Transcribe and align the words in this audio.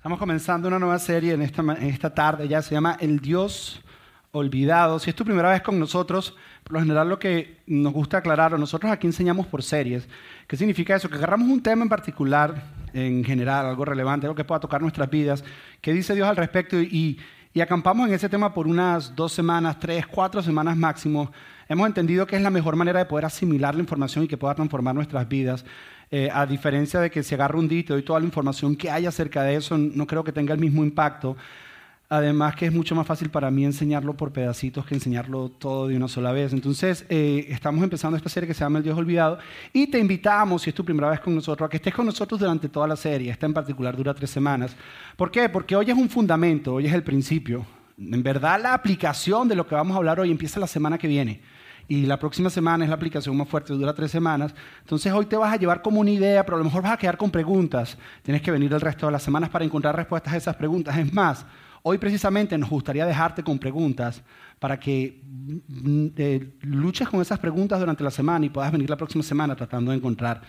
Estamos 0.00 0.18
comenzando 0.18 0.66
una 0.66 0.78
nueva 0.78 0.98
serie 0.98 1.34
en 1.34 1.42
esta, 1.42 1.60
en 1.60 1.82
esta 1.82 2.08
tarde, 2.08 2.48
ya 2.48 2.62
se 2.62 2.74
llama 2.74 2.96
El 3.00 3.20
Dios 3.20 3.82
Olvidado. 4.32 4.98
Si 4.98 5.10
es 5.10 5.14
tu 5.14 5.26
primera 5.26 5.50
vez 5.50 5.60
con 5.60 5.78
nosotros, 5.78 6.34
por 6.64 6.72
lo 6.72 6.80
general 6.80 7.10
lo 7.10 7.18
que 7.18 7.58
nos 7.66 7.92
gusta 7.92 8.16
aclarar, 8.16 8.58
nosotros 8.58 8.90
aquí 8.90 9.06
enseñamos 9.06 9.46
por 9.46 9.62
series. 9.62 10.08
¿Qué 10.46 10.56
significa 10.56 10.96
eso? 10.96 11.10
Que 11.10 11.16
agarramos 11.16 11.50
un 11.50 11.62
tema 11.62 11.82
en 11.82 11.90
particular, 11.90 12.62
en 12.94 13.22
general, 13.22 13.66
algo 13.66 13.84
relevante, 13.84 14.24
algo 14.26 14.34
que 14.34 14.42
pueda 14.42 14.58
tocar 14.58 14.80
nuestras 14.80 15.10
vidas, 15.10 15.44
qué 15.82 15.92
dice 15.92 16.14
Dios 16.14 16.26
al 16.26 16.36
respecto 16.36 16.80
y, 16.80 17.20
y 17.52 17.60
acampamos 17.60 18.08
en 18.08 18.14
ese 18.14 18.30
tema 18.30 18.54
por 18.54 18.66
unas 18.66 19.14
dos 19.14 19.32
semanas, 19.32 19.78
tres, 19.78 20.06
cuatro 20.06 20.40
semanas 20.40 20.78
máximo. 20.78 21.30
Hemos 21.68 21.86
entendido 21.86 22.26
que 22.26 22.36
es 22.36 22.42
la 22.42 22.48
mejor 22.48 22.74
manera 22.74 23.00
de 23.00 23.04
poder 23.04 23.26
asimilar 23.26 23.74
la 23.74 23.82
información 23.82 24.24
y 24.24 24.28
que 24.28 24.38
pueda 24.38 24.54
transformar 24.54 24.94
nuestras 24.94 25.28
vidas. 25.28 25.62
Eh, 26.12 26.28
a 26.32 26.44
diferencia 26.44 26.98
de 26.98 27.08
que 27.08 27.22
se 27.22 27.36
agarra 27.36 27.56
un 27.56 27.68
dito 27.68 27.96
y 27.96 28.02
toda 28.02 28.18
la 28.18 28.26
información 28.26 28.74
que 28.74 28.90
hay 28.90 29.06
acerca 29.06 29.44
de 29.44 29.54
eso, 29.54 29.78
no 29.78 30.08
creo 30.08 30.24
que 30.24 30.32
tenga 30.32 30.52
el 30.52 30.58
mismo 30.58 30.82
impacto. 30.82 31.36
Además 32.08 32.56
que 32.56 32.66
es 32.66 32.72
mucho 32.72 32.96
más 32.96 33.06
fácil 33.06 33.30
para 33.30 33.52
mí 33.52 33.64
enseñarlo 33.64 34.16
por 34.16 34.32
pedacitos 34.32 34.84
que 34.84 34.94
enseñarlo 34.94 35.48
todo 35.50 35.86
de 35.86 35.96
una 35.96 36.08
sola 36.08 36.32
vez. 36.32 36.52
Entonces, 36.52 37.06
eh, 37.08 37.46
estamos 37.50 37.84
empezando 37.84 38.16
esta 38.16 38.28
serie 38.28 38.48
que 38.48 38.54
se 38.54 38.64
llama 38.64 38.78
El 38.78 38.84
Dios 38.84 38.98
Olvidado 38.98 39.38
y 39.72 39.86
te 39.86 40.00
invitamos, 40.00 40.62
si 40.62 40.70
es 40.70 40.74
tu 40.74 40.84
primera 40.84 41.10
vez 41.10 41.20
con 41.20 41.32
nosotros, 41.32 41.68
a 41.68 41.70
que 41.70 41.76
estés 41.76 41.94
con 41.94 42.06
nosotros 42.06 42.40
durante 42.40 42.68
toda 42.68 42.88
la 42.88 42.96
serie. 42.96 43.30
Esta 43.30 43.46
en 43.46 43.54
particular 43.54 43.96
dura 43.96 44.12
tres 44.12 44.30
semanas. 44.30 44.74
¿Por 45.16 45.30
qué? 45.30 45.48
Porque 45.48 45.76
hoy 45.76 45.88
es 45.92 45.96
un 45.96 46.10
fundamento, 46.10 46.74
hoy 46.74 46.86
es 46.86 46.92
el 46.92 47.04
principio. 47.04 47.64
En 47.96 48.20
verdad, 48.24 48.60
la 48.60 48.74
aplicación 48.74 49.46
de 49.46 49.54
lo 49.54 49.64
que 49.64 49.76
vamos 49.76 49.94
a 49.94 49.98
hablar 49.98 50.18
hoy 50.18 50.32
empieza 50.32 50.58
la 50.58 50.66
semana 50.66 50.98
que 50.98 51.06
viene 51.06 51.40
y 51.90 52.06
la 52.06 52.20
próxima 52.20 52.50
semana 52.50 52.84
es 52.84 52.88
la 52.88 52.94
aplicación 52.94 53.36
más 53.36 53.48
fuerte, 53.48 53.72
dura 53.72 53.92
tres 53.92 54.12
semanas. 54.12 54.54
Entonces 54.78 55.12
hoy 55.12 55.26
te 55.26 55.36
vas 55.36 55.52
a 55.52 55.56
llevar 55.56 55.82
como 55.82 55.98
una 56.00 56.12
idea, 56.12 56.44
pero 56.44 56.54
a 56.54 56.58
lo 56.58 56.64
mejor 56.64 56.84
vas 56.84 56.92
a 56.92 56.96
quedar 56.96 57.16
con 57.16 57.32
preguntas. 57.32 57.98
Tienes 58.22 58.42
que 58.42 58.52
venir 58.52 58.72
el 58.72 58.80
resto 58.80 59.06
de 59.06 59.12
las 59.12 59.24
semanas 59.24 59.50
para 59.50 59.64
encontrar 59.64 59.96
respuestas 59.96 60.32
a 60.32 60.36
esas 60.36 60.54
preguntas. 60.54 60.96
Es 60.96 61.12
más, 61.12 61.44
hoy 61.82 61.98
precisamente 61.98 62.56
nos 62.56 62.70
gustaría 62.70 63.04
dejarte 63.04 63.42
con 63.42 63.58
preguntas 63.58 64.22
para 64.60 64.78
que 64.78 65.20
mm, 65.24 66.06
eh, 66.16 66.52
luches 66.60 67.08
con 67.08 67.22
esas 67.22 67.40
preguntas 67.40 67.80
durante 67.80 68.04
la 68.04 68.12
semana 68.12 68.46
y 68.46 68.50
puedas 68.50 68.70
venir 68.70 68.88
la 68.88 68.96
próxima 68.96 69.24
semana 69.24 69.56
tratando 69.56 69.90
de 69.90 69.96
encontrar 69.96 70.42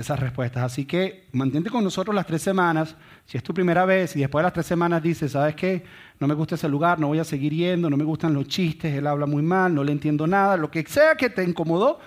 esas 0.00 0.18
respuestas. 0.18 0.62
Así 0.62 0.84
que 0.84 1.26
mantente 1.32 1.70
con 1.70 1.84
nosotros 1.84 2.14
las 2.14 2.26
tres 2.26 2.42
semanas. 2.42 2.96
Si 3.24 3.36
es 3.36 3.42
tu 3.42 3.52
primera 3.52 3.84
vez 3.84 4.16
y 4.16 4.20
después 4.20 4.42
de 4.42 4.44
las 4.44 4.52
tres 4.52 4.66
semanas 4.66 5.02
dices, 5.02 5.32
¿sabes 5.32 5.54
qué? 5.54 5.84
No 6.18 6.26
me 6.26 6.34
gusta 6.34 6.54
ese 6.54 6.68
lugar, 6.68 6.98
no 6.98 7.08
voy 7.08 7.18
a 7.18 7.24
seguir 7.24 7.52
yendo, 7.52 7.90
no 7.90 7.96
me 7.96 8.04
gustan 8.04 8.34
los 8.34 8.46
chistes, 8.48 8.94
él 8.94 9.06
habla 9.06 9.26
muy 9.26 9.42
mal, 9.42 9.74
no 9.74 9.84
le 9.84 9.92
entiendo 9.92 10.26
nada, 10.26 10.56
lo 10.56 10.70
que 10.70 10.84
sea 10.86 11.14
que 11.14 11.30
te 11.30 11.44
incomodó, 11.44 12.00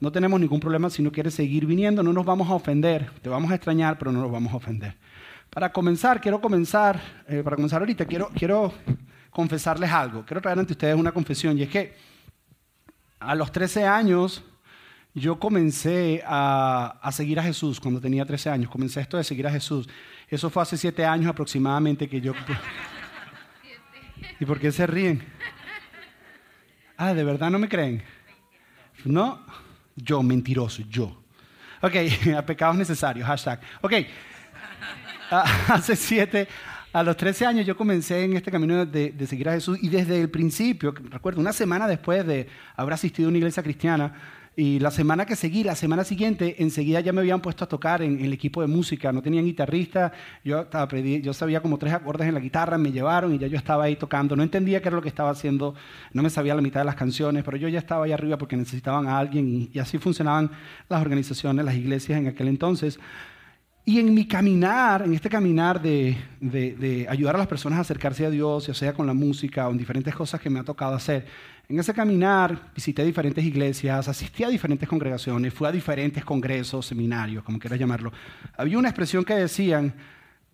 no 0.00 0.12
tenemos 0.12 0.38
ningún 0.38 0.60
problema 0.60 0.90
si 0.90 1.02
no 1.02 1.10
quieres 1.10 1.34
seguir 1.34 1.66
viniendo, 1.66 2.02
no 2.02 2.12
nos 2.12 2.24
vamos 2.24 2.48
a 2.48 2.54
ofender, 2.54 3.10
te 3.22 3.28
vamos 3.28 3.50
a 3.50 3.54
extrañar, 3.54 3.98
pero 3.98 4.12
no 4.12 4.20
nos 4.20 4.30
vamos 4.30 4.52
a 4.52 4.56
ofender. 4.56 4.96
Para 5.50 5.72
comenzar, 5.72 6.20
quiero 6.20 6.40
comenzar, 6.40 7.00
eh, 7.26 7.42
para 7.42 7.56
comenzar 7.56 7.80
ahorita, 7.80 8.04
quiero, 8.04 8.28
quiero 8.34 8.72
confesarles 9.30 9.90
algo, 9.90 10.24
quiero 10.24 10.40
traer 10.40 10.58
ante 10.58 10.72
ustedes 10.72 10.94
una 10.94 11.12
confesión, 11.12 11.58
y 11.58 11.62
es 11.62 11.68
que 11.68 11.94
a 13.18 13.34
los 13.34 13.50
13 13.50 13.84
años 13.86 14.44
yo 15.18 15.38
comencé 15.38 16.22
a, 16.26 17.10
seguir 17.12 17.38
a 17.38 17.42
Jesús 17.42 17.80
cuando 17.80 18.00
tenía 18.00 18.24
13 18.24 18.50
años. 18.50 18.70
Comencé 18.70 19.00
esto 19.00 19.16
de 19.16 19.24
seguir 19.24 19.46
a 19.46 19.50
Jesús. 19.50 19.88
Eso 20.28 20.50
fue 20.50 20.62
hace 20.62 20.76
7 20.76 21.04
años 21.04 21.28
aproximadamente 21.28 22.08
que 22.08 22.20
yo... 22.20 22.32
¿Y 24.40 24.44
por 24.44 24.60
qué 24.60 24.70
se 24.70 24.86
ríen? 24.86 25.22
Ah, 26.96 27.14
¿de 27.14 27.24
verdad 27.24 27.50
no 27.50 27.58
me 27.58 27.68
creen? 27.68 28.02
¿No? 29.04 29.44
Yo, 29.96 30.22
mentiroso, 30.22 30.82
yo. 30.88 31.22
Ok, 31.80 31.94
a 32.36 32.42
pecados 32.42 32.76
necesarios, 32.76 33.26
hashtag. 33.26 33.60
Ok, 33.80 33.92
hace 35.68 35.96
7, 35.96 36.48
a 36.92 37.02
los 37.02 37.16
13 37.16 37.46
años 37.46 37.66
yo 37.66 37.76
comencé 37.76 38.24
en 38.24 38.36
este 38.36 38.50
camino 38.50 38.84
de, 38.86 39.10
de, 39.10 39.26
seguir 39.26 39.48
a 39.48 39.52
Jesús 39.52 39.78
y 39.80 39.88
desde 39.88 40.20
el 40.20 40.30
principio, 40.30 40.94
recuerdo, 41.10 41.40
una 41.40 41.52
semana 41.52 41.86
después 41.86 42.26
de 42.26 42.48
haber 42.76 42.94
asistido 42.94 43.28
a 43.28 43.30
una 43.30 43.38
iglesia 43.38 43.62
cristiana, 43.62 44.37
y 44.58 44.80
la 44.80 44.90
semana 44.90 45.24
que 45.24 45.36
seguí, 45.36 45.62
la 45.62 45.76
semana 45.76 46.02
siguiente, 46.02 46.56
enseguida 46.58 46.98
ya 46.98 47.12
me 47.12 47.20
habían 47.20 47.40
puesto 47.40 47.62
a 47.62 47.68
tocar 47.68 48.02
en, 48.02 48.18
el 48.18 48.32
equipo 48.32 48.60
de 48.60 48.66
música. 48.66 49.12
No 49.12 49.22
tenían 49.22 49.44
guitarrista, 49.44 50.10
yo, 50.42 50.62
estaba, 50.62 50.92
yo 50.98 51.32
sabía 51.32 51.60
como 51.60 51.78
tres 51.78 51.92
acordes 51.92 52.26
en 52.26 52.34
la 52.34 52.40
guitarra, 52.40 52.76
me 52.76 52.90
llevaron 52.90 53.32
y 53.32 53.38
ya 53.38 53.46
yo 53.46 53.56
estaba 53.56 53.84
ahí 53.84 53.94
tocando. 53.94 54.34
No 54.34 54.42
entendía 54.42 54.82
qué 54.82 54.88
era 54.88 54.96
lo 54.96 55.02
que 55.02 55.10
estaba 55.10 55.30
haciendo, 55.30 55.76
no 56.12 56.24
me 56.24 56.28
sabía 56.28 56.56
la 56.56 56.60
mitad 56.60 56.80
de 56.80 56.86
las 56.86 56.96
canciones, 56.96 57.44
pero 57.44 57.56
yo 57.56 57.68
ya 57.68 57.78
estaba 57.78 58.04
ahí 58.04 58.10
arriba 58.10 58.36
porque 58.36 58.56
necesitaban 58.56 59.06
a 59.06 59.16
alguien 59.16 59.70
y, 59.72 59.78
así 59.78 59.96
funcionaban 59.98 60.50
las 60.88 61.00
organizaciones, 61.02 61.64
las 61.64 61.76
iglesias 61.76 62.18
en 62.18 62.26
aquel 62.26 62.48
entonces. 62.48 62.98
Y 63.84 64.00
en 64.00 64.12
mi 64.12 64.26
caminar, 64.26 65.02
en 65.02 65.14
este 65.14 65.30
caminar 65.30 65.80
de, 65.80 66.16
de, 66.40 67.06
ayudar 67.08 67.36
a 67.36 67.38
las 67.38 67.46
personas 67.46 67.78
a 67.78 67.82
acercarse 67.82 68.26
a 68.26 68.30
Dios, 68.30 68.66
ya 68.66 68.74
sea 68.74 68.92
con 68.92 69.06
la 69.06 69.14
música 69.14 69.68
o 69.68 69.70
en 69.70 69.78
diferentes 69.78 70.16
cosas 70.16 70.40
que 70.40 70.50
me 70.50 70.58
ha 70.58 70.64
tocado 70.64 70.96
hacer, 70.96 71.26
en 71.68 71.78
ese 71.78 71.92
caminar 71.92 72.72
visité 72.74 73.04
diferentes 73.04 73.44
iglesias, 73.44 74.08
asistí 74.08 74.42
a 74.42 74.48
diferentes 74.48 74.88
congregaciones, 74.88 75.52
fui 75.52 75.66
a 75.66 75.72
diferentes 75.72 76.24
congresos, 76.24 76.86
seminarios, 76.86 77.44
como 77.44 77.58
quieras 77.58 77.78
llamarlo. 77.78 78.10
Había 78.56 78.78
una 78.78 78.88
expresión 78.88 79.22
que 79.22 79.34
decían 79.34 79.94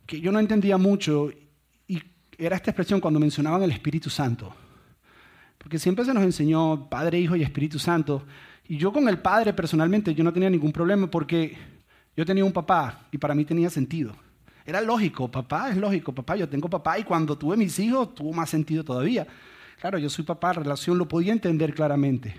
que 0.07 0.21
yo 0.21 0.33
no 0.33 0.41
entendía 0.41 0.77
mucho 0.77 1.31
y 1.87 2.03
era 2.37 2.57
esta 2.57 2.73
expresión 2.73 3.01
cuando 3.01 3.21
mencionaban 3.21 3.63
el 3.63 3.71
Espíritu 3.71 4.11
Santo. 4.11 4.53
Porque 5.57 5.79
siempre 5.79 6.05
se 6.05 6.13
nos 6.13 6.25
enseñó 6.25 6.89
Padre, 6.91 7.21
Hijo 7.21 7.37
y 7.37 7.43
Espíritu 7.45 7.79
Santo. 7.79 8.25
Y 8.67 8.77
yo 8.77 8.93
con 8.93 9.09
el 9.09 9.19
Padre 9.19 9.53
personalmente 9.53 10.15
yo 10.15 10.25
no 10.25 10.33
tenía 10.33 10.51
ningún 10.51 10.73
problema 10.73 11.09
porque 11.09 11.57
yo 12.17 12.27
tenía 12.27 12.45
un 12.45 12.53
papá 12.53 13.07
y 13.13 13.19
para 13.19 13.37
mí 13.37 13.45
tenía 13.45 13.71
sentido. 13.71 14.17
Era 14.67 14.81
lógico, 14.81 15.31
papá 15.31 15.71
es 15.71 15.77
lógico, 15.77 16.13
papá, 16.13 16.35
yo 16.35 16.49
tengo 16.49 16.69
papá 16.69 16.99
y 16.99 17.05
cuando 17.05 17.39
tuve 17.39 17.57
mis 17.57 17.79
hijos 17.79 18.17
tuvo 18.17 18.33
más 18.33 18.51
sentido 18.51 18.83
todavía. 18.83 19.29
Claro, 19.81 19.99
yo 19.99 20.09
soy 20.09 20.25
papá, 20.25 20.53
relación 20.53 20.99
lo 20.99 21.09
podía 21.09 21.33
entender 21.33 21.75
claramente. 21.75 22.35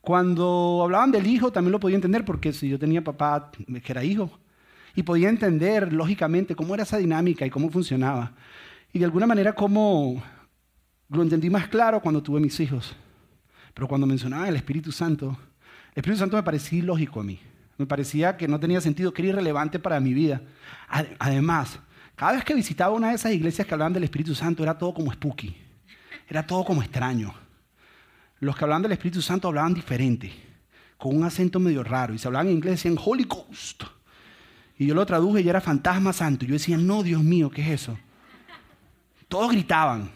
Cuando 0.00 0.80
hablaban 0.82 1.12
del 1.12 1.26
hijo 1.26 1.52
también 1.52 1.72
lo 1.72 1.80
podía 1.80 1.96
entender 1.96 2.24
porque 2.24 2.52
si 2.52 2.68
yo 2.68 2.78
tenía 2.78 3.02
papá 3.02 3.50
que 3.52 3.92
era 3.92 4.04
hijo. 4.04 4.38
Y 4.94 5.04
podía 5.04 5.28
entender 5.28 5.92
lógicamente 5.92 6.54
cómo 6.54 6.74
era 6.74 6.82
esa 6.82 6.98
dinámica 6.98 7.46
y 7.46 7.50
cómo 7.50 7.70
funcionaba. 7.70 8.32
Y 8.92 8.98
de 8.98 9.04
alguna 9.04 9.26
manera 9.26 9.54
cómo 9.54 10.22
lo 11.08 11.22
entendí 11.22 11.48
más 11.50 11.68
claro 11.68 12.00
cuando 12.00 12.22
tuve 12.22 12.40
mis 12.40 12.58
hijos. 12.60 12.94
Pero 13.74 13.88
cuando 13.88 14.06
mencionaba 14.06 14.48
el 14.48 14.56
Espíritu 14.56 14.92
Santo, 14.92 15.36
el 15.94 16.00
Espíritu 16.00 16.18
Santo 16.18 16.36
me 16.36 16.42
parecía 16.42 16.80
ilógico 16.80 17.20
a 17.20 17.24
mí. 17.24 17.38
Me 17.78 17.86
parecía 17.86 18.36
que 18.36 18.48
no 18.48 18.60
tenía 18.60 18.80
sentido, 18.80 19.12
que 19.12 19.22
era 19.22 19.30
irrelevante 19.30 19.78
para 19.78 19.98
mi 20.00 20.12
vida. 20.12 20.42
Además, 21.18 21.78
cada 22.16 22.32
vez 22.32 22.44
que 22.44 22.54
visitaba 22.54 22.94
una 22.94 23.10
de 23.10 23.14
esas 23.14 23.32
iglesias 23.32 23.66
que 23.66 23.74
hablaban 23.74 23.92
del 23.92 24.04
Espíritu 24.04 24.34
Santo 24.34 24.62
era 24.62 24.76
todo 24.76 24.92
como 24.92 25.12
spooky. 25.12 25.56
Era 26.28 26.46
todo 26.46 26.64
como 26.64 26.82
extraño. 26.82 27.34
Los 28.40 28.56
que 28.56 28.64
hablaban 28.64 28.82
del 28.82 28.92
Espíritu 28.92 29.22
Santo 29.22 29.48
hablaban 29.48 29.74
diferente, 29.74 30.32
con 30.96 31.16
un 31.16 31.24
acento 31.24 31.60
medio 31.60 31.82
raro. 31.82 32.14
Y 32.14 32.18
se 32.18 32.26
hablaban 32.26 32.48
en 32.48 32.54
inglés, 32.54 32.74
decían 32.74 32.98
Holy 33.02 33.24
Ghost. 33.24 33.84
Y 34.78 34.86
yo 34.86 34.94
lo 34.94 35.06
traduje 35.06 35.42
y 35.42 35.48
era 35.48 35.60
fantasma 35.60 36.12
santo. 36.12 36.44
Y 36.44 36.48
yo 36.48 36.54
decía, 36.54 36.76
no, 36.76 37.02
Dios 37.02 37.22
mío, 37.22 37.50
¿qué 37.50 37.62
es 37.62 37.82
eso? 37.82 37.96
Todos 39.28 39.52
gritaban 39.52 40.10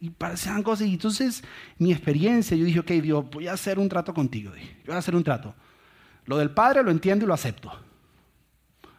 y 0.00 0.10
parecían 0.10 0.62
cosas. 0.62 0.88
Y 0.88 0.94
entonces, 0.94 1.44
mi 1.78 1.92
experiencia, 1.92 2.56
yo 2.56 2.64
dije, 2.64 2.80
ok, 2.80 2.90
Dios, 2.90 3.24
voy 3.30 3.46
a 3.46 3.52
hacer 3.52 3.78
un 3.78 3.88
trato 3.88 4.12
contigo. 4.12 4.52
Yo 4.56 4.86
voy 4.86 4.94
a 4.96 4.98
hacer 4.98 5.14
un 5.14 5.22
trato. 5.22 5.54
Lo 6.26 6.36
del 6.36 6.50
Padre 6.50 6.82
lo 6.82 6.90
entiendo 6.90 7.24
y 7.24 7.28
lo 7.28 7.34
acepto. 7.34 7.70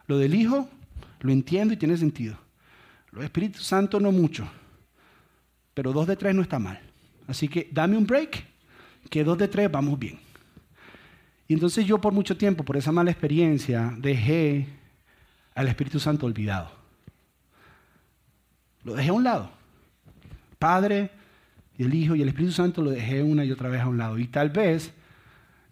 Lo 0.08 0.18
del 0.18 0.34
Hijo 0.34 0.70
lo 1.20 1.32
entiendo 1.32 1.74
y 1.74 1.78
tiene 1.78 1.98
sentido. 1.98 2.38
Lo 3.12 3.20
del 3.20 3.26
Espíritu 3.26 3.60
Santo 3.60 4.00
no 4.00 4.12
mucho 4.12 4.50
pero 5.80 5.94
dos 5.94 6.08
de 6.08 6.18
tres 6.18 6.36
no 6.36 6.42
está 6.42 6.60
mal. 6.60 6.78
Así 7.26 7.48
que 7.48 7.70
dame 7.72 7.96
un 7.96 8.06
break, 8.06 8.44
que 9.10 9.24
dos 9.24 9.38
de 9.38 9.48
tres 9.48 9.72
vamos 9.72 9.98
bien. 9.98 10.20
Y 11.48 11.54
entonces 11.54 11.86
yo 11.86 12.02
por 12.02 12.12
mucho 12.12 12.36
tiempo, 12.36 12.66
por 12.66 12.76
esa 12.76 12.92
mala 12.92 13.12
experiencia, 13.12 13.96
dejé 13.98 14.68
al 15.56 15.70
Espíritu 15.70 15.98
Santo 15.98 16.26
olvidado. 16.26 16.70
Lo 18.84 18.94
dejé 18.94 19.08
a 19.08 19.14
un 19.14 19.24
lado. 19.24 19.52
Padre, 20.58 21.12
y 21.78 21.84
el 21.84 21.94
Hijo 21.94 22.14
y 22.14 22.24
el 22.24 22.28
Espíritu 22.28 22.52
Santo 22.52 22.82
lo 22.82 22.92
dejé 22.92 23.24
una 23.24 23.46
y 23.46 23.52
otra 23.54 23.70
vez 23.70 23.80
a 23.80 23.88
un 23.88 23.98
lado. 23.98 24.20
Y 24.20 24.28
tal 24.28 24.50
vez 24.50 24.92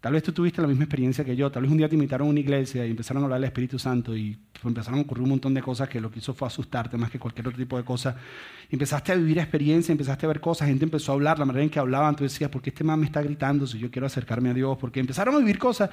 Tal 0.08 0.14
vez 0.14 0.24
tú 0.24 0.32
tuviste 0.32 0.62
la 0.62 0.70
misma 0.70 0.86
experiencia 0.86 1.26
que 1.26 1.36
yo. 1.36 1.52
Tal 1.52 1.64
vez 1.64 1.70
un 1.70 1.78
día 1.78 1.90
te 1.90 1.96
invitaron 1.96 2.30
a 2.30 2.32
una 2.32 2.40
iglesia 2.40 2.86
y 2.86 2.92
empezaron 2.92 3.24
a 3.24 3.26
hablar 3.26 3.42
del 3.42 3.48
Espíritu 3.50 3.78
Santo 3.78 4.16
y 4.16 4.40
empezaron 4.64 5.00
a 5.00 5.02
ocurrir 5.02 5.24
un 5.24 5.32
montón 5.32 5.54
de 5.54 5.62
cosas 5.62 5.90
que 5.90 6.00
lo 6.00 6.10
que 6.10 6.20
hizo 6.20 6.34
fue 6.34 6.48
asustarte 6.48 6.96
más 6.96 7.12
que 7.12 7.20
cualquier 7.20 7.50
otro 7.50 7.60
tipo 7.60 7.76
de 7.76 7.84
cosa. 7.84 8.16
empezaste 8.72 9.12
a 9.12 9.16
vivir 9.16 9.38
experiencia, 9.38 9.92
empezaste 9.92 10.26
a 10.26 10.30
ver 10.30 10.40
cosas, 10.40 10.70
gente 10.70 10.86
empezó 10.86 11.12
a 11.12 11.16
hablar, 11.16 11.38
la 11.38 11.44
manera 11.44 11.62
en 11.62 11.70
que 11.70 11.80
hablaban, 11.80 12.16
tú 12.16 12.24
decías, 12.24 12.50
¿por 12.50 12.62
qué 12.62 12.70
este 12.70 12.86
man 12.86 13.02
me 13.02 13.06
está 13.06 13.22
gritando 13.22 13.68
si 13.68 13.80
yo 13.80 13.92
quiero 13.92 14.06
acercarme 14.08 14.52
a 14.52 14.54
Dios? 14.54 14.78
Porque 14.78 15.02
empezaron 15.02 15.36
a 15.36 15.40
vivir 15.40 15.60
cosas. 15.60 15.90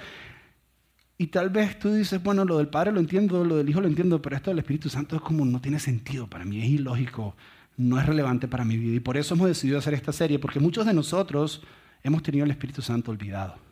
Y 1.18 1.26
tal 1.26 1.50
vez 1.50 1.76
tú 1.80 1.92
dices, 1.92 2.22
bueno, 2.22 2.44
lo 2.44 2.58
del 2.58 2.68
Padre 2.68 2.92
lo 2.92 3.00
entiendo, 3.00 3.44
lo 3.44 3.56
del 3.56 3.68
Hijo 3.68 3.80
lo 3.80 3.88
entiendo, 3.88 4.22
pero 4.22 4.36
esto 4.36 4.52
del 4.52 4.60
Espíritu 4.60 4.88
Santo 4.88 5.16
es 5.16 5.22
como 5.22 5.44
no 5.44 5.60
tiene 5.60 5.80
sentido 5.80 6.30
para 6.30 6.44
mí, 6.44 6.60
es 6.62 6.68
ilógico, 6.68 7.34
no 7.78 7.98
es 7.98 8.06
relevante 8.06 8.46
para 8.46 8.64
mi 8.64 8.76
vida. 8.76 8.94
Y 8.94 9.00
por 9.00 9.16
eso 9.16 9.34
hemos 9.34 9.48
decidido 9.48 9.80
hacer 9.80 9.94
esta 9.94 10.12
serie, 10.12 10.38
porque 10.38 10.60
muchos 10.60 10.86
de 10.86 10.94
nosotros 10.94 11.64
hemos 12.04 12.22
tenido 12.22 12.44
el 12.44 12.52
Espíritu 12.52 12.80
Santo 12.80 13.10
olvidado. 13.10 13.63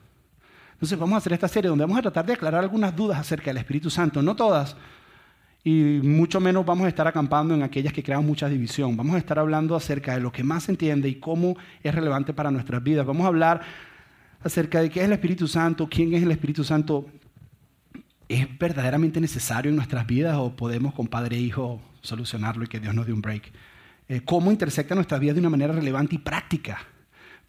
Entonces 0.82 0.99
vamos 0.99 1.14
a 1.14 1.19
hacer 1.19 1.32
esta 1.32 1.46
serie 1.46 1.69
donde 1.69 1.84
vamos 1.84 1.96
a 1.96 2.02
tratar 2.02 2.26
de 2.26 2.32
aclarar 2.32 2.61
algunas 2.61 2.96
dudas 2.96 3.17
acerca 3.17 3.50
del 3.50 3.58
Espíritu 3.58 3.88
Santo, 3.88 4.20
no 4.20 4.34
todas. 4.34 4.75
y 5.62 6.00
mucho 6.02 6.40
menos 6.40 6.67
vamos 6.67 6.87
a 6.87 6.88
estar 6.88 7.06
acampando 7.06 7.55
en 7.55 7.62
aquellas 7.62 7.93
que 7.93 8.02
crean 8.02 8.26
mucha 8.26 8.49
división. 8.49 8.96
Vamos 8.96 9.14
a 9.14 9.19
estar 9.19 9.38
hablando 9.38 9.76
acerca 9.76 10.17
de 10.17 10.20
lo 10.20 10.32
que 10.32 10.43
más 10.43 10.64
se 10.64 10.73
entiende 10.73 11.08
y 11.08 11.20
cómo 11.20 11.56
es 11.84 11.94
relevante 11.94 12.34
para 12.34 12.50
nuestras 12.50 12.82
vidas. 12.82 13.06
Vamos 13.06 13.25
a 13.25 13.29
hablar 13.29 13.61
acerca 14.43 14.81
de 14.81 14.90
qué 14.90 14.99
es 14.99 15.06
el 15.06 15.12
Espíritu 15.12 15.46
Santo, 15.46 15.88
quién 15.88 16.14
es 16.14 16.23
el 16.25 16.32
Espíritu 16.32 16.64
Santo. 16.64 17.06
¿Es 18.29 18.49
verdaderamente 18.58 19.20
necesario 19.20 19.70
en 19.70 19.76
nuestras 19.76 20.05
vidas 20.05 20.37
o 20.37 20.56
podemos 20.56 20.94
con 20.94 21.06
padre 21.06 21.37
e 21.37 21.43
hijo 21.43 21.81
solucionarlo 22.00 22.64
y 22.64 22.67
que 22.67 22.81
Dios 22.81 22.93
nos 22.93 23.06
dé 23.06 23.12
un 23.12 23.23
break? 23.23 23.52
Eh, 24.08 24.23
¿Cómo 24.25 24.50
intersecta 24.50 24.96
nuestras 24.96 25.20
vidas 25.20 25.37
de 25.37 25.43
una 25.43 25.50
manera 25.50 25.73
relevante 25.73 26.17
y 26.17 26.19
práctica? 26.19 26.81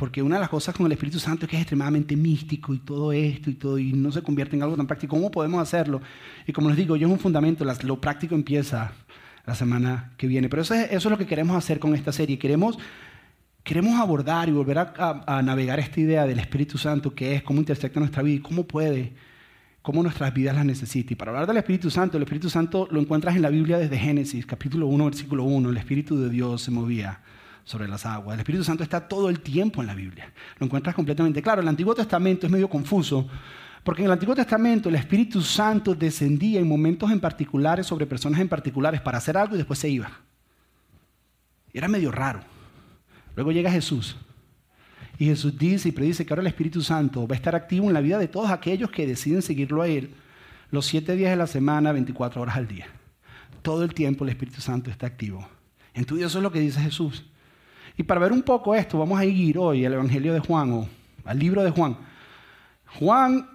Porque 0.03 0.21
una 0.21 0.35
de 0.35 0.41
las 0.41 0.49
cosas 0.49 0.75
con 0.75 0.85
el 0.85 0.91
Espíritu 0.91 1.17
Santo 1.17 1.45
es 1.45 1.49
que 1.49 1.55
es 1.55 1.61
extremadamente 1.61 2.17
místico 2.17 2.73
y 2.73 2.79
todo 2.79 3.13
esto 3.13 3.49
y 3.49 3.53
todo, 3.53 3.79
y 3.79 3.93
no 3.93 4.11
se 4.11 4.21
convierte 4.21 4.53
en 4.53 4.61
algo 4.61 4.75
tan 4.75 4.85
práctico. 4.85 5.15
¿Cómo 5.15 5.31
podemos 5.31 5.61
hacerlo? 5.61 6.01
Y 6.45 6.51
como 6.51 6.67
les 6.67 6.75
digo, 6.75 6.97
yo 6.97 7.07
es 7.07 7.13
un 7.13 7.19
fundamento, 7.19 7.63
lo 7.83 8.01
práctico 8.01 8.35
empieza 8.35 8.91
la 9.45 9.55
semana 9.55 10.11
que 10.17 10.27
viene. 10.27 10.49
Pero 10.49 10.63
eso 10.63 10.73
es, 10.73 10.91
eso 10.91 11.07
es 11.07 11.09
lo 11.09 11.17
que 11.17 11.25
queremos 11.25 11.55
hacer 11.55 11.79
con 11.79 11.95
esta 11.95 12.11
serie. 12.11 12.37
Queremos, 12.37 12.77
queremos 13.63 13.97
abordar 13.97 14.49
y 14.49 14.51
volver 14.51 14.79
a, 14.79 15.23
a, 15.25 15.41
navegar 15.41 15.79
esta 15.79 16.01
idea 16.01 16.25
del 16.25 16.39
Espíritu 16.39 16.77
Santo, 16.77 17.15
que 17.15 17.35
es 17.35 17.41
cómo 17.41 17.59
intersecta 17.59 17.97
nuestra 18.01 18.23
vida 18.23 18.35
y 18.35 18.39
cómo 18.39 18.67
puede, 18.67 19.13
cómo 19.81 20.03
nuestras 20.03 20.33
vidas 20.33 20.53
las 20.53 20.65
necesita. 20.65 21.13
Y 21.13 21.15
para 21.15 21.31
hablar 21.31 21.47
del 21.47 21.55
Espíritu 21.55 21.89
Santo, 21.89 22.17
el 22.17 22.23
Espíritu 22.23 22.49
Santo 22.49 22.89
lo 22.91 22.99
encuentras 22.99 23.37
en 23.37 23.41
la 23.41 23.49
Biblia 23.49 23.77
desde 23.77 23.97
Génesis, 23.97 24.45
capítulo 24.45 24.87
1, 24.87 25.05
versículo 25.05 25.45
1. 25.45 25.69
El 25.69 25.77
Espíritu 25.77 26.19
de 26.19 26.29
Dios 26.29 26.61
se 26.61 26.71
movía 26.71 27.21
sobre 27.63 27.87
las 27.87 28.05
aguas. 28.05 28.33
El 28.35 28.41
Espíritu 28.41 28.63
Santo 28.63 28.83
está 28.83 29.07
todo 29.07 29.29
el 29.29 29.39
tiempo 29.39 29.81
en 29.81 29.87
la 29.87 29.95
Biblia. 29.95 30.31
Lo 30.59 30.65
encuentras 30.65 30.95
completamente 30.95 31.41
claro. 31.41 31.61
El 31.61 31.67
Antiguo 31.67 31.95
Testamento 31.95 32.45
es 32.45 32.51
medio 32.51 32.69
confuso, 32.69 33.27
porque 33.83 34.01
en 34.01 34.07
el 34.07 34.11
Antiguo 34.11 34.35
Testamento 34.35 34.89
el 34.89 34.95
Espíritu 34.95 35.41
Santo 35.41 35.95
descendía 35.95 36.59
en 36.59 36.67
momentos 36.67 37.11
en 37.11 37.19
particulares 37.19 37.87
sobre 37.87 38.05
personas 38.05 38.39
en 38.39 38.49
particulares 38.49 39.01
para 39.01 39.17
hacer 39.17 39.37
algo 39.37 39.55
y 39.55 39.57
después 39.57 39.79
se 39.79 39.89
iba. 39.89 40.11
Era 41.73 41.87
medio 41.87 42.11
raro. 42.11 42.41
Luego 43.35 43.51
llega 43.51 43.71
Jesús. 43.71 44.15
Y 45.17 45.25
Jesús 45.25 45.57
dice 45.57 45.89
y 45.89 45.91
predice 45.91 46.25
que 46.25 46.33
ahora 46.33 46.41
el 46.41 46.47
Espíritu 46.47 46.81
Santo 46.81 47.27
va 47.27 47.35
a 47.35 47.37
estar 47.37 47.55
activo 47.55 47.87
en 47.87 47.93
la 47.93 48.01
vida 48.01 48.17
de 48.17 48.27
todos 48.27 48.49
aquellos 48.49 48.89
que 48.89 49.07
deciden 49.07 49.41
seguirlo 49.41 49.81
a 49.81 49.87
Él 49.87 50.15
los 50.71 50.87
siete 50.87 51.15
días 51.15 51.29
de 51.29 51.37
la 51.37 51.47
semana, 51.47 51.91
24 51.91 52.41
horas 52.41 52.57
al 52.57 52.67
día. 52.67 52.87
Todo 53.61 53.83
el 53.83 53.93
tiempo 53.93 54.23
el 54.23 54.31
Espíritu 54.31 54.59
Santo 54.59 54.89
está 54.89 55.05
activo. 55.05 55.47
En 55.93 56.05
tu 56.05 56.15
Dios 56.15 56.31
eso 56.31 56.39
es 56.39 56.43
lo 56.43 56.51
que 56.51 56.59
dice 56.59 56.81
Jesús. 56.81 57.25
Y 57.97 58.03
para 58.03 58.21
ver 58.21 58.31
un 58.31 58.41
poco 58.41 58.73
esto, 58.75 58.97
vamos 58.97 59.19
a 59.19 59.25
ir 59.25 59.57
hoy 59.57 59.85
al 59.85 59.93
Evangelio 59.93 60.33
de 60.33 60.39
Juan 60.39 60.71
o 60.73 60.89
al 61.25 61.39
libro 61.39 61.63
de 61.63 61.69
Juan. 61.69 61.97
Juan 62.99 63.47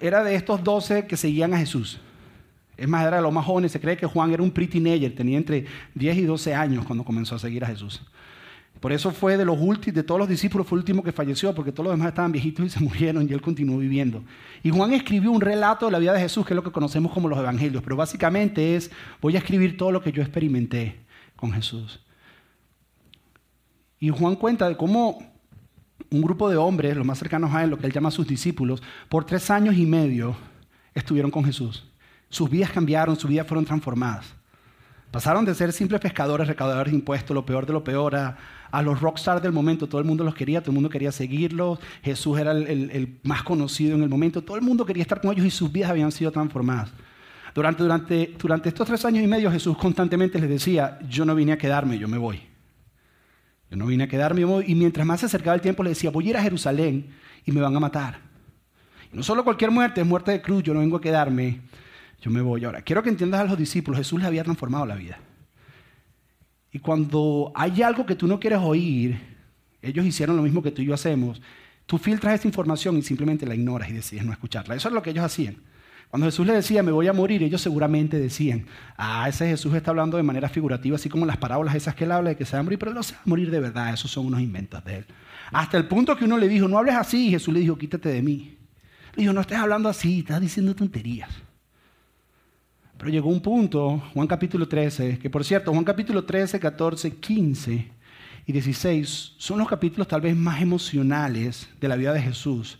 era 0.00 0.22
de 0.22 0.34
estos 0.34 0.62
doce 0.62 1.06
que 1.06 1.16
seguían 1.16 1.54
a 1.54 1.58
Jesús. 1.58 2.00
Es 2.76 2.88
más, 2.88 3.04
era 3.04 3.16
de 3.16 3.22
los 3.22 3.32
más 3.32 3.44
jóvenes. 3.44 3.72
Se 3.72 3.80
cree 3.80 3.96
que 3.96 4.06
Juan 4.06 4.32
era 4.32 4.42
un 4.42 4.50
pre-teenager, 4.50 5.14
tenía 5.14 5.36
entre 5.36 5.66
10 5.94 6.16
y 6.18 6.22
12 6.22 6.54
años 6.54 6.84
cuando 6.84 7.04
comenzó 7.04 7.34
a 7.34 7.38
seguir 7.38 7.64
a 7.64 7.66
Jesús. 7.66 8.02
Por 8.80 8.92
eso 8.92 9.10
fue 9.10 9.36
de 9.36 9.44
los 9.44 9.58
últimos, 9.58 9.96
de 9.96 10.02
todos 10.04 10.20
los 10.20 10.28
discípulos, 10.28 10.66
fue 10.66 10.76
el 10.76 10.80
último 10.80 11.02
que 11.02 11.10
falleció, 11.10 11.52
porque 11.52 11.72
todos 11.72 11.86
los 11.86 11.94
demás 11.94 12.08
estaban 12.08 12.30
viejitos 12.30 12.66
y 12.66 12.68
se 12.68 12.80
murieron 12.84 13.28
y 13.28 13.32
él 13.32 13.40
continuó 13.40 13.78
viviendo. 13.78 14.22
Y 14.62 14.70
Juan 14.70 14.92
escribió 14.92 15.32
un 15.32 15.40
relato 15.40 15.86
de 15.86 15.92
la 15.92 15.98
vida 15.98 16.12
de 16.12 16.20
Jesús, 16.20 16.46
que 16.46 16.52
es 16.52 16.56
lo 16.56 16.62
que 16.62 16.70
conocemos 16.70 17.12
como 17.12 17.28
los 17.28 17.38
evangelios, 17.38 17.82
pero 17.82 17.96
básicamente 17.96 18.76
es, 18.76 18.90
voy 19.20 19.34
a 19.34 19.38
escribir 19.38 19.76
todo 19.76 19.90
lo 19.90 20.00
que 20.00 20.12
yo 20.12 20.22
experimenté 20.22 21.00
con 21.34 21.52
Jesús. 21.52 22.00
Y 24.00 24.10
Juan 24.10 24.36
cuenta 24.36 24.68
de 24.68 24.76
cómo 24.76 25.18
un 26.10 26.22
grupo 26.22 26.48
de 26.48 26.56
hombres, 26.56 26.96
los 26.96 27.06
más 27.06 27.18
cercanos 27.18 27.52
a 27.54 27.64
él, 27.64 27.70
lo 27.70 27.78
que 27.78 27.86
él 27.86 27.92
llama 27.92 28.10
sus 28.10 28.26
discípulos, 28.26 28.82
por 29.08 29.24
tres 29.24 29.50
años 29.50 29.76
y 29.76 29.86
medio 29.86 30.36
estuvieron 30.94 31.30
con 31.30 31.44
Jesús. 31.44 31.84
Sus 32.30 32.48
vidas 32.48 32.70
cambiaron, 32.70 33.16
sus 33.16 33.28
vidas 33.28 33.46
fueron 33.46 33.64
transformadas. 33.64 34.34
Pasaron 35.10 35.44
de 35.46 35.54
ser 35.54 35.72
simples 35.72 36.00
pescadores, 36.00 36.46
recaudadores 36.46 36.92
de 36.92 36.98
impuestos, 36.98 37.34
lo 37.34 37.46
peor 37.46 37.64
de 37.64 37.72
lo 37.72 37.82
peor, 37.82 38.14
a, 38.14 38.36
los 38.82 39.00
rockstars 39.00 39.42
del 39.42 39.52
momento. 39.52 39.88
Todo 39.88 40.00
el 40.00 40.06
mundo 40.06 40.22
los 40.22 40.34
quería, 40.34 40.60
todo 40.60 40.70
el 40.70 40.74
mundo 40.74 40.90
quería 40.90 41.10
seguirlos. 41.12 41.78
Jesús 42.02 42.38
era 42.38 42.52
el, 42.52 43.18
más 43.22 43.42
conocido 43.42 43.96
en 43.96 44.02
el 44.02 44.10
momento. 44.10 44.42
Todo 44.42 44.58
el 44.58 44.62
mundo 44.62 44.84
quería 44.84 45.02
estar 45.02 45.20
con 45.20 45.32
ellos 45.32 45.46
y 45.46 45.50
sus 45.50 45.72
vidas 45.72 45.90
habían 45.90 46.12
sido 46.12 46.30
transformadas. 46.30 46.90
Durante, 47.54 48.34
durante 48.38 48.68
estos 48.68 48.86
tres 48.86 49.04
años 49.04 49.24
y 49.24 49.26
medio 49.26 49.50
Jesús 49.50 49.76
constantemente 49.78 50.38
les 50.38 50.50
decía, 50.50 50.98
yo 51.08 51.24
no 51.24 51.34
vine 51.34 51.52
a 51.52 51.58
quedarme, 51.58 51.98
yo 51.98 52.06
me 52.06 52.18
voy. 52.18 52.40
Yo 53.70 53.76
no 53.76 53.86
vine 53.86 54.04
a 54.04 54.08
quedarme 54.08 54.42
y 54.66 54.74
mientras 54.74 55.06
más 55.06 55.20
se 55.20 55.26
acercaba 55.26 55.54
el 55.54 55.60
tiempo 55.60 55.82
le 55.82 55.90
decía, 55.90 56.10
voy 56.10 56.26
a 56.26 56.30
ir 56.30 56.36
a 56.36 56.42
Jerusalén 56.42 57.10
y 57.44 57.52
me 57.52 57.60
van 57.60 57.76
a 57.76 57.80
matar. 57.80 58.18
Y 59.12 59.16
no 59.16 59.22
solo 59.22 59.44
cualquier 59.44 59.70
muerte, 59.70 60.00
es 60.00 60.06
muerte 60.06 60.32
de 60.32 60.40
cruz, 60.40 60.62
yo 60.62 60.74
no 60.74 60.80
vengo 60.80 60.96
a 60.96 61.00
quedarme, 61.00 61.60
yo 62.20 62.30
me 62.30 62.40
voy. 62.40 62.64
Ahora, 62.64 62.82
quiero 62.82 63.02
que 63.02 63.10
entiendas 63.10 63.40
a 63.40 63.44
los 63.44 63.58
discípulos, 63.58 63.98
Jesús 63.98 64.18
les 64.18 64.26
había 64.26 64.44
transformado 64.44 64.86
la 64.86 64.94
vida. 64.94 65.18
Y 66.72 66.78
cuando 66.78 67.52
hay 67.54 67.82
algo 67.82 68.04
que 68.04 68.14
tú 68.14 68.26
no 68.26 68.38
quieres 68.38 68.58
oír, 68.62 69.18
ellos 69.80 70.04
hicieron 70.04 70.36
lo 70.36 70.42
mismo 70.42 70.62
que 70.62 70.70
tú 70.70 70.82
y 70.82 70.86
yo 70.86 70.94
hacemos, 70.94 71.40
tú 71.86 71.98
filtras 71.98 72.34
esta 72.34 72.48
información 72.48 72.96
y 72.98 73.02
simplemente 73.02 73.46
la 73.46 73.54
ignoras 73.54 73.88
y 73.90 73.92
decides 73.92 74.24
no 74.24 74.32
escucharla. 74.32 74.74
Eso 74.74 74.88
es 74.88 74.94
lo 74.94 75.02
que 75.02 75.10
ellos 75.10 75.24
hacían. 75.24 75.56
Cuando 76.10 76.26
Jesús 76.26 76.46
les 76.46 76.56
decía, 76.56 76.82
me 76.82 76.90
voy 76.90 77.06
a 77.06 77.12
morir, 77.12 77.42
ellos 77.42 77.60
seguramente 77.60 78.18
decían, 78.18 78.64
ah, 78.96 79.28
ese 79.28 79.46
Jesús 79.46 79.74
está 79.74 79.90
hablando 79.90 80.16
de 80.16 80.22
manera 80.22 80.48
figurativa, 80.48 80.96
así 80.96 81.10
como 81.10 81.26
las 81.26 81.36
parábolas 81.36 81.74
esas 81.74 81.94
que 81.94 82.04
él 82.04 82.12
habla 82.12 82.30
de 82.30 82.36
que 82.36 82.46
se 82.46 82.56
va 82.56 82.60
a 82.60 82.62
morir, 82.62 82.78
pero 82.78 82.94
no 82.94 83.02
se 83.02 83.14
va 83.14 83.20
a 83.20 83.28
morir 83.28 83.50
de 83.50 83.60
verdad, 83.60 83.92
esos 83.92 84.10
son 84.10 84.26
unos 84.26 84.40
inventos 84.40 84.82
de 84.84 84.96
él. 84.96 85.06
Hasta 85.52 85.76
el 85.76 85.86
punto 85.86 86.16
que 86.16 86.24
uno 86.24 86.38
le 86.38 86.48
dijo, 86.48 86.66
no 86.66 86.78
hables 86.78 86.94
así, 86.94 87.30
Jesús 87.30 87.52
le 87.52 87.60
dijo, 87.60 87.76
quítate 87.76 88.08
de 88.08 88.22
mí. 88.22 88.56
Le 89.14 89.22
dijo, 89.22 89.34
no 89.34 89.42
estés 89.42 89.58
hablando 89.58 89.88
así, 89.90 90.20
estás 90.20 90.40
diciendo 90.40 90.74
tonterías. 90.74 91.30
Pero 92.96 93.10
llegó 93.10 93.28
un 93.28 93.40
punto, 93.40 94.02
Juan 94.14 94.26
capítulo 94.26 94.66
13, 94.66 95.18
que 95.18 95.30
por 95.30 95.44
cierto, 95.44 95.72
Juan 95.72 95.84
capítulo 95.84 96.24
13, 96.24 96.58
14, 96.58 97.16
15 97.16 97.92
y 98.46 98.52
16 98.52 99.34
son 99.36 99.58
los 99.58 99.68
capítulos 99.68 100.08
tal 100.08 100.22
vez 100.22 100.34
más 100.34 100.60
emocionales 100.62 101.68
de 101.80 101.88
la 101.88 101.96
vida 101.96 102.14
de 102.14 102.22
Jesús 102.22 102.78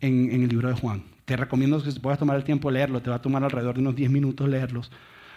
en, 0.00 0.30
en 0.30 0.42
el 0.42 0.48
libro 0.48 0.68
de 0.68 0.74
Juan. 0.74 1.09
Te 1.30 1.36
recomiendo 1.36 1.80
que 1.80 1.92
puedas 2.00 2.18
tomar 2.18 2.34
el 2.34 2.42
tiempo 2.42 2.68
de 2.68 2.74
leerlo, 2.74 3.00
te 3.00 3.08
va 3.08 3.14
a 3.14 3.22
tomar 3.22 3.44
alrededor 3.44 3.76
de 3.76 3.82
unos 3.82 3.94
10 3.94 4.10
minutos 4.10 4.48
leerlos. 4.48 4.90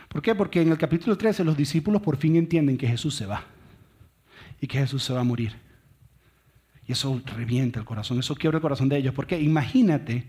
¿Por 0.07 0.23
qué? 0.23 0.33
Porque 0.33 0.59
en 0.59 0.71
el 0.71 0.77
capítulo 0.79 1.15
13 1.15 1.43
los 1.43 1.55
discípulos 1.55 2.01
por 2.01 2.17
fin 2.17 2.35
entienden 2.35 2.79
que 2.79 2.87
Jesús 2.87 3.13
se 3.13 3.27
va 3.27 3.43
y 4.59 4.65
que 4.65 4.79
Jesús 4.79 5.03
se 5.03 5.13
va 5.13 5.19
a 5.19 5.23
morir. 5.23 5.55
Y 6.87 6.93
eso 6.93 7.21
revienta 7.37 7.77
el 7.77 7.85
corazón, 7.85 8.17
eso 8.17 8.33
quiebra 8.33 8.57
el 8.57 8.63
corazón 8.63 8.89
de 8.89 8.97
ellos. 8.97 9.13
Porque 9.13 9.39
imagínate 9.39 10.25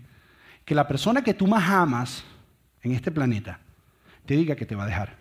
que 0.65 0.75
la 0.75 0.87
persona 0.87 1.23
que 1.23 1.33
tú 1.33 1.47
más 1.47 1.67
amas 1.67 2.23
en 2.83 2.91
este 2.91 3.09
planeta 3.09 3.59
te 4.27 4.35
diga 4.35 4.55
que 4.55 4.67
te 4.67 4.75
va 4.75 4.83
a 4.83 4.87
dejar. 4.87 5.15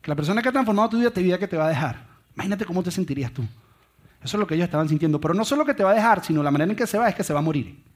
Que 0.00 0.08
la 0.10 0.16
persona 0.16 0.40
que 0.40 0.48
ha 0.48 0.52
transformado 0.52 0.88
tu 0.88 0.98
vida 1.00 1.10
te 1.10 1.20
diga 1.20 1.36
que 1.36 1.48
te 1.48 1.58
va 1.58 1.66
a 1.66 1.68
dejar. 1.68 2.06
Imagínate 2.34 2.64
cómo 2.64 2.82
te 2.82 2.90
sentirías 2.90 3.30
tú. 3.30 3.42
Eso 4.22 4.38
es 4.38 4.40
lo 4.40 4.46
que 4.46 4.54
ellos 4.54 4.64
estaban 4.64 4.88
sintiendo. 4.88 5.20
Pero 5.20 5.34
no 5.34 5.44
solo 5.44 5.66
que 5.66 5.74
te 5.74 5.84
va 5.84 5.90
a 5.90 5.94
dejar, 5.94 6.24
sino 6.24 6.42
la 6.42 6.50
manera 6.50 6.70
en 6.70 6.78
que 6.78 6.86
se 6.86 6.96
va 6.96 7.10
es 7.10 7.14
que 7.14 7.24
se 7.24 7.34
va 7.34 7.40
a 7.40 7.42
morir. 7.42 7.92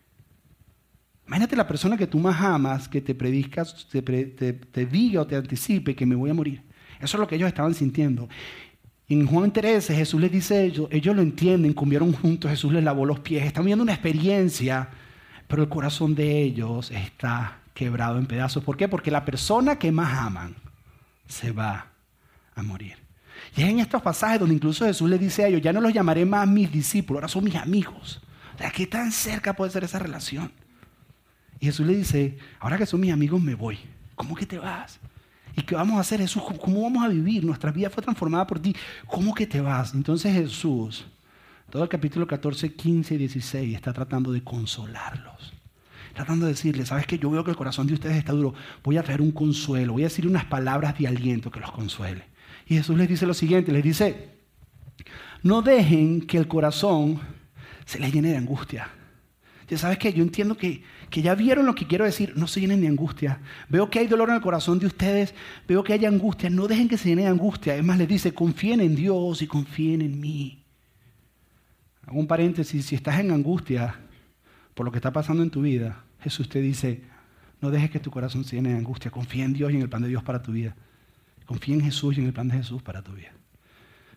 Imagínate 1.29 1.57
la 1.57 1.69
persona 1.69 1.99
que 1.99 2.07
tú 2.07 2.19
más 2.19 2.41
amas, 2.41 2.89
que 2.89 3.03
te 3.03 3.15
predica, 3.15 3.63
te, 3.93 4.87
diga 4.87 5.21
o 5.21 5.27
te 5.27 5.37
anticipe 5.37 5.95
que 5.95 6.07
me 6.07 6.15
voy 6.15 6.31
a 6.31 6.35
morir. 6.35 6.63
Eso 7.01 7.19
es 7.19 7.21
lo 7.21 7.29
que 7.29 7.37
ellos 7.37 7.49
estaban 7.49 7.75
sintiendo. 7.75 8.31
en 9.11 9.27
Juan 9.27 9.53
13 9.53 9.95
Jesús 9.95 10.19
les 10.19 10.33
dice 10.33 10.65
ellos, 10.65 10.89
ellos 10.91 11.15
lo 11.15 11.21
entienden, 11.21 11.75
comieron 11.75 12.15
juntos, 12.15 12.51
Jesús 12.51 12.73
les 12.73 12.83
lavó 12.83 13.05
los 13.05 13.21
pies, 13.21 13.45
están 13.45 13.67
viendo 13.67 13.83
una 13.83 13.93
experiencia, 13.93 14.89
pero 15.47 15.63
el 15.63 15.69
corazón 15.69 16.15
de 16.15 16.41
ellos 16.41 16.91
está 16.91 17.59
quebrado 17.75 18.17
en 18.17 18.25
pedazos. 18.25 18.65
¿Por 18.65 18.79
qué? 18.79 18.89
Porque 18.89 19.11
la 19.11 19.27
persona 19.27 19.79
que 19.79 19.93
más 19.93 20.17
aman 20.17 20.57
se 21.27 21.53
va 21.53 21.89
a 22.55 22.63
morir. 22.63 22.97
Y 23.55 23.65
es 23.65 23.69
en 23.69 23.81
estos 23.81 24.01
pasajes 24.01 24.41
donde 24.41 24.55
incluso 24.55 24.87
Jesús 24.87 25.11
les 25.11 25.21
dice 25.21 25.45
a 25.45 25.49
ellos, 25.49 25.61
ya 25.61 25.75
no 25.75 25.83
los 25.83 25.93
llamaré 25.93 26.25
más 26.25 26.49
mis 26.49 26.73
discípulos, 26.73 27.19
ahora 27.19 27.29
son 27.29 27.45
mis 27.45 27.57
amigos. 27.57 28.23
O 28.55 28.59
sea, 28.59 28.71
¿qué 28.71 28.87
tan 28.87 29.13
cerca 29.13 29.53
puede 29.53 29.71
ser 29.71 29.85
esa 29.85 29.99
relación? 29.99 30.51
Y 31.61 31.67
Jesús 31.67 31.87
le 31.87 31.97
dice, 31.97 32.39
ahora 32.61 32.79
que 32.79 32.87
son 32.87 33.01
mis 33.01 33.13
amigos 33.13 33.41
me 33.41 33.55
voy. 33.55 33.79
¿Cómo 34.15 34.35
que 34.35 34.47
te 34.47 34.59
vas? 34.59 34.99
¿Y 35.57 35.63
qué 35.63 35.75
vamos 35.75 35.97
a 35.97 36.01
hacer 36.01 36.21
Jesús? 36.21 36.43
¿Cómo 36.61 36.83
vamos 36.83 37.05
a 37.05 37.09
vivir? 37.09 37.45
Nuestra 37.45 37.73
vida 37.73 37.91
fue 37.91 38.03
transformada 38.03 38.47
por 38.47 38.61
ti. 38.61 38.75
¿Cómo 39.07 39.35
que 39.35 39.47
te 39.47 39.61
vas? 39.61 39.93
Entonces 39.95 40.33
Jesús, 40.33 41.07
todo 41.71 41.83
el 41.83 41.89
capítulo 41.89 42.27
14, 42.27 42.75
15 42.75 43.15
y 43.15 43.19
16 43.19 43.75
está 43.75 43.93
tratando 43.93 44.31
de 44.33 44.43
consolarlos. 44.45 45.53
Tratando 46.15 46.47
de 46.47 46.53
decirles, 46.53 46.89
¿sabes 46.89 47.07
qué? 47.07 47.19
Yo 47.19 47.31
veo 47.31 47.45
que 47.45 47.51
el 47.51 47.57
corazón 47.57 47.87
de 47.87 47.95
ustedes 47.95 48.17
está 48.17 48.33
duro. 48.33 48.55
Voy 48.85 48.97
a 48.99 49.03
traer 49.03 49.21
un 49.21 49.33
consuelo. 49.33 49.95
Voy 49.95 50.03
a 50.03 50.07
decir 50.07 50.27
unas 50.27 50.45
palabras 50.45 50.97
de 50.99 51.07
aliento 51.09 51.51
que 51.51 51.61
los 51.61 51.73
consuele. 51.73 52.25
Y 52.67 52.77
Jesús 52.77 52.97
les 52.97 53.09
dice 53.09 53.27
lo 53.27 53.35
siguiente. 53.35 53.73
Les 53.73 53.83
dice, 53.83 54.31
no 55.43 55.63
dejen 55.63 56.23
que 56.23 56.39
el 56.39 56.49
corazón 56.49 57.21
se 57.85 57.99
les 57.99 58.13
llene 58.13 58.31
de 58.31 58.37
angustia. 58.37 58.91
Ya 59.69 59.77
sabes 59.77 59.99
que 59.99 60.13
yo 60.13 60.23
entiendo 60.23 60.57
que, 60.57 60.83
que 61.11 61.21
ya 61.21 61.35
vieron 61.35 61.67
lo 61.67 61.75
que 61.75 61.87
quiero 61.87 62.07
decir, 62.07 62.33
no 62.37 62.47
se 62.47 62.61
llenen 62.61 62.81
de 62.81 62.89
angustia. 62.89 63.41
Veo 63.69 63.91
que 63.91 63.99
hay 63.99 64.07
dolor 64.07 64.31
en 64.31 64.37
el 64.37 64.41
corazón 64.41 64.79
de 64.79 64.87
ustedes, 64.87 65.35
veo 65.67 65.85
que 65.85 65.93
hay 65.93 66.07
angustia, 66.07 66.49
no 66.49 66.67
dejen 66.67 66.89
que 66.89 66.97
se 66.97 67.11
llenen 67.11 67.27
de 67.27 67.31
angustia. 67.31 67.77
Es 67.77 67.85
más, 67.85 67.99
les 67.99 68.09
dice, 68.09 68.33
confíen 68.33 68.81
en 68.81 68.95
Dios 68.95 69.43
y 69.43 69.47
confíen 69.47 70.01
en 70.01 70.19
mí. 70.19 70.65
Hago 72.07 72.19
un 72.19 72.27
paréntesis, 72.27 72.87
si 72.87 72.95
estás 72.95 73.21
en 73.21 73.31
angustia 73.31 73.95
por 74.73 74.87
lo 74.87 74.93
que 74.93 74.99
está 74.99 75.13
pasando 75.13 75.43
en 75.43 75.51
tu 75.51 75.61
vida, 75.61 76.05
Jesús 76.21 76.49
te 76.49 76.61
dice, 76.63 77.03
No 77.61 77.71
dejes 77.71 77.91
que 77.91 78.01
tu 78.01 78.11
corazón 78.11 78.45
se 78.45 78.57
llene 78.57 78.71
de 78.71 78.79
angustia. 78.79 79.11
Confía 79.11 79.45
en 79.45 79.53
Dios 79.53 79.71
y 79.71 79.77
en 79.77 79.83
el 79.83 79.91
plan 79.91 80.03
de 80.03 80.09
Dios 80.09 80.23
para 80.23 80.43
tu 80.43 80.53
vida. 80.53 80.75
Confía 81.45 81.75
en 81.75 81.83
Jesús 81.83 82.17
y 82.17 82.21
en 82.21 82.27
el 82.27 82.33
plan 82.33 82.49
de 82.49 82.57
Jesús 82.57 82.83
para 82.83 83.03
tu 83.03 83.13
vida. 83.13 83.33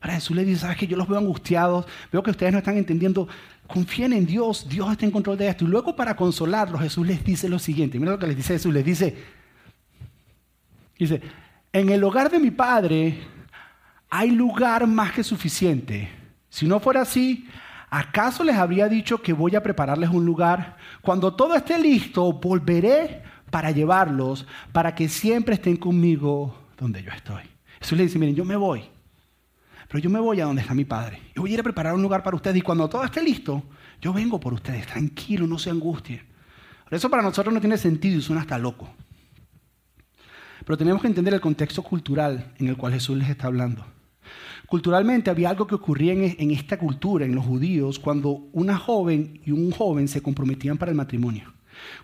Ahora 0.02 0.16
Jesús 0.16 0.36
le 0.36 0.44
dice, 0.44 0.62
sabes 0.62 0.78
que 0.78 0.88
yo 0.88 0.98
los 0.98 1.08
veo 1.08 1.20
angustiados, 1.20 1.86
veo 2.12 2.24
que 2.24 2.32
ustedes 2.32 2.52
no 2.52 2.58
están 2.58 2.76
entendiendo. 2.78 3.28
Confíen 3.68 4.14
en 4.14 4.26
Dios, 4.26 4.68
Dios 4.68 4.92
está 4.92 5.06
en 5.06 5.12
control 5.12 5.38
de 5.38 5.48
esto. 5.48 5.64
Y 5.64 5.68
luego 5.68 5.96
para 5.96 6.16
consolarlos, 6.16 6.82
Jesús 6.82 7.06
les 7.06 7.24
dice 7.24 7.48
lo 7.48 7.60
siguiente. 7.60 8.00
Mira 8.00 8.14
lo 8.14 8.20
que 8.20 8.28
les 8.28 8.36
dice 8.36 8.54
Jesús. 8.54 8.74
Les 8.74 8.84
dice, 8.84 9.16
dice, 10.98 11.22
en 11.72 11.90
el 11.90 12.04
hogar 12.04 12.32
de 12.32 12.40
mi 12.40 12.50
Padre 12.50 13.20
hay 14.10 14.32
lugar 14.32 14.88
más 14.88 15.12
que 15.12 15.24
suficiente. 15.24 16.10
Si 16.50 16.68
no 16.68 16.80
fuera 16.80 17.02
así, 17.02 17.48
¿acaso 17.90 18.44
les 18.44 18.56
habría 18.56 18.90
dicho 18.90 19.22
que 19.22 19.34
voy 19.34 19.56
a 19.56 19.62
prepararles 19.64 20.10
un 20.10 20.26
lugar? 20.26 20.78
Cuando 21.02 21.36
todo 21.36 21.56
esté 21.56 21.78
listo, 21.78 22.34
volveré 22.34 23.22
para 23.52 23.70
llevarlos, 23.70 24.48
para 24.72 24.96
que 24.96 25.08
siempre 25.08 25.56
estén 25.56 25.78
conmigo 25.78 26.58
donde 26.78 27.04
yo 27.04 27.12
estoy. 27.12 27.44
Jesús 27.80 27.98
le 27.98 28.06
dice, 28.06 28.18
miren, 28.18 28.36
yo 28.36 28.44
me 28.44 28.56
voy, 28.56 28.84
pero 29.92 30.02
yo 30.02 30.10
me 30.10 30.22
voy 30.22 30.40
a 30.40 30.46
donde 30.46 30.62
está 30.62 30.74
mi 30.74 30.86
Padre. 30.86 31.20
Yo 31.36 31.42
voy 31.42 31.52
a 31.52 31.54
ir 31.56 31.60
a 31.60 31.64
preparar 31.64 31.94
un 31.94 32.02
lugar 32.02 32.24
para 32.24 32.38
ustedes 32.38 32.56
y 32.56 32.62
cuando 32.62 32.88
todo 32.88 33.04
esté 33.04 33.22
listo, 33.22 33.62
yo 34.00 34.14
vengo 34.14 34.40
por 34.40 34.54
ustedes. 34.54 34.88
Tranquilo, 34.88 35.46
no 35.46 35.60
se 35.60 35.70
angustien. 35.70 36.22
Eso 36.90 37.10
para 37.10 37.22
nosotros 37.22 37.54
no 37.54 37.60
tiene 37.60 37.78
sentido 37.78 38.18
y 38.18 38.22
suena 38.22 38.42
hasta 38.42 38.58
loco. 38.58 38.90
Pero 40.64 40.78
tenemos 40.78 41.02
que 41.02 41.10
entender 41.10 41.34
el 41.34 41.42
contexto 41.42 41.84
cultural 41.84 42.54
en 42.58 42.70
el 42.70 42.78
cual 42.78 42.94
Jesús 42.94 43.18
les 43.18 43.30
está 43.30 43.48
hablando. 43.48 43.86
Culturalmente 44.66 45.30
había 45.30 45.50
algo 45.50 45.68
que 45.68 45.76
ocurría 45.76 46.14
en, 46.14 46.52
esta 46.52 46.78
cultura, 46.78 47.26
en 47.26 47.36
los 47.36 47.46
judíos, 47.46 48.00
cuando 48.00 48.48
una 48.54 48.78
joven 48.78 49.42
y 49.46 49.52
un 49.52 49.72
joven 49.72 50.08
se 50.08 50.22
comprometían 50.22 50.78
para 50.78 50.92
el 50.92 50.98
matrimonio. 50.98 51.52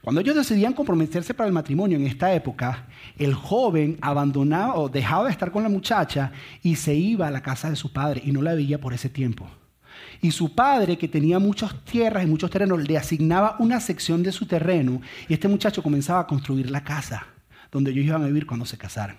Cuando 0.01 0.21
ellos 0.21 0.35
decidían 0.35 0.73
comprometerse 0.73 1.33
para 1.33 1.47
el 1.47 1.53
matrimonio 1.53 1.97
en 1.97 2.07
esta 2.07 2.33
época, 2.33 2.87
el 3.17 3.33
joven 3.33 3.97
abandonaba 4.01 4.75
o 4.75 4.89
dejaba 4.89 5.25
de 5.25 5.31
estar 5.31 5.51
con 5.51 5.63
la 5.63 5.69
muchacha 5.69 6.31
y 6.61 6.75
se 6.75 6.95
iba 6.95 7.27
a 7.27 7.31
la 7.31 7.41
casa 7.41 7.69
de 7.69 7.75
su 7.75 7.91
padre 7.91 8.21
y 8.23 8.31
no 8.31 8.41
la 8.41 8.53
veía 8.53 8.79
por 8.79 8.93
ese 8.93 9.09
tiempo. 9.09 9.47
Y 10.21 10.31
su 10.31 10.55
padre, 10.55 10.97
que 10.97 11.07
tenía 11.07 11.39
muchas 11.39 11.83
tierras 11.83 12.23
y 12.23 12.27
muchos 12.27 12.49
terrenos, 12.49 12.87
le 12.87 12.97
asignaba 12.97 13.55
una 13.59 13.79
sección 13.79 14.23
de 14.23 14.31
su 14.31 14.45
terreno 14.45 15.01
y 15.27 15.33
este 15.33 15.47
muchacho 15.47 15.83
comenzaba 15.83 16.21
a 16.21 16.27
construir 16.27 16.69
la 16.71 16.83
casa 16.83 17.27
donde 17.71 17.91
ellos 17.91 18.05
iban 18.05 18.23
a 18.23 18.27
vivir 18.27 18.45
cuando 18.45 18.65
se 18.65 18.77
casaran. 18.77 19.17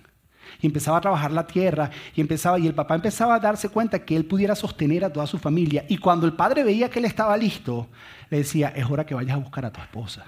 Y 0.61 0.67
empezaba 0.67 0.97
a 0.97 1.01
trabajar 1.01 1.31
la 1.31 1.45
tierra 1.45 1.91
y 2.15 2.21
empezaba 2.21 2.57
y 2.57 2.65
el 2.65 2.73
papá 2.73 2.95
empezaba 2.95 3.35
a 3.35 3.39
darse 3.39 3.69
cuenta 3.69 3.99
que 3.99 4.15
él 4.15 4.25
pudiera 4.25 4.55
sostener 4.55 5.05
a 5.05 5.13
toda 5.13 5.27
su 5.27 5.37
familia 5.37 5.85
y 5.87 5.97
cuando 5.97 6.25
el 6.25 6.33
padre 6.33 6.63
veía 6.63 6.89
que 6.89 6.99
él 6.99 7.05
estaba 7.05 7.37
listo, 7.37 7.87
le 8.29 8.39
decía, 8.39 8.69
"Es 8.69 8.89
hora 8.89 9.05
que 9.05 9.13
vayas 9.13 9.35
a 9.35 9.39
buscar 9.39 9.65
a 9.65 9.71
tu 9.71 9.79
esposa." 9.79 10.25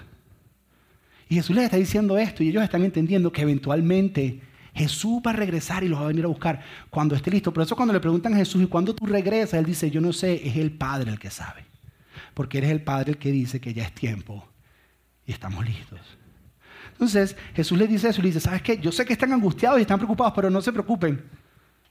Y 1.32 1.36
Jesús 1.36 1.56
les 1.56 1.64
está 1.64 1.78
diciendo 1.78 2.18
esto 2.18 2.42
y 2.42 2.50
ellos 2.50 2.62
están 2.62 2.84
entendiendo 2.84 3.32
que 3.32 3.40
eventualmente 3.40 4.42
Jesús 4.74 5.22
va 5.26 5.30
a 5.30 5.34
regresar 5.34 5.82
y 5.82 5.88
los 5.88 5.98
va 5.98 6.04
a 6.04 6.08
venir 6.08 6.26
a 6.26 6.28
buscar 6.28 6.60
cuando 6.90 7.14
esté 7.14 7.30
listo. 7.30 7.54
Por 7.54 7.62
eso 7.62 7.74
cuando 7.74 7.94
le 7.94 8.00
preguntan 8.00 8.34
a 8.34 8.36
Jesús, 8.36 8.62
¿y 8.62 8.66
cuándo 8.66 8.94
tú 8.94 9.06
regresas? 9.06 9.58
Él 9.58 9.64
dice, 9.64 9.90
yo 9.90 10.02
no 10.02 10.12
sé, 10.12 10.46
es 10.46 10.56
el 10.56 10.72
Padre 10.72 11.10
el 11.10 11.18
que 11.18 11.30
sabe. 11.30 11.64
Porque 12.34 12.58
eres 12.58 12.70
el 12.70 12.82
Padre 12.82 13.12
el 13.12 13.16
que 13.16 13.32
dice 13.32 13.62
que 13.62 13.72
ya 13.72 13.84
es 13.84 13.94
tiempo 13.94 14.46
y 15.24 15.32
estamos 15.32 15.64
listos. 15.64 16.00
Entonces 16.92 17.34
Jesús 17.54 17.78
les 17.78 17.88
dice 17.88 18.10
eso 18.10 18.20
y 18.20 18.24
le 18.24 18.28
dice, 18.28 18.40
¿sabes 18.40 18.60
qué? 18.60 18.76
Yo 18.76 18.92
sé 18.92 19.06
que 19.06 19.14
están 19.14 19.32
angustiados 19.32 19.78
y 19.78 19.82
están 19.82 19.96
preocupados, 19.96 20.34
pero 20.36 20.50
no 20.50 20.60
se 20.60 20.70
preocupen. 20.70 21.24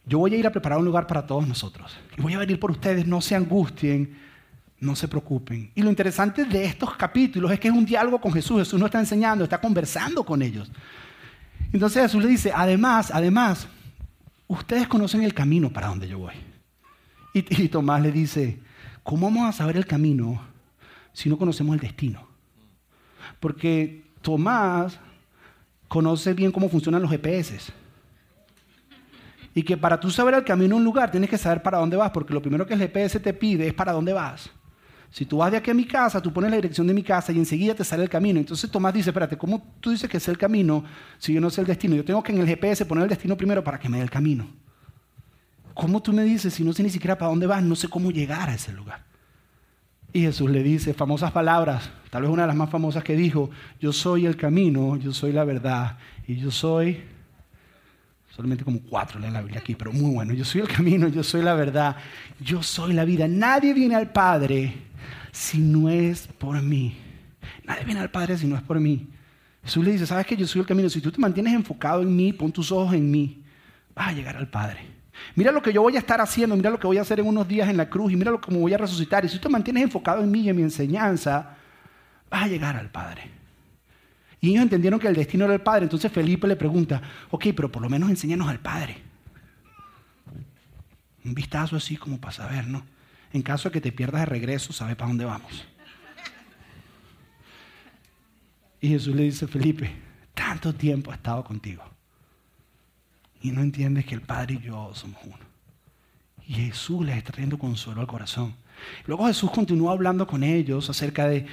Yo 0.05 0.19
voy 0.19 0.35
a 0.35 0.37
ir 0.37 0.45
a 0.45 0.51
preparar 0.51 0.77
un 0.77 0.85
lugar 0.85 1.07
para 1.07 1.25
todos 1.25 1.47
nosotros. 1.47 1.97
Y 2.15 2.21
voy 2.21 2.35
a 2.35 2.37
venir 2.37 2.59
por 2.59 2.69
ustedes, 2.69 3.07
no 3.07 3.21
se 3.21 3.33
angustien, 3.33 4.19
no 4.81 4.95
se 4.95 5.07
preocupen. 5.07 5.71
Y 5.75 5.83
lo 5.83 5.89
interesante 5.89 6.43
de 6.43 6.65
estos 6.65 6.95
capítulos 6.95 7.51
es 7.51 7.59
que 7.59 7.67
es 7.67 7.73
un 7.73 7.85
diálogo 7.85 8.19
con 8.19 8.33
Jesús. 8.33 8.59
Jesús 8.59 8.79
no 8.79 8.87
está 8.87 8.99
enseñando, 8.99 9.43
está 9.43 9.61
conversando 9.61 10.25
con 10.25 10.41
ellos. 10.41 10.71
Entonces 11.71 12.01
Jesús 12.01 12.23
le 12.23 12.29
dice, 12.29 12.51
además, 12.53 13.11
además, 13.13 13.67
ustedes 14.47 14.87
conocen 14.87 15.21
el 15.21 15.35
camino 15.35 15.69
para 15.69 15.87
donde 15.87 16.09
yo 16.09 16.17
voy. 16.17 16.33
Y, 17.33 17.69
Tomás 17.69 18.01
le 18.01 18.11
dice, 18.11 18.59
¿cómo 19.03 19.27
vamos 19.27 19.47
a 19.47 19.53
saber 19.53 19.77
el 19.77 19.85
camino 19.85 20.41
si 21.13 21.29
no 21.29 21.37
conocemos 21.37 21.75
el 21.75 21.79
destino? 21.79 22.27
Porque 23.39 24.03
Tomás 24.21 24.99
conoce 25.87 26.33
bien 26.33 26.51
cómo 26.51 26.67
funcionan 26.67 27.03
los 27.03 27.11
GPS. 27.11 27.71
Y 29.53 29.61
que 29.61 29.77
para 29.77 29.99
tú 29.99 30.09
saber 30.09 30.33
el 30.33 30.43
camino 30.43 30.75
a 30.75 30.79
un 30.79 30.83
lugar 30.83 31.11
tienes 31.11 31.29
que 31.29 31.37
saber 31.37 31.61
para 31.61 31.77
dónde 31.77 31.97
vas, 31.97 32.09
porque 32.11 32.33
lo 32.33 32.41
primero 32.41 32.65
que 32.65 32.73
el 32.73 32.79
GPS 32.79 33.19
te 33.19 33.33
pide 33.33 33.67
es 33.67 33.73
para 33.73 33.91
dónde 33.91 34.11
vas. 34.11 34.49
Si 35.11 35.25
tú 35.25 35.37
vas 35.37 35.51
de 35.51 35.57
aquí 35.57 35.69
a 35.69 35.73
mi 35.73 35.83
casa, 35.83 36.21
tú 36.21 36.31
pones 36.31 36.49
la 36.49 36.55
dirección 36.55 36.87
de 36.87 36.93
mi 36.93 37.03
casa 37.03 37.33
y 37.33 37.37
enseguida 37.37 37.75
te 37.75 37.83
sale 37.83 38.03
el 38.03 38.09
camino. 38.09 38.39
Entonces 38.39 38.71
Tomás 38.71 38.93
dice, 38.93 39.09
espérate, 39.09 39.37
¿cómo 39.37 39.61
tú 39.81 39.91
dices 39.91 40.09
que 40.09 40.17
es 40.17 40.27
el 40.29 40.37
camino 40.37 40.85
si 41.17 41.33
yo 41.33 41.41
no 41.41 41.49
sé 41.49 41.59
el 41.59 41.67
destino? 41.67 41.95
Yo 41.95 42.05
tengo 42.05 42.23
que 42.23 42.31
en 42.31 42.39
el 42.39 42.47
GPS 42.47 42.85
poner 42.85 43.03
el 43.03 43.09
destino 43.09 43.35
primero 43.35 43.61
para 43.61 43.77
que 43.77 43.89
me 43.89 43.97
dé 43.97 44.03
el 44.03 44.09
camino. 44.09 44.47
¿Cómo 45.73 46.01
tú 46.01 46.13
me 46.13 46.23
dices 46.23 46.53
si 46.53 46.63
no 46.63 46.71
sé 46.71 46.81
ni 46.81 46.89
siquiera 46.89 47.17
para 47.17 47.29
dónde 47.29 47.45
vas? 47.45 47.61
No 47.61 47.75
sé 47.75 47.89
cómo 47.89 48.09
llegar 48.09 48.49
a 48.49 48.53
ese 48.53 48.71
lugar. 48.71 49.03
Y 50.13 50.21
Jesús 50.21 50.49
le 50.49 50.63
dice 50.63 50.93
famosas 50.93 51.31
palabras, 51.31 51.89
tal 52.09 52.23
vez 52.23 52.31
una 52.31 52.43
de 52.43 52.47
las 52.47 52.55
más 52.55 52.69
famosas 52.69 53.03
que 53.03 53.15
dijo, 53.15 53.49
yo 53.79 53.91
soy 53.91 54.25
el 54.25 54.37
camino, 54.37 54.95
yo 54.97 55.13
soy 55.13 55.31
la 55.31 55.43
verdad 55.43 55.97
y 56.27 56.35
yo 56.35 56.51
soy, 56.51 57.01
solamente 58.29 58.63
como 58.65 58.81
cuatro 58.81 59.23
en 59.23 59.31
la 59.31 59.41
Biblia 59.41 59.59
aquí, 59.59 59.75
pero 59.75 59.93
muy 59.93 60.13
bueno, 60.13 60.33
yo 60.33 60.43
soy 60.43 60.61
el 60.61 60.67
camino, 60.67 61.07
yo 61.07 61.23
soy 61.23 61.41
la 61.41 61.53
verdad, 61.53 61.95
yo 62.41 62.61
soy 62.61 62.91
la 62.91 63.05
vida. 63.05 63.25
Nadie 63.27 63.73
viene 63.73 63.95
al 63.95 64.11
Padre 64.11 64.90
si 65.31 65.59
no 65.59 65.89
es 65.89 66.27
por 66.27 66.61
mí. 66.61 66.97
Nadie 67.63 67.85
viene 67.85 67.99
al 67.99 68.11
Padre 68.11 68.37
si 68.37 68.47
no 68.47 68.55
es 68.55 68.61
por 68.61 68.79
mí. 68.79 69.07
Jesús 69.63 69.83
le 69.83 69.91
dice, 69.91 70.05
sabes 70.05 70.25
que 70.25 70.35
yo 70.35 70.47
soy 70.47 70.61
el 70.61 70.67
camino, 70.67 70.89
si 70.89 71.01
tú 71.01 71.11
te 71.11 71.19
mantienes 71.19 71.53
enfocado 71.53 72.01
en 72.01 72.15
mí, 72.15 72.33
pon 72.33 72.51
tus 72.51 72.71
ojos 72.71 72.95
en 72.95 73.09
mí, 73.09 73.43
vas 73.93 74.09
a 74.09 74.11
llegar 74.11 74.35
al 74.35 74.49
Padre. 74.49 74.79
Mira 75.35 75.51
lo 75.51 75.61
que 75.61 75.71
yo 75.71 75.81
voy 75.81 75.95
a 75.95 75.99
estar 75.99 76.19
haciendo, 76.19 76.55
mira 76.55 76.69
lo 76.69 76.79
que 76.79 76.87
voy 76.87 76.97
a 76.97 77.01
hacer 77.01 77.19
en 77.19 77.27
unos 77.27 77.47
días 77.47 77.69
en 77.69 77.77
la 77.77 77.89
cruz 77.89 78.11
y 78.11 78.15
mira 78.15 78.31
me 78.31 78.57
voy 78.57 78.73
a 78.73 78.77
resucitar. 78.77 79.23
Y 79.23 79.29
si 79.29 79.35
tú 79.37 79.43
te 79.43 79.49
mantienes 79.49 79.83
enfocado 79.83 80.23
en 80.23 80.31
mí 80.31 80.41
y 80.41 80.49
en 80.49 80.55
mi 80.55 80.63
enseñanza, 80.63 81.57
vas 82.29 82.43
a 82.43 82.47
llegar 82.47 82.75
al 82.75 82.89
Padre. 82.89 83.29
Y 84.39 84.49
ellos 84.49 84.63
entendieron 84.63 84.99
que 84.99 85.07
el 85.07 85.13
destino 85.15 85.45
era 85.45 85.53
el 85.53 85.61
Padre. 85.61 85.83
Entonces 85.83 86.11
Felipe 86.11 86.47
le 86.47 86.55
pregunta, 86.55 87.01
ok, 87.29 87.47
pero 87.55 87.71
por 87.71 87.83
lo 87.83 87.89
menos 87.89 88.09
enséñanos 88.09 88.49
al 88.49 88.59
Padre. 88.59 88.97
Un 91.23 91.35
vistazo 91.35 91.75
así 91.75 91.97
como 91.97 92.19
para 92.19 92.33
saber, 92.33 92.65
¿no? 92.65 92.83
En 93.33 93.41
caso 93.41 93.69
de 93.69 93.73
que 93.73 93.81
te 93.81 93.91
pierdas 93.91 94.21
de 94.21 94.25
regreso, 94.25 94.73
sabes 94.73 94.95
para 94.95 95.07
dónde 95.07 95.25
vamos. 95.25 95.65
Y 98.81 98.89
Jesús 98.89 99.15
le 99.15 99.23
dice, 99.23 99.47
Felipe, 99.47 99.91
tanto 100.33 100.73
tiempo 100.73 101.11
he 101.11 101.15
estado 101.15 101.43
contigo 101.43 101.83
y 103.41 103.51
no 103.51 103.61
entiendes 103.61 104.05
que 104.05 104.15
el 104.15 104.21
Padre 104.21 104.55
y 104.55 104.65
yo 104.65 104.91
somos 104.93 105.19
uno. 105.25 105.37
Y 106.47 106.53
Jesús 106.53 107.05
les 107.05 107.17
está 107.17 107.31
trayendo 107.31 107.57
consuelo 107.57 108.01
al 108.01 108.07
corazón. 108.07 108.55
Luego 109.05 109.27
Jesús 109.27 109.51
continúa 109.51 109.91
hablando 109.93 110.25
con 110.25 110.43
ellos 110.43 110.89
acerca 110.89 111.27
de, 111.27 111.45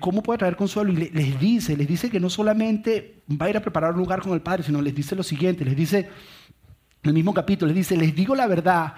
cómo 0.00 0.22
puede 0.22 0.38
traer 0.38 0.56
consuelo 0.56 0.92
y 0.92 1.10
les 1.10 1.38
dice, 1.38 1.76
les 1.76 1.86
dice 1.86 2.10
que 2.10 2.18
no 2.18 2.30
solamente 2.30 3.22
va 3.30 3.46
a 3.46 3.50
ir 3.50 3.56
a 3.56 3.60
preparar 3.60 3.92
un 3.92 3.98
lugar 3.98 4.20
con 4.20 4.32
el 4.32 4.40
Padre, 4.40 4.62
sino 4.64 4.80
les 4.80 4.94
dice 4.94 5.14
lo 5.14 5.22
siguiente, 5.22 5.64
les 5.64 5.76
dice, 5.76 6.10
el 7.02 7.14
mismo 7.14 7.34
capítulo, 7.34 7.72
dice, 7.72 7.96
les 7.96 8.14
digo 8.14 8.34
la 8.34 8.46
verdad, 8.46 8.94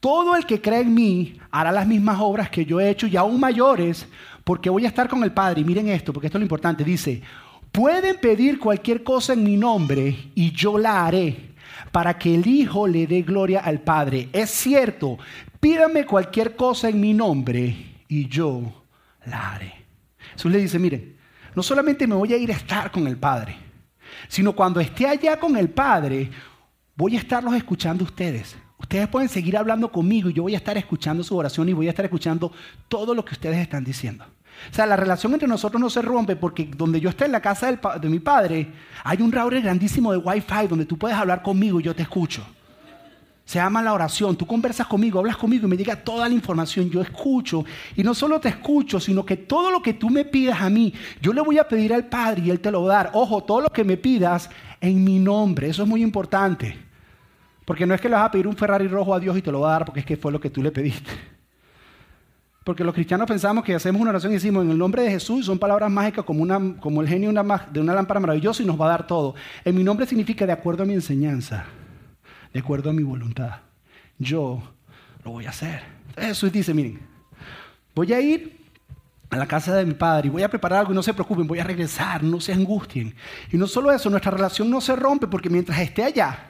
todo 0.00 0.36
el 0.36 0.46
que 0.46 0.60
cree 0.60 0.82
en 0.82 0.94
mí 0.94 1.40
hará 1.50 1.72
las 1.72 1.86
mismas 1.86 2.18
obras 2.20 2.50
que 2.50 2.64
yo 2.64 2.80
he 2.80 2.88
hecho 2.88 3.08
y 3.08 3.16
aún 3.16 3.40
mayores, 3.40 4.06
porque 4.44 4.70
voy 4.70 4.84
a 4.84 4.88
estar 4.88 5.08
con 5.08 5.24
el 5.24 5.32
Padre. 5.32 5.62
Y 5.62 5.64
miren 5.64 5.88
esto, 5.88 6.12
porque 6.12 6.28
esto 6.28 6.38
es 6.38 6.40
lo 6.40 6.44
importante, 6.44 6.84
dice, 6.84 7.20
pueden 7.72 8.16
pedir 8.20 8.60
cualquier 8.60 9.02
cosa 9.02 9.32
en 9.32 9.42
mi 9.42 9.56
nombre 9.56 10.30
y 10.36 10.52
yo 10.52 10.78
la 10.78 11.04
haré 11.04 11.54
para 11.90 12.16
que 12.16 12.34
el 12.34 12.46
Hijo 12.46 12.86
le 12.86 13.08
dé 13.08 13.22
gloria 13.22 13.60
al 13.60 13.80
Padre. 13.80 14.28
Es 14.32 14.50
cierto, 14.50 15.18
pídame 15.58 16.06
cualquier 16.06 16.54
cosa 16.54 16.88
en 16.88 17.00
mi 17.00 17.12
nombre 17.12 18.04
y 18.06 18.28
yo 18.28 18.84
la 19.26 19.54
haré. 19.54 19.74
Jesús 20.34 20.52
le 20.52 20.58
dice, 20.58 20.78
miren, 20.78 21.16
no 21.56 21.62
solamente 21.64 22.06
me 22.06 22.14
voy 22.14 22.32
a 22.32 22.36
ir 22.36 22.52
a 22.52 22.56
estar 22.56 22.92
con 22.92 23.08
el 23.08 23.16
Padre, 23.16 23.56
sino 24.28 24.54
cuando 24.54 24.78
esté 24.78 25.08
allá 25.08 25.40
con 25.40 25.56
el 25.56 25.70
Padre, 25.70 26.30
voy 26.98 27.14
a 27.14 27.20
estarlos 27.20 27.54
escuchando 27.54 28.02
ustedes. 28.02 28.56
Ustedes 28.76 29.06
pueden 29.08 29.28
seguir 29.28 29.56
hablando 29.56 29.90
conmigo 29.90 30.28
y 30.28 30.32
yo 30.32 30.42
voy 30.42 30.54
a 30.54 30.58
estar 30.58 30.76
escuchando 30.76 31.22
su 31.22 31.36
oración 31.36 31.68
y 31.68 31.72
voy 31.72 31.86
a 31.86 31.90
estar 31.90 32.04
escuchando 32.04 32.52
todo 32.88 33.14
lo 33.14 33.24
que 33.24 33.34
ustedes 33.34 33.58
están 33.58 33.84
diciendo. 33.84 34.24
O 34.24 34.74
sea, 34.74 34.84
la 34.84 34.96
relación 34.96 35.32
entre 35.32 35.46
nosotros 35.46 35.80
no 35.80 35.88
se 35.90 36.02
rompe 36.02 36.34
porque 36.34 36.68
donde 36.76 37.00
yo 37.00 37.08
esté 37.08 37.26
en 37.26 37.32
la 37.32 37.40
casa 37.40 37.70
de 37.70 38.08
mi 38.08 38.18
padre, 38.18 38.72
hay 39.04 39.22
un 39.22 39.30
router 39.30 39.62
grandísimo 39.62 40.10
de 40.10 40.18
Wi-Fi 40.18 40.66
donde 40.68 40.86
tú 40.86 40.98
puedes 40.98 41.16
hablar 41.16 41.40
conmigo 41.40 41.78
y 41.78 41.84
yo 41.84 41.94
te 41.94 42.02
escucho. 42.02 42.44
Se 43.44 43.60
llama 43.60 43.80
la 43.80 43.94
oración. 43.94 44.36
Tú 44.36 44.44
conversas 44.44 44.88
conmigo, 44.88 45.20
hablas 45.20 45.36
conmigo 45.36 45.66
y 45.66 45.70
me 45.70 45.76
llega 45.76 45.96
toda 45.96 46.28
la 46.28 46.34
información. 46.34 46.90
Yo 46.90 47.00
escucho. 47.00 47.64
Y 47.96 48.02
no 48.02 48.12
solo 48.12 48.40
te 48.40 48.48
escucho, 48.48 48.98
sino 49.00 49.24
que 49.24 49.36
todo 49.36 49.70
lo 49.70 49.80
que 49.80 49.94
tú 49.94 50.10
me 50.10 50.24
pidas 50.24 50.60
a 50.60 50.68
mí, 50.68 50.92
yo 51.22 51.32
le 51.32 51.40
voy 51.40 51.58
a 51.58 51.66
pedir 51.66 51.94
al 51.94 52.06
Padre 52.06 52.42
y 52.44 52.50
Él 52.50 52.60
te 52.60 52.70
lo 52.70 52.82
va 52.82 52.92
a 52.92 53.04
dar. 53.04 53.10
Ojo, 53.14 53.44
todo 53.44 53.62
lo 53.62 53.70
que 53.70 53.84
me 53.84 53.96
pidas 53.96 54.50
en 54.80 55.02
mi 55.02 55.18
nombre. 55.18 55.68
Eso 55.68 55.84
es 55.84 55.88
muy 55.88 56.02
importante. 56.02 56.87
Porque 57.68 57.84
no 57.84 57.92
es 57.94 58.00
que 58.00 58.08
le 58.08 58.14
vas 58.14 58.24
a 58.24 58.30
pedir 58.30 58.46
un 58.46 58.56
Ferrari 58.56 58.88
rojo 58.88 59.14
a 59.14 59.20
Dios 59.20 59.36
y 59.36 59.42
te 59.42 59.52
lo 59.52 59.60
va 59.60 59.68
a 59.68 59.72
dar 59.72 59.84
porque 59.84 60.00
es 60.00 60.06
que 60.06 60.16
fue 60.16 60.32
lo 60.32 60.40
que 60.40 60.48
tú 60.48 60.62
le 60.62 60.72
pediste. 60.72 61.10
Porque 62.64 62.82
los 62.82 62.94
cristianos 62.94 63.28
pensamos 63.28 63.62
que 63.62 63.74
hacemos 63.74 64.00
una 64.00 64.08
oración 64.08 64.32
y 64.32 64.36
decimos 64.36 64.64
en 64.64 64.70
el 64.70 64.78
nombre 64.78 65.02
de 65.02 65.10
Jesús, 65.10 65.44
son 65.44 65.58
palabras 65.58 65.90
mágicas 65.90 66.24
como, 66.24 66.44
el 67.02 67.06
genio 67.06 67.30
de 67.30 67.38
una, 67.38 67.68
de 67.70 67.78
una 67.78 67.92
lámpara 67.92 68.20
maravillosa 68.20 68.62
y 68.62 68.64
nos 68.64 68.80
va 68.80 68.86
a 68.86 68.88
dar 68.88 69.06
todo. 69.06 69.34
En 69.66 69.76
mi 69.76 69.84
nombre 69.84 70.06
significa 70.06 70.46
de 70.46 70.52
acuerdo 70.52 70.84
a 70.84 70.86
mi 70.86 70.94
enseñanza, 70.94 71.66
de 72.54 72.58
acuerdo 72.58 72.88
a 72.88 72.94
mi 72.94 73.02
voluntad. 73.02 73.56
Yo 74.18 74.62
lo 75.22 75.32
voy 75.32 75.44
a 75.44 75.50
hacer. 75.50 75.82
Jesús 76.16 76.50
dice, 76.50 76.72
miren, 76.72 76.98
voy 77.94 78.14
a 78.14 78.20
ir 78.22 78.62
a 79.28 79.36
la 79.36 79.46
casa 79.46 79.76
de 79.76 79.84
mi 79.84 79.92
padre 79.92 80.28
y 80.28 80.30
voy 80.30 80.42
a 80.42 80.48
preparar 80.48 80.78
algo 80.78 80.92
y 80.92 80.94
no 80.94 81.02
se 81.02 81.12
preocupen, 81.12 81.46
voy 81.46 81.58
a 81.58 81.64
regresar, 81.64 82.22
no 82.22 82.40
se 82.40 82.54
angustien. 82.54 83.14
Y 83.52 83.58
no 83.58 83.66
solo 83.66 83.92
eso, 83.92 84.08
nuestra 84.08 84.30
relación 84.30 84.70
no 84.70 84.80
se 84.80 84.96
rompe 84.96 85.26
porque 85.26 85.50
mientras 85.50 85.78
esté 85.80 86.02
allá, 86.02 86.48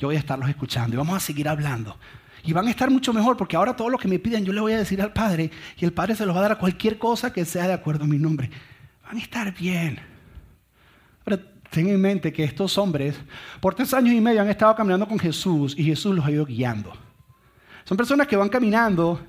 yo 0.00 0.08
voy 0.08 0.16
a 0.16 0.18
estarlos 0.18 0.48
escuchando 0.48 0.94
y 0.94 0.96
vamos 0.96 1.14
a 1.14 1.20
seguir 1.20 1.46
hablando. 1.46 1.96
Y 2.42 2.54
van 2.54 2.66
a 2.66 2.70
estar 2.70 2.90
mucho 2.90 3.12
mejor 3.12 3.36
porque 3.36 3.54
ahora 3.54 3.76
todo 3.76 3.90
lo 3.90 3.98
que 3.98 4.08
me 4.08 4.18
piden 4.18 4.46
yo 4.46 4.52
le 4.54 4.60
voy 4.60 4.72
a 4.72 4.78
decir 4.78 5.00
al 5.02 5.12
Padre 5.12 5.50
y 5.76 5.84
el 5.84 5.92
Padre 5.92 6.16
se 6.16 6.24
los 6.24 6.34
va 6.34 6.40
a 6.40 6.42
dar 6.42 6.52
a 6.52 6.58
cualquier 6.58 6.98
cosa 6.98 7.32
que 7.32 7.44
sea 7.44 7.66
de 7.66 7.74
acuerdo 7.74 8.04
a 8.04 8.06
mi 8.06 8.18
nombre. 8.18 8.50
Van 9.04 9.18
a 9.18 9.20
estar 9.20 9.52
bien. 9.54 10.00
Ahora, 11.26 11.42
ten 11.70 11.86
en 11.88 12.00
mente 12.00 12.32
que 12.32 12.42
estos 12.42 12.78
hombres 12.78 13.14
por 13.60 13.74
tres 13.74 13.92
años 13.92 14.14
y 14.14 14.22
medio 14.22 14.40
han 14.40 14.48
estado 14.48 14.74
caminando 14.74 15.06
con 15.06 15.18
Jesús 15.18 15.74
y 15.76 15.84
Jesús 15.84 16.16
los 16.16 16.24
ha 16.24 16.30
ido 16.30 16.46
guiando. 16.46 16.92
Son 17.84 17.98
personas 17.98 18.26
que 18.26 18.36
van 18.36 18.48
caminando 18.48 19.20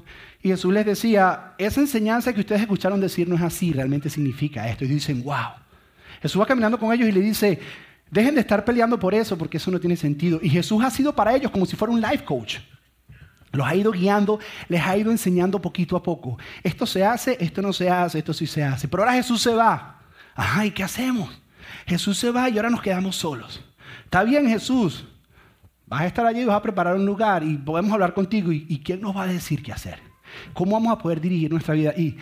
y 0.42 0.48
Jesús 0.50 0.74
les 0.74 0.86
decía, 0.86 1.54
esa 1.58 1.82
enseñanza 1.82 2.32
que 2.32 2.40
ustedes 2.40 2.62
escucharon 2.62 3.02
decir 3.02 3.28
no 3.28 3.36
es 3.36 3.42
así, 3.42 3.74
realmente 3.74 4.10
significa 4.10 4.70
esto. 4.70 4.86
Y 4.86 4.88
dicen, 4.88 5.22
wow. 5.22 5.52
Jesús 6.22 6.42
va 6.42 6.46
caminando 6.46 6.80
con 6.80 6.94
ellos 6.94 7.10
y 7.10 7.12
le 7.12 7.20
dice, 7.20 7.60
dejen 8.12 8.36
de 8.36 8.42
estar 8.42 8.64
peleando 8.64 9.00
por 9.00 9.16
eso 9.16 9.38
porque 9.38 9.58
eso 9.58 9.72
no 9.72 9.80
tiene 9.80 9.96
sentido. 9.96 10.40
Y 10.44 10.50
Jesús 10.50 10.84
ha 10.84 10.92
sido 10.92 11.16
para 11.16 11.36
ellos 11.36 11.50
como 11.50 11.66
si 11.66 11.76
fuera 11.76 11.94
un 11.94 12.02
life 12.02 12.24
coach. 12.24 12.58
Los 13.54 13.68
ha 13.68 13.76
ido 13.76 13.92
guiando, 13.92 14.40
les 14.70 14.82
ha 14.82 14.96
ido 14.96 15.12
enseñando 15.12 15.60
poquito 15.60 15.98
a 15.98 16.04
poco. 16.04 16.38
Esto 16.64 16.86
se 16.86 17.04
hace, 17.04 17.38
esto 17.40 17.62
no 17.62 17.74
se 17.74 17.90
hace, 17.90 18.20
esto 18.20 18.34
sí 18.34 18.48
se 18.48 18.64
hace. 18.64 18.88
Pero 18.88 19.04
ahora 19.04 19.16
Jesús 19.16 19.42
se 19.42 19.54
va. 19.54 20.02
Ajá, 20.36 20.66
¿y 20.66 20.72
qué 20.72 20.84
hacemos? 20.84 21.42
Jesús 21.86 22.18
se 22.18 22.32
va 22.32 22.50
y 22.50 22.58
ahora 22.58 22.70
nos 22.70 22.82
quedamos 22.82 23.16
solos. 23.16 23.62
Está 24.06 24.24
bien, 24.24 24.48
Jesús. 24.48 25.06
Vas 25.86 26.02
a 26.02 26.08
estar 26.08 26.26
allí, 26.26 26.46
vas 26.46 26.56
a 26.56 26.62
preparar 26.62 26.96
un 26.96 27.06
lugar 27.06 27.44
y 27.44 27.58
podemos 27.58 27.92
hablar 27.92 28.14
contigo. 28.14 28.52
¿Y, 28.54 28.82
quién 28.84 29.02
nos 29.02 29.16
va 29.16 29.24
a 29.24 29.28
decir 29.28 29.62
qué 29.62 29.74
hacer? 29.74 30.00
¿Cómo 30.54 30.72
vamos 30.72 30.94
a 30.94 30.98
poder 30.98 31.20
dirigir 31.20 31.52
nuestra 31.52 31.74
vida? 31.74 31.94
Y, 31.98 32.18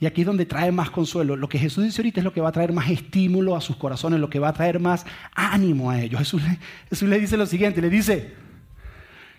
y 0.00 0.06
aquí 0.06 0.22
es 0.22 0.26
donde 0.26 0.44
trae 0.44 0.72
más 0.72 0.90
consuelo. 0.90 1.36
Lo 1.36 1.48
que 1.48 1.58
Jesús 1.58 1.84
dice 1.84 2.02
ahorita 2.02 2.20
es 2.20 2.24
lo 2.24 2.32
que 2.32 2.40
va 2.40 2.48
a 2.48 2.52
traer 2.52 2.72
más 2.72 2.90
estímulo 2.90 3.56
a 3.56 3.60
sus 3.60 3.76
corazones, 3.76 4.20
lo 4.20 4.28
que 4.28 4.38
va 4.38 4.48
a 4.48 4.52
traer 4.52 4.80
más 4.80 5.06
ánimo 5.34 5.90
a 5.90 6.00
ellos. 6.00 6.18
Jesús, 6.18 6.42
Jesús 6.88 7.08
le 7.08 7.18
dice 7.18 7.36
lo 7.36 7.46
siguiente, 7.46 7.80
le 7.80 7.90
dice, 7.90 8.34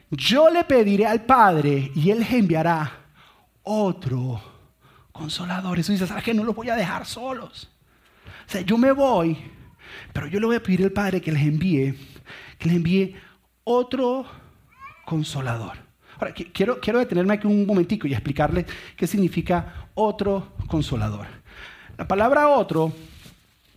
yo 0.10 0.50
le 0.50 0.64
pediré 0.64 1.06
al 1.06 1.26
Padre 1.26 1.92
y 1.94 2.10
Él 2.10 2.26
enviará 2.30 2.92
otro 3.64 4.42
consolador. 5.12 5.80
Eso 5.80 5.92
dice, 5.92 6.08
¿sabes 6.08 6.24
qué? 6.24 6.34
No 6.34 6.44
los 6.44 6.56
voy 6.56 6.70
a 6.70 6.76
dejar 6.76 7.06
solos. 7.06 7.70
O 8.48 8.52
sea, 8.52 8.62
yo 8.62 8.78
me 8.78 8.92
voy, 8.92 9.38
pero 10.14 10.28
yo 10.28 10.40
le 10.40 10.46
voy 10.46 10.56
a 10.56 10.64
pedir 10.64 10.84
al 10.84 10.92
Padre 10.92 11.22
que 11.22 11.32
les 11.32 11.44
envíe, 11.44 11.96
que 12.58 12.68
les 12.68 12.78
envíe 12.78 13.16
otro 13.64 14.26
consolador. 15.06 15.78
Ahora, 16.18 16.34
quiero, 16.34 16.80
quiero 16.80 17.00
detenerme 17.00 17.34
aquí 17.34 17.46
un 17.46 17.66
momentico 17.66 18.08
y 18.08 18.14
explicarles 18.14 18.66
qué 18.96 19.06
significa 19.06 19.85
otro 19.96 20.50
consolador. 20.68 21.26
La 21.98 22.08
palabra 22.08 22.50
otro 22.50 22.94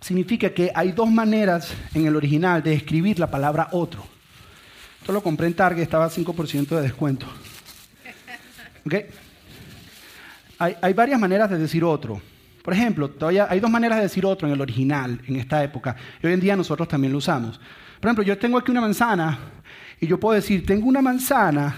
significa 0.00 0.50
que 0.50 0.70
hay 0.74 0.92
dos 0.92 1.10
maneras 1.10 1.72
en 1.94 2.06
el 2.06 2.16
original 2.16 2.62
de 2.62 2.74
escribir 2.74 3.18
la 3.18 3.30
palabra 3.30 3.68
otro. 3.72 4.04
Esto 5.00 5.12
lo 5.12 5.22
compré 5.22 5.46
en 5.46 5.54
Target, 5.54 5.82
estaba 5.82 6.04
a 6.04 6.10
5% 6.10 6.68
de 6.68 6.82
descuento. 6.82 7.26
Hay, 10.58 10.76
hay, 10.80 10.92
varias 10.92 11.20
maneras 11.20 11.50
de 11.50 11.58
decir 11.58 11.84
otro. 11.84 12.20
Por 12.62 12.74
ejemplo, 12.74 13.08
todavía 13.10 13.46
hay 13.48 13.60
dos 13.60 13.70
maneras 13.70 13.98
de 13.98 14.04
decir 14.04 14.26
otro 14.26 14.48
en 14.48 14.54
el 14.54 14.60
original, 14.60 15.20
en 15.26 15.36
esta 15.36 15.62
época. 15.62 15.96
Y 16.22 16.26
hoy 16.26 16.32
en 16.32 16.40
día 16.40 16.56
nosotros 16.56 16.88
también 16.88 17.12
lo 17.12 17.18
usamos. 17.18 17.58
Por 18.00 18.08
ejemplo, 18.08 18.24
yo 18.24 18.36
tengo 18.38 18.58
aquí 18.58 18.70
una 18.70 18.80
manzana 18.80 19.38
y 20.00 20.06
yo 20.06 20.18
puedo 20.18 20.34
decir, 20.34 20.64
tengo 20.64 20.86
una 20.86 21.02
manzana 21.02 21.76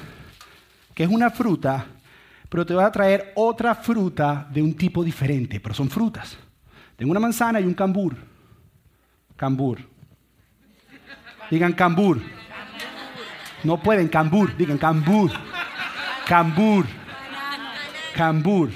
que 0.95 1.05
es 1.05 1.11
una 1.11 1.31
fruta, 1.31 1.87
pero 2.51 2.67
te 2.67 2.75
voy 2.75 2.83
a 2.83 2.91
traer 2.91 3.33
otra 3.37 3.77
fruta 3.77 4.47
de 4.51 4.61
un 4.61 4.75
tipo 4.75 5.05
diferente, 5.05 5.61
pero 5.61 5.73
son 5.73 5.89
frutas. 5.89 6.37
Tengo 6.97 7.13
una 7.13 7.21
manzana 7.21 7.61
y 7.61 7.65
un 7.65 7.75
cambur. 7.75 8.17
Cambur. 9.37 9.79
Digan 11.49 11.73
cambur. 11.73 12.21
No 13.63 13.81
pueden, 13.81 14.09
cambur, 14.09 14.57
digan 14.57 14.79
cambur. 14.79 15.31
Cambur. 16.27 16.87
Cambur. 18.17 18.71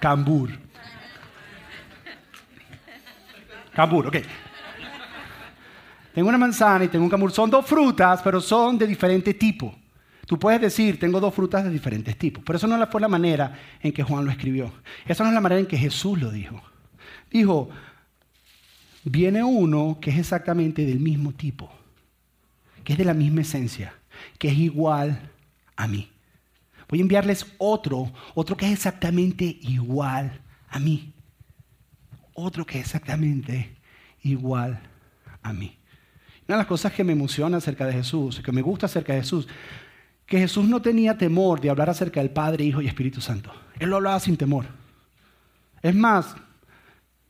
Cambur. 0.00 0.50
Cambur, 3.74 4.06
ok. 4.06 4.16
Tengo 6.14 6.30
una 6.30 6.38
manzana 6.38 6.86
y 6.86 6.88
tengo 6.88 7.04
un 7.04 7.10
cambur. 7.10 7.30
Son 7.30 7.50
dos 7.50 7.66
frutas, 7.66 8.22
pero 8.22 8.40
son 8.40 8.78
de 8.78 8.86
diferente 8.86 9.34
tipo. 9.34 9.77
Tú 10.28 10.38
puedes 10.38 10.60
decir, 10.60 11.00
tengo 11.00 11.18
dos 11.18 11.34
frutas 11.34 11.64
de 11.64 11.70
diferentes 11.70 12.16
tipos. 12.16 12.44
Pero 12.46 12.58
eso 12.58 12.68
no 12.68 12.86
fue 12.86 13.00
la 13.00 13.08
manera 13.08 13.58
en 13.82 13.90
que 13.90 14.04
Juan 14.04 14.24
lo 14.24 14.30
escribió. 14.30 14.72
Esa 15.06 15.24
no 15.24 15.30
es 15.30 15.34
la 15.34 15.40
manera 15.40 15.58
en 15.58 15.66
que 15.66 15.76
Jesús 15.76 16.20
lo 16.20 16.30
dijo. 16.30 16.62
Dijo, 17.30 17.68
viene 19.02 19.42
uno 19.42 19.98
que 20.00 20.10
es 20.10 20.18
exactamente 20.18 20.86
del 20.86 21.00
mismo 21.00 21.32
tipo 21.32 21.72
que 22.88 22.94
es 22.94 22.98
de 22.98 23.04
la 23.04 23.12
misma 23.12 23.42
esencia, 23.42 23.92
que 24.38 24.48
es 24.48 24.56
igual 24.56 25.30
a 25.76 25.86
mí. 25.86 26.10
Voy 26.88 27.00
a 27.00 27.02
enviarles 27.02 27.44
otro, 27.58 28.10
otro 28.34 28.56
que 28.56 28.64
es 28.64 28.72
exactamente 28.72 29.44
igual 29.60 30.40
a 30.70 30.78
mí. 30.78 31.12
Otro 32.32 32.64
que 32.64 32.78
es 32.78 32.86
exactamente 32.86 33.76
igual 34.22 34.80
a 35.42 35.52
mí. 35.52 35.76
Una 36.46 36.56
de 36.56 36.62
las 36.62 36.66
cosas 36.66 36.90
que 36.94 37.04
me 37.04 37.12
emociona 37.12 37.58
acerca 37.58 37.84
de 37.84 37.92
Jesús, 37.92 38.40
que 38.40 38.52
me 38.52 38.62
gusta 38.62 38.86
acerca 38.86 39.12
de 39.12 39.20
Jesús, 39.20 39.46
que 40.28 40.38
Jesús 40.38 40.68
no 40.68 40.80
tenía 40.80 41.16
temor 41.16 41.60
de 41.60 41.70
hablar 41.70 41.90
acerca 41.90 42.20
del 42.20 42.30
Padre, 42.30 42.62
Hijo 42.62 42.80
y 42.80 42.86
Espíritu 42.86 43.20
Santo. 43.20 43.50
Él 43.78 43.88
lo 43.88 43.96
hablaba 43.96 44.20
sin 44.20 44.36
temor. 44.36 44.66
Es 45.82 45.94
más, 45.94 46.36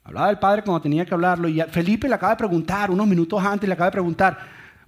hablaba 0.03 0.27
del 0.27 0.39
Padre 0.39 0.63
cuando 0.63 0.83
tenía 0.83 1.07
que 1.07 1.15
hablarlo 1.15 1.49
y 1.49 1.61
Felipe 1.71 2.09
le 2.09 2.15
acaba 2.17 2.33
de 2.33 2.39
preguntar, 2.39 2.91
unos 2.91 3.07
minutos 3.07 3.43
antes 3.43 3.69
le 3.69 3.73
acaba 3.73 3.87
de 3.87 3.93
preguntar, 3.93 4.39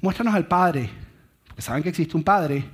muéstranos 0.01 0.35
al 0.35 0.47
Padre, 0.47 0.91
porque 1.47 1.63
saben 1.63 1.83
que 1.83 1.91
existe 1.91 2.17
un 2.17 2.25
Padre. 2.25 2.65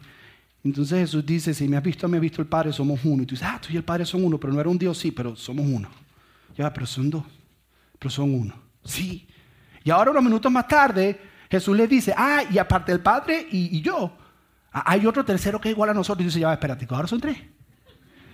Entonces 0.64 1.00
Jesús 1.00 1.24
dice, 1.24 1.52
si 1.52 1.68
me 1.68 1.76
has 1.76 1.82
visto, 1.82 2.08
me 2.08 2.16
has 2.16 2.22
visto 2.22 2.40
el 2.40 2.48
Padre, 2.48 2.72
somos 2.72 3.04
uno. 3.04 3.22
Y 3.22 3.26
tú 3.26 3.34
dices, 3.34 3.46
ah, 3.48 3.60
tú 3.60 3.68
y 3.72 3.76
el 3.76 3.84
Padre 3.84 4.06
son 4.06 4.24
uno, 4.24 4.38
pero 4.38 4.52
no 4.52 4.60
era 4.60 4.68
un 4.68 4.78
Dios, 4.78 4.96
sí, 4.96 5.12
pero 5.12 5.36
somos 5.36 5.66
uno. 5.66 5.88
Ya, 6.56 6.72
pero 6.72 6.86
son 6.86 7.10
dos, 7.10 7.24
pero 7.98 8.10
son 8.10 8.34
uno. 8.34 8.54
Sí. 8.84 9.28
Y 9.84 9.90
ahora 9.90 10.10
unos 10.10 10.24
minutos 10.24 10.50
más 10.50 10.66
tarde, 10.66 11.20
Jesús 11.50 11.76
les 11.76 11.88
dice, 11.88 12.14
ah, 12.16 12.42
y 12.50 12.56
aparte 12.56 12.90
del 12.90 13.02
Padre 13.02 13.46
y, 13.50 13.80
yo, 13.82 14.16
hay 14.84 15.06
otro 15.06 15.24
tercero 15.24 15.60
que 15.60 15.68
es 15.68 15.74
igual 15.74 15.90
a 15.90 15.94
nosotros. 15.94 16.22
Y 16.22 16.26
dice, 16.26 16.40
ya, 16.40 16.52
espérate, 16.52 16.86
ahora 16.90 17.08
son 17.08 17.20
tres. 17.20 17.38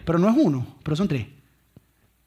Pero 0.05 0.19
no 0.19 0.29
es 0.29 0.37
uno, 0.37 0.67
pero 0.83 0.97
son 0.97 1.07
tres. 1.07 1.27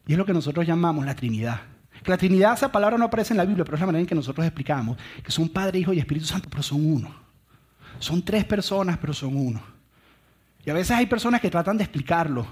Y 0.06 0.12
es 0.12 0.18
lo 0.18 0.24
que 0.24 0.32
nosotros 0.32 0.66
llamamos 0.66 1.04
la 1.04 1.14
Trinidad. 1.14 1.60
Que 2.02 2.10
la 2.10 2.16
Trinidad, 2.16 2.54
esa 2.54 2.70
palabra 2.70 2.96
no 2.96 3.06
aparece 3.06 3.32
en 3.32 3.38
la 3.38 3.44
Biblia, 3.44 3.64
pero 3.64 3.76
es 3.76 3.80
la 3.80 3.86
manera 3.86 4.00
en 4.00 4.06
que 4.06 4.14
nosotros 4.14 4.46
explicamos 4.46 4.96
que 5.22 5.30
son 5.30 5.48
Padre, 5.48 5.80
Hijo 5.80 5.92
y 5.92 5.98
Espíritu 5.98 6.26
Santo, 6.26 6.48
pero 6.48 6.62
son 6.62 6.86
uno. 6.86 7.14
Son 7.98 8.24
tres 8.24 8.44
personas, 8.44 8.96
pero 8.98 9.12
son 9.12 9.36
uno. 9.36 9.60
Y 10.64 10.70
a 10.70 10.74
veces 10.74 10.96
hay 10.96 11.06
personas 11.06 11.40
que 11.40 11.50
tratan 11.50 11.76
de 11.76 11.84
explicarlo. 11.84 12.46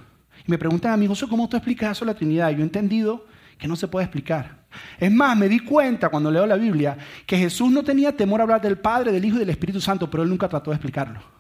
Y 0.47 0.51
me 0.51 0.59
preguntan 0.59 0.93
a 0.93 0.97
mí, 0.97 1.07
José, 1.07 1.27
¿cómo 1.29 1.49
tú 1.49 1.57
explicas 1.57 1.97
eso 1.97 2.05
la 2.05 2.15
Trinidad? 2.15 2.51
Y 2.51 2.55
yo 2.55 2.61
he 2.61 2.65
entendido 2.65 3.27
que 3.59 3.69
no 3.69 3.77
se 3.77 3.89
puede 3.89 4.05
explicar. 4.05 4.65
Es 4.99 5.11
más, 5.11 5.37
me 5.37 5.49
di 5.49 5.61
cuenta 5.61 6.09
cuando 6.09 6.31
leo 6.31 6.47
la 6.47 6.57
Biblia 6.57 6.99
que 7.25 7.39
Jesús 7.39 7.71
no 7.71 7.85
tenía 7.85 8.17
temor 8.17 8.41
a 8.41 8.43
hablar 8.43 8.61
del 8.61 8.79
Padre, 8.79 9.13
del 9.13 9.25
Hijo 9.25 9.37
y 9.37 9.41
del 9.41 9.51
Espíritu 9.51 9.81
Santo, 9.81 10.11
pero 10.11 10.25
él 10.25 10.29
nunca 10.29 10.49
trató 10.49 10.71
de 10.71 10.77
explicarlo. 10.77 11.34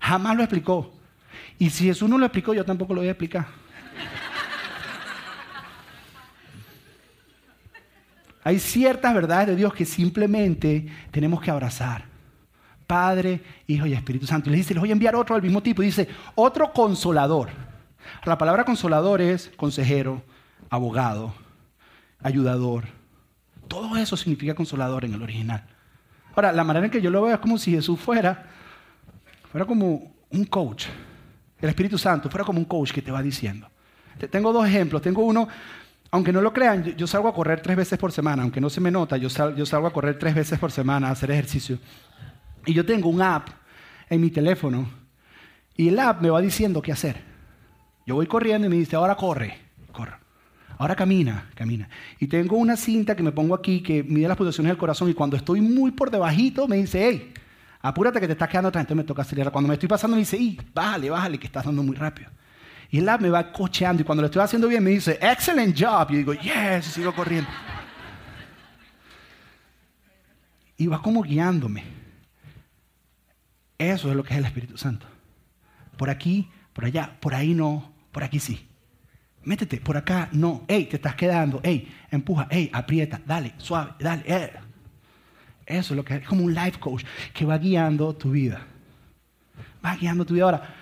Jamás 0.00 0.36
lo 0.36 0.42
explicó. 0.42 0.92
Y 1.58 1.70
si 1.70 1.84
Jesús 1.84 2.08
no 2.08 2.18
lo 2.18 2.26
explicó, 2.26 2.54
yo 2.54 2.64
tampoco 2.64 2.94
lo 2.94 3.00
voy 3.00 3.08
a 3.08 3.12
explicar. 3.12 3.46
Hay 8.44 8.60
ciertas 8.60 9.12
verdades 9.12 9.48
de 9.48 9.56
Dios 9.56 9.74
que 9.74 9.84
simplemente 9.84 10.86
tenemos 11.10 11.40
que 11.40 11.50
abrazar. 11.50 12.04
Padre, 12.86 13.42
Hijo 13.66 13.86
y 13.86 13.92
Espíritu 13.92 14.26
Santo. 14.26 14.48
Y 14.48 14.52
le 14.52 14.58
dice, 14.58 14.72
les 14.72 14.80
voy 14.80 14.90
a 14.90 14.92
enviar 14.92 15.16
otro 15.16 15.34
al 15.34 15.42
mismo 15.42 15.60
tipo. 15.60 15.82
Y 15.82 15.86
dice, 15.86 16.08
otro 16.36 16.72
consolador. 16.72 17.48
La 18.24 18.38
palabra 18.38 18.64
consolador 18.64 19.20
es 19.20 19.50
consejero, 19.56 20.22
abogado, 20.70 21.34
ayudador. 22.22 22.84
Todo 23.66 23.96
eso 23.96 24.16
significa 24.16 24.54
consolador 24.54 25.04
en 25.04 25.14
el 25.14 25.22
original. 25.22 25.64
Ahora, 26.36 26.52
la 26.52 26.62
manera 26.64 26.86
en 26.86 26.92
que 26.92 27.02
yo 27.02 27.10
lo 27.10 27.22
veo 27.22 27.34
es 27.34 27.40
como 27.40 27.58
si 27.58 27.72
Jesús 27.72 27.98
fuera, 27.98 28.46
fuera 29.50 29.66
como 29.66 30.14
un 30.30 30.44
coach. 30.44 30.86
El 31.60 31.68
Espíritu 31.68 31.98
Santo 31.98 32.28
fuera 32.28 32.44
como 32.44 32.58
un 32.58 32.64
coach 32.64 32.92
que 32.92 33.02
te 33.02 33.10
va 33.10 33.22
diciendo. 33.22 33.68
Tengo 34.30 34.52
dos 34.52 34.66
ejemplos. 34.66 35.02
Tengo 35.02 35.24
uno 35.24 35.48
aunque 36.10 36.32
no 36.32 36.40
lo 36.40 36.52
crean, 36.52 36.82
yo, 36.96 37.06
salgo 37.06 37.28
a 37.28 37.34
correr 37.34 37.60
tres 37.60 37.76
veces 37.76 37.98
por 37.98 38.12
semana, 38.12 38.42
aunque 38.42 38.60
no 38.60 38.70
se 38.70 38.80
me 38.80 38.90
nota, 38.90 39.16
yo, 39.16 39.28
salgo 39.28 39.86
a 39.86 39.92
correr 39.92 40.18
tres 40.18 40.34
veces 40.34 40.58
por 40.58 40.70
semana 40.70 41.08
a 41.08 41.10
hacer 41.10 41.30
ejercicio. 41.30 41.78
Y 42.64 42.72
yo 42.72 42.86
tengo 42.86 43.08
un 43.08 43.22
app 43.22 43.48
en 44.08 44.20
mi 44.20 44.30
teléfono 44.30 44.88
Y 45.76 45.88
el 45.88 45.98
app 45.98 46.22
me 46.22 46.30
va 46.30 46.40
diciendo 46.40 46.80
qué 46.80 46.92
hacer. 46.92 47.22
Yo 48.06 48.14
voy 48.14 48.26
corriendo 48.26 48.66
y 48.66 48.70
me 48.70 48.76
dice, 48.76 48.96
ahora 48.96 49.14
corre, 49.14 49.58
corre. 49.92 50.14
Ahora 50.78 50.94
camina, 50.94 51.50
camina. 51.54 51.88
Y 52.18 52.28
tengo 52.28 52.56
una 52.56 52.76
cinta 52.76 53.14
que 53.14 53.22
me 53.22 53.32
pongo 53.32 53.54
aquí 53.54 53.82
que 53.82 54.02
mide 54.02 54.28
las 54.28 54.36
pulsaciones 54.36 54.70
del 54.70 54.78
corazón 54.78 55.10
y 55.10 55.14
cuando 55.14 55.36
estoy 55.36 55.60
muy 55.60 55.90
por 55.90 56.10
debajito 56.10 56.66
me 56.68 56.76
dice, 56.76 57.06
hey, 57.06 57.34
apúrate 57.88 58.20
que 58.20 58.26
te 58.26 58.32
estás 58.32 58.48
quedando 58.48 58.68
atrás. 58.68 58.82
Entonces 58.82 59.04
me 59.04 59.06
toca 59.06 59.22
acelerar. 59.22 59.52
Cuando 59.52 59.68
me 59.68 59.74
estoy 59.74 59.88
pasando 59.88 60.16
me 60.16 60.20
dice, 60.20 60.36
hey, 60.38 60.58
bájale, 60.74 61.10
bájale, 61.10 61.38
que 61.38 61.46
estás 61.46 61.64
dando 61.64 61.82
muy 61.82 61.96
rápido. 61.96 62.30
Y 62.90 63.06
app 63.06 63.20
me 63.20 63.30
va 63.30 63.50
cocheando 63.52 64.02
y 64.02 64.04
cuando 64.04 64.22
lo 64.22 64.26
estoy 64.26 64.42
haciendo 64.42 64.68
bien 64.68 64.82
me 64.82 64.90
dice, 64.90 65.18
excellent 65.20 65.76
job. 65.78 66.08
Y 66.10 66.12
yo 66.12 66.18
digo, 66.18 66.34
yes, 66.34 66.86
y 66.86 66.90
sigo 66.90 67.14
corriendo. 67.14 67.50
Y 70.76 70.86
va 70.86 71.00
como 71.00 71.22
guiándome. 71.22 71.84
Eso 73.78 74.08
es 74.10 74.16
lo 74.16 74.22
que 74.22 74.34
es 74.34 74.38
el 74.38 74.44
Espíritu 74.44 74.78
Santo. 74.78 75.06
Por 75.96 76.10
aquí, 76.10 76.48
por 76.72 76.84
allá, 76.84 77.16
por 77.20 77.34
ahí 77.34 77.54
no, 77.54 77.92
por 78.12 78.22
aquí 78.24 78.38
sí. 78.38 78.68
Métete, 79.44 79.78
por 79.78 79.96
acá 79.96 80.28
no. 80.32 80.64
Ey, 80.66 80.86
te 80.86 80.96
estás 80.96 81.14
quedando. 81.14 81.60
Ey, 81.62 81.88
empuja. 82.10 82.48
Ey, 82.50 82.68
aprieta. 82.72 83.20
Dale, 83.24 83.54
suave. 83.58 83.92
Dale. 84.00 84.24
Eh. 84.26 84.52
Eso 85.66 85.92
es 85.92 85.96
lo 85.96 86.04
que 86.04 86.14
es 86.14 86.26
como 86.26 86.44
un 86.44 86.54
life 86.54 86.78
coach 86.78 87.04
que 87.34 87.44
va 87.44 87.58
guiando 87.58 88.14
tu 88.14 88.30
vida. 88.30 88.64
Va 89.84 89.96
guiando 89.96 90.24
tu 90.24 90.34
vida. 90.34 90.44
Ahora, 90.44 90.74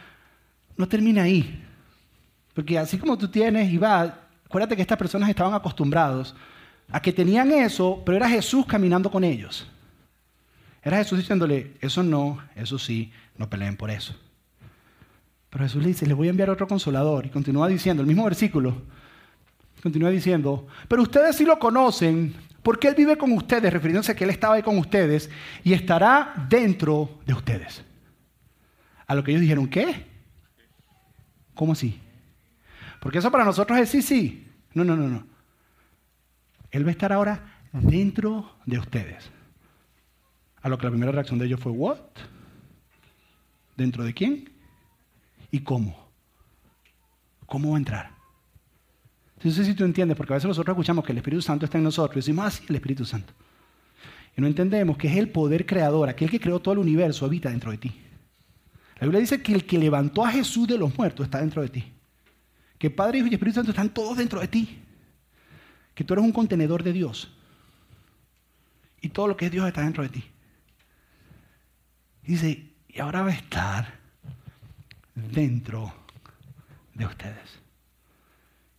no 0.77 0.87
termina 0.87 1.23
ahí. 1.23 1.63
Porque 2.53 2.79
así 2.79 2.99
como 2.99 3.17
tú 3.17 3.29
tienes 3.29 3.73
y 3.73 3.79
va, 3.79 4.29
acuérdate 4.45 4.77
que 4.77 4.83
estas 4.83 4.99
personas 4.99 5.29
estaban 5.29 5.55
acostumbrados 5.55 6.37
a 6.91 7.01
que 7.01 7.13
tenían 7.13 7.51
eso, 7.51 8.03
pero 8.05 8.17
era 8.17 8.29
Jesús 8.29 8.67
caminando 8.67 9.11
con 9.11 9.25
ellos. 9.25 9.67
Era 10.83 10.99
Jesús 10.99 11.19
diciéndole, 11.19 11.73
eso 11.81 12.03
no, 12.03 12.39
eso 12.55 12.79
sí, 12.79 13.11
no 13.39 13.49
peleen 13.49 13.77
por 13.77 13.91
eso. 13.91 14.15
Pero 15.49 15.65
Jesús 15.65 15.83
le 15.83 15.89
dice, 15.89 16.07
le 16.07 16.15
voy 16.15 16.27
a 16.27 16.31
enviar 16.31 16.51
otro 16.51 16.69
consolador. 16.69 17.25
Y 17.25 17.31
continúa 17.31 17.69
diciendo, 17.69 18.03
el 18.03 18.07
mismo 18.07 18.25
versículo, 18.25 18.83
continúa 19.83 20.11
diciendo, 20.11 20.67
pero 20.89 21.03
ustedes 21.03 21.37
sí 21.37 21.45
lo 21.45 21.59
conocen, 21.59 22.35
porque 22.65 22.89
Él 22.89 22.95
vive 22.95 23.19
con 23.19 23.31
ustedes, 23.33 23.71
refiriéndose 23.71 24.11
a 24.11 24.17
que 24.17 24.25
Él 24.25 24.31
estaba 24.31 24.55
ahí 24.55 24.63
con 24.63 24.79
ustedes 24.79 25.31
y 25.63 25.75
estará 25.75 26.33
dentro 26.49 27.21
de 27.27 27.35
ustedes. 27.35 27.85
A 29.07 29.15
lo 29.15 29.23
que 29.23 29.33
ellos 29.33 29.43
dijeron, 29.43 29.69
¿qué? 29.69 30.07
¿Cómo 31.55 31.75
así? 31.75 32.01
Porque 33.01 33.19
eso 33.19 33.31
para 33.31 33.45
nosotros 33.45 33.79
es 33.79 33.91
sí, 33.91 34.01
sí. 34.01 34.49
No, 34.73 34.83
no, 34.83 34.97
no, 34.97 35.09
no. 35.09 35.27
Él 36.71 36.85
va 36.87 36.89
a 36.89 36.93
estar 36.93 37.13
ahora 37.13 37.61
dentro 37.71 38.57
de 38.65 38.79
ustedes. 38.79 39.31
A 40.63 40.71
lo 40.71 40.79
que 40.79 40.87
la 40.87 40.91
primera 40.91 41.13
reacción 41.13 41.39
de 41.39 41.45
ellos 41.45 41.61
fue, 41.61 41.71
¿what? 41.71 42.01
¿Dentro 43.77 44.05
de 44.05 44.15
quién? 44.15 44.51
¿Y 45.51 45.61
cómo? 45.61 46.09
¿Cómo 47.45 47.73
va 47.73 47.77
a 47.77 47.79
entrar? 47.79 48.14
No 49.43 49.51
sé 49.51 49.65
si 49.65 49.75
tú 49.75 49.85
entiendes, 49.85 50.17
porque 50.17 50.33
a 50.33 50.37
veces 50.37 50.49
nosotros 50.49 50.75
escuchamos 50.75 51.05
que 51.05 51.13
el 51.13 51.19
Espíritu 51.19 51.43
Santo 51.43 51.65
está 51.65 51.79
en 51.79 51.85
nosotros 51.85 52.17
y 52.17 52.21
decimos, 52.21 52.61
ah, 52.61 52.65
el 52.69 52.75
Espíritu 52.77 53.05
Santo. 53.05 53.33
Y 54.37 54.41
no 54.41 54.47
entendemos 54.47 54.97
que 54.97 55.09
es 55.09 55.17
el 55.17 55.29
poder 55.29 55.67
creador, 55.67 56.09
aquel 56.09 56.31
que 56.31 56.41
creó 56.41 56.61
todo 56.61 56.75
el 56.75 56.81
universo, 56.81 57.25
habita 57.25 57.51
dentro 57.51 57.71
de 57.71 57.79
ti. 57.79 57.93
La 58.99 59.07
Biblia 59.07 59.21
dice 59.21 59.43
que 59.43 59.55
el 59.55 59.67
que 59.67 59.79
levantó 59.79 60.25
a 60.25 60.31
Jesús 60.31 60.67
de 60.67 60.79
los 60.79 60.97
muertos 60.97 61.27
está 61.27 61.41
dentro 61.41 61.63
de 61.63 61.69
ti. 61.69 61.93
Que 62.79 62.91
Padre, 62.91 63.19
Hijo 63.19 63.29
y 63.29 63.35
Espíritu 63.35 63.57
Santo 63.57 63.71
están 63.71 63.91
todos 63.91 64.17
dentro 64.17 64.41
de 64.41 64.49
ti. 64.49 64.79
Que 65.95 66.05
tú 66.05 66.15
eres 66.15 66.25
un 66.25 66.33
contenedor 66.33 66.83
de 66.83 66.93
Dios. 66.93 67.31
Y 69.01 69.11
todo 69.11 69.29
lo 69.29 69.37
que 69.37 69.47
es 69.47 69.53
Dios 69.53 69.67
está 69.67 69.83
dentro 69.83 70.03
de 70.03 70.09
ti. 70.09 70.25
Dice, 72.23 72.73
y 72.89 73.01
ahora 73.01 73.23
va 73.23 73.29
a 73.29 73.35
estar 73.35 73.95
dentro 75.15 75.93
de 76.95 77.05
ustedes. 77.05 77.64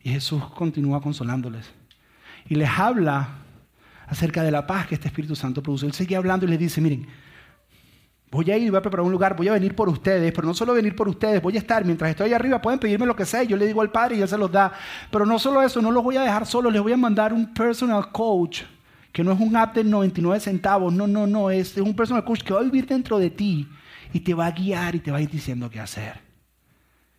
Y 0.06 0.12
Jesús 0.12 0.44
continúa 0.54 1.02
consolándoles. 1.02 1.66
Y 2.48 2.54
les 2.54 2.70
habla 2.70 3.28
acerca 4.06 4.44
de 4.44 4.52
la 4.52 4.68
paz 4.68 4.86
que 4.86 4.94
este 4.94 5.08
Espíritu 5.08 5.36
Santo 5.36 5.64
produce. 5.64 5.88
Él 5.88 5.94
sigue 5.94 6.16
hablando 6.16 6.46
y 6.46 6.50
les 6.50 6.60
dice, 6.60 6.80
miren, 6.80 7.08
voy 8.30 8.52
a 8.52 8.56
ir, 8.56 8.70
voy 8.70 8.78
a 8.78 8.84
preparar 8.84 9.04
un 9.04 9.12
lugar, 9.12 9.36
voy 9.36 9.48
a 9.48 9.54
venir 9.54 9.74
por 9.74 9.90
ustedes, 9.90 10.32
pero 10.32 10.48
no 10.48 10.54
solo 10.54 10.76
venir 10.76 10.96
por 10.96 11.10
ustedes, 11.10 11.42
voy 11.42 11.56
a 11.56 11.58
estar, 11.58 11.84
mientras 11.84 12.12
estoy 12.12 12.34
arriba, 12.34 12.62
pueden 12.62 12.80
pedirme 12.80 13.08
lo 13.08 13.16
que 13.16 13.26
sea, 13.26 13.42
yo 13.42 13.58
le 13.58 13.66
digo 13.66 13.82
al 13.82 13.92
Padre 13.92 14.18
y 14.18 14.22
Él 14.22 14.28
se 14.28 14.38
los 14.38 14.52
da. 14.52 14.72
Pero 15.10 15.26
no 15.26 15.40
solo 15.40 15.64
eso, 15.64 15.82
no 15.82 15.90
los 15.90 16.04
voy 16.04 16.18
a 16.18 16.22
dejar 16.22 16.46
solos, 16.46 16.72
les 16.72 16.84
voy 16.84 16.94
a 16.94 16.98
mandar 16.98 17.34
un 17.34 17.52
personal 17.52 18.12
coach 18.12 18.62
que 19.12 19.24
no 19.24 19.32
es 19.32 19.40
un 19.40 19.56
app 19.56 19.74
de 19.74 19.86
99 19.86 20.40
centavos, 20.40 20.94
no, 20.94 21.08
no, 21.08 21.26
no, 21.26 21.50
es, 21.50 21.78
un 21.78 21.96
personal 21.96 22.24
coach 22.24 22.44
que 22.44 22.54
va 22.54 22.60
a 22.60 22.64
vivir 22.64 22.86
dentro 22.86 23.18
de 23.18 23.32
ti 23.32 23.68
y 24.14 24.20
te 24.20 24.36
va 24.36 24.46
a 24.46 24.52
guiar 24.52 24.94
y 24.94 25.00
te 25.00 25.10
va 25.10 25.18
a 25.18 25.22
ir 25.22 25.32
diciendo 25.32 25.68
qué 25.68 25.80
hacer. 25.80 26.25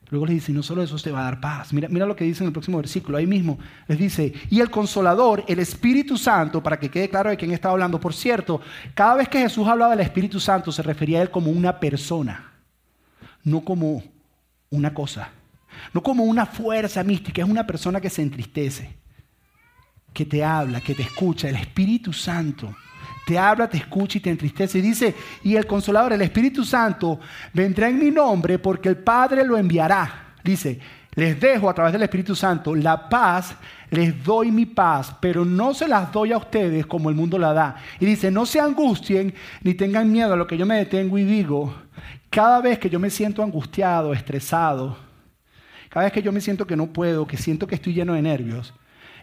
Luego 0.09 0.27
les 0.27 0.37
dice, 0.37 0.53
no 0.53 0.62
solo 0.62 0.83
eso 0.83 0.97
te 0.99 1.11
va 1.11 1.21
a 1.21 1.25
dar 1.25 1.40
paz. 1.40 1.73
Mira, 1.73 1.88
mira 1.88 2.07
lo 2.07 2.14
que 2.14 2.25
dice 2.25 2.45
en 2.45 2.49
el 2.49 2.53
próximo 2.53 2.77
versículo, 2.79 3.19
ahí 3.19 3.27
mismo. 3.27 3.59
Les 3.88 3.99
dice, 3.99 4.33
y 4.51 4.61
el 4.61 4.71
consolador, 4.71 5.45
el 5.49 5.59
Espíritu 5.59 6.16
Santo, 6.16 6.62
para 6.62 6.79
que 6.79 6.90
quede 6.90 7.09
claro 7.09 7.31
de 7.31 7.37
quién 7.37 7.53
estaba 7.53 7.73
hablando. 7.73 7.99
Por 7.99 8.14
cierto, 8.14 8.61
cada 8.95 9.16
vez 9.16 9.29
que 9.29 9.40
Jesús 9.40 9.66
hablaba 9.66 9.97
del 9.97 10.05
Espíritu 10.05 10.38
Santo 10.38 10.71
se 10.71 10.83
refería 10.83 11.19
a 11.19 11.23
él 11.23 11.31
como 11.31 11.51
una 11.51 11.81
persona, 11.81 12.53
no 13.42 13.62
como 13.62 14.03
una 14.71 14.95
cosa, 14.95 15.31
no 15.92 16.03
como 16.03 16.25
una 16.25 16.47
fuerza 16.47 17.03
mística, 17.03 17.42
es 17.42 17.49
una 17.49 17.66
persona 17.66 18.01
que 18.01 18.11
se 18.11 18.23
entristece 18.23 18.97
que 20.16 20.25
te 20.25 20.42
habla, 20.42 20.81
que 20.81 20.95
te 20.95 21.03
escucha, 21.03 21.51
el 21.51 21.57
Espíritu 21.57 22.11
Santo. 22.11 22.75
Te 23.26 23.36
habla, 23.36 23.68
te 23.68 23.78
escucha 23.78 24.18
y 24.18 24.20
te 24.20 24.30
entristece. 24.30 24.78
Y 24.78 24.82
dice, 24.82 25.12
y 25.42 25.56
el 25.56 25.66
consolador, 25.66 26.12
el 26.12 26.22
Espíritu 26.22 26.64
Santo, 26.64 27.18
vendrá 27.52 27.88
en 27.88 27.98
mi 27.98 28.12
nombre 28.12 28.60
porque 28.60 28.88
el 28.88 28.98
Padre 28.98 29.44
lo 29.44 29.58
enviará. 29.58 30.34
Dice, 30.44 30.78
les 31.16 31.40
dejo 31.40 31.68
a 31.68 31.74
través 31.74 31.92
del 31.92 32.02
Espíritu 32.02 32.36
Santo 32.36 32.72
la 32.76 33.08
paz, 33.08 33.56
les 33.90 34.22
doy 34.22 34.52
mi 34.52 34.64
paz, 34.64 35.12
pero 35.20 35.44
no 35.44 35.74
se 35.74 35.88
las 35.88 36.12
doy 36.12 36.30
a 36.30 36.36
ustedes 36.36 36.86
como 36.86 37.10
el 37.10 37.16
mundo 37.16 37.36
la 37.36 37.52
da. 37.52 37.76
Y 37.98 38.06
dice, 38.06 38.30
no 38.30 38.46
se 38.46 38.60
angustien 38.60 39.34
ni 39.60 39.74
tengan 39.74 40.12
miedo 40.12 40.34
a 40.34 40.36
lo 40.36 40.46
que 40.46 40.56
yo 40.56 40.64
me 40.64 40.76
detengo 40.76 41.18
y 41.18 41.24
digo. 41.24 41.74
Cada 42.30 42.60
vez 42.60 42.78
que 42.78 42.88
yo 42.88 43.00
me 43.00 43.10
siento 43.10 43.42
angustiado, 43.42 44.12
estresado, 44.12 44.96
cada 45.88 46.04
vez 46.04 46.12
que 46.12 46.22
yo 46.22 46.30
me 46.30 46.40
siento 46.40 46.64
que 46.64 46.76
no 46.76 46.86
puedo, 46.92 47.26
que 47.26 47.38
siento 47.38 47.66
que 47.66 47.74
estoy 47.74 47.92
lleno 47.92 48.12
de 48.12 48.22
nervios, 48.22 48.72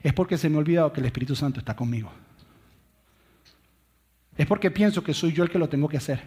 es 0.02 0.12
porque 0.12 0.38
se 0.38 0.50
me 0.50 0.58
ha 0.58 0.60
olvidado 0.60 0.92
que 0.92 1.00
el 1.00 1.06
Espíritu 1.06 1.38
Santo 1.38 1.60
está 1.60 1.74
conmigo. 1.74 2.12
Es 4.38 4.48
porque 4.48 4.72
pienso 4.72 5.04
que 5.04 5.14
soy 5.14 5.34
yo 5.34 5.44
el 5.44 5.50
que 5.50 5.60
lo 5.60 5.70
tengo 5.70 5.88
que 5.88 5.98
hacer. 5.98 6.22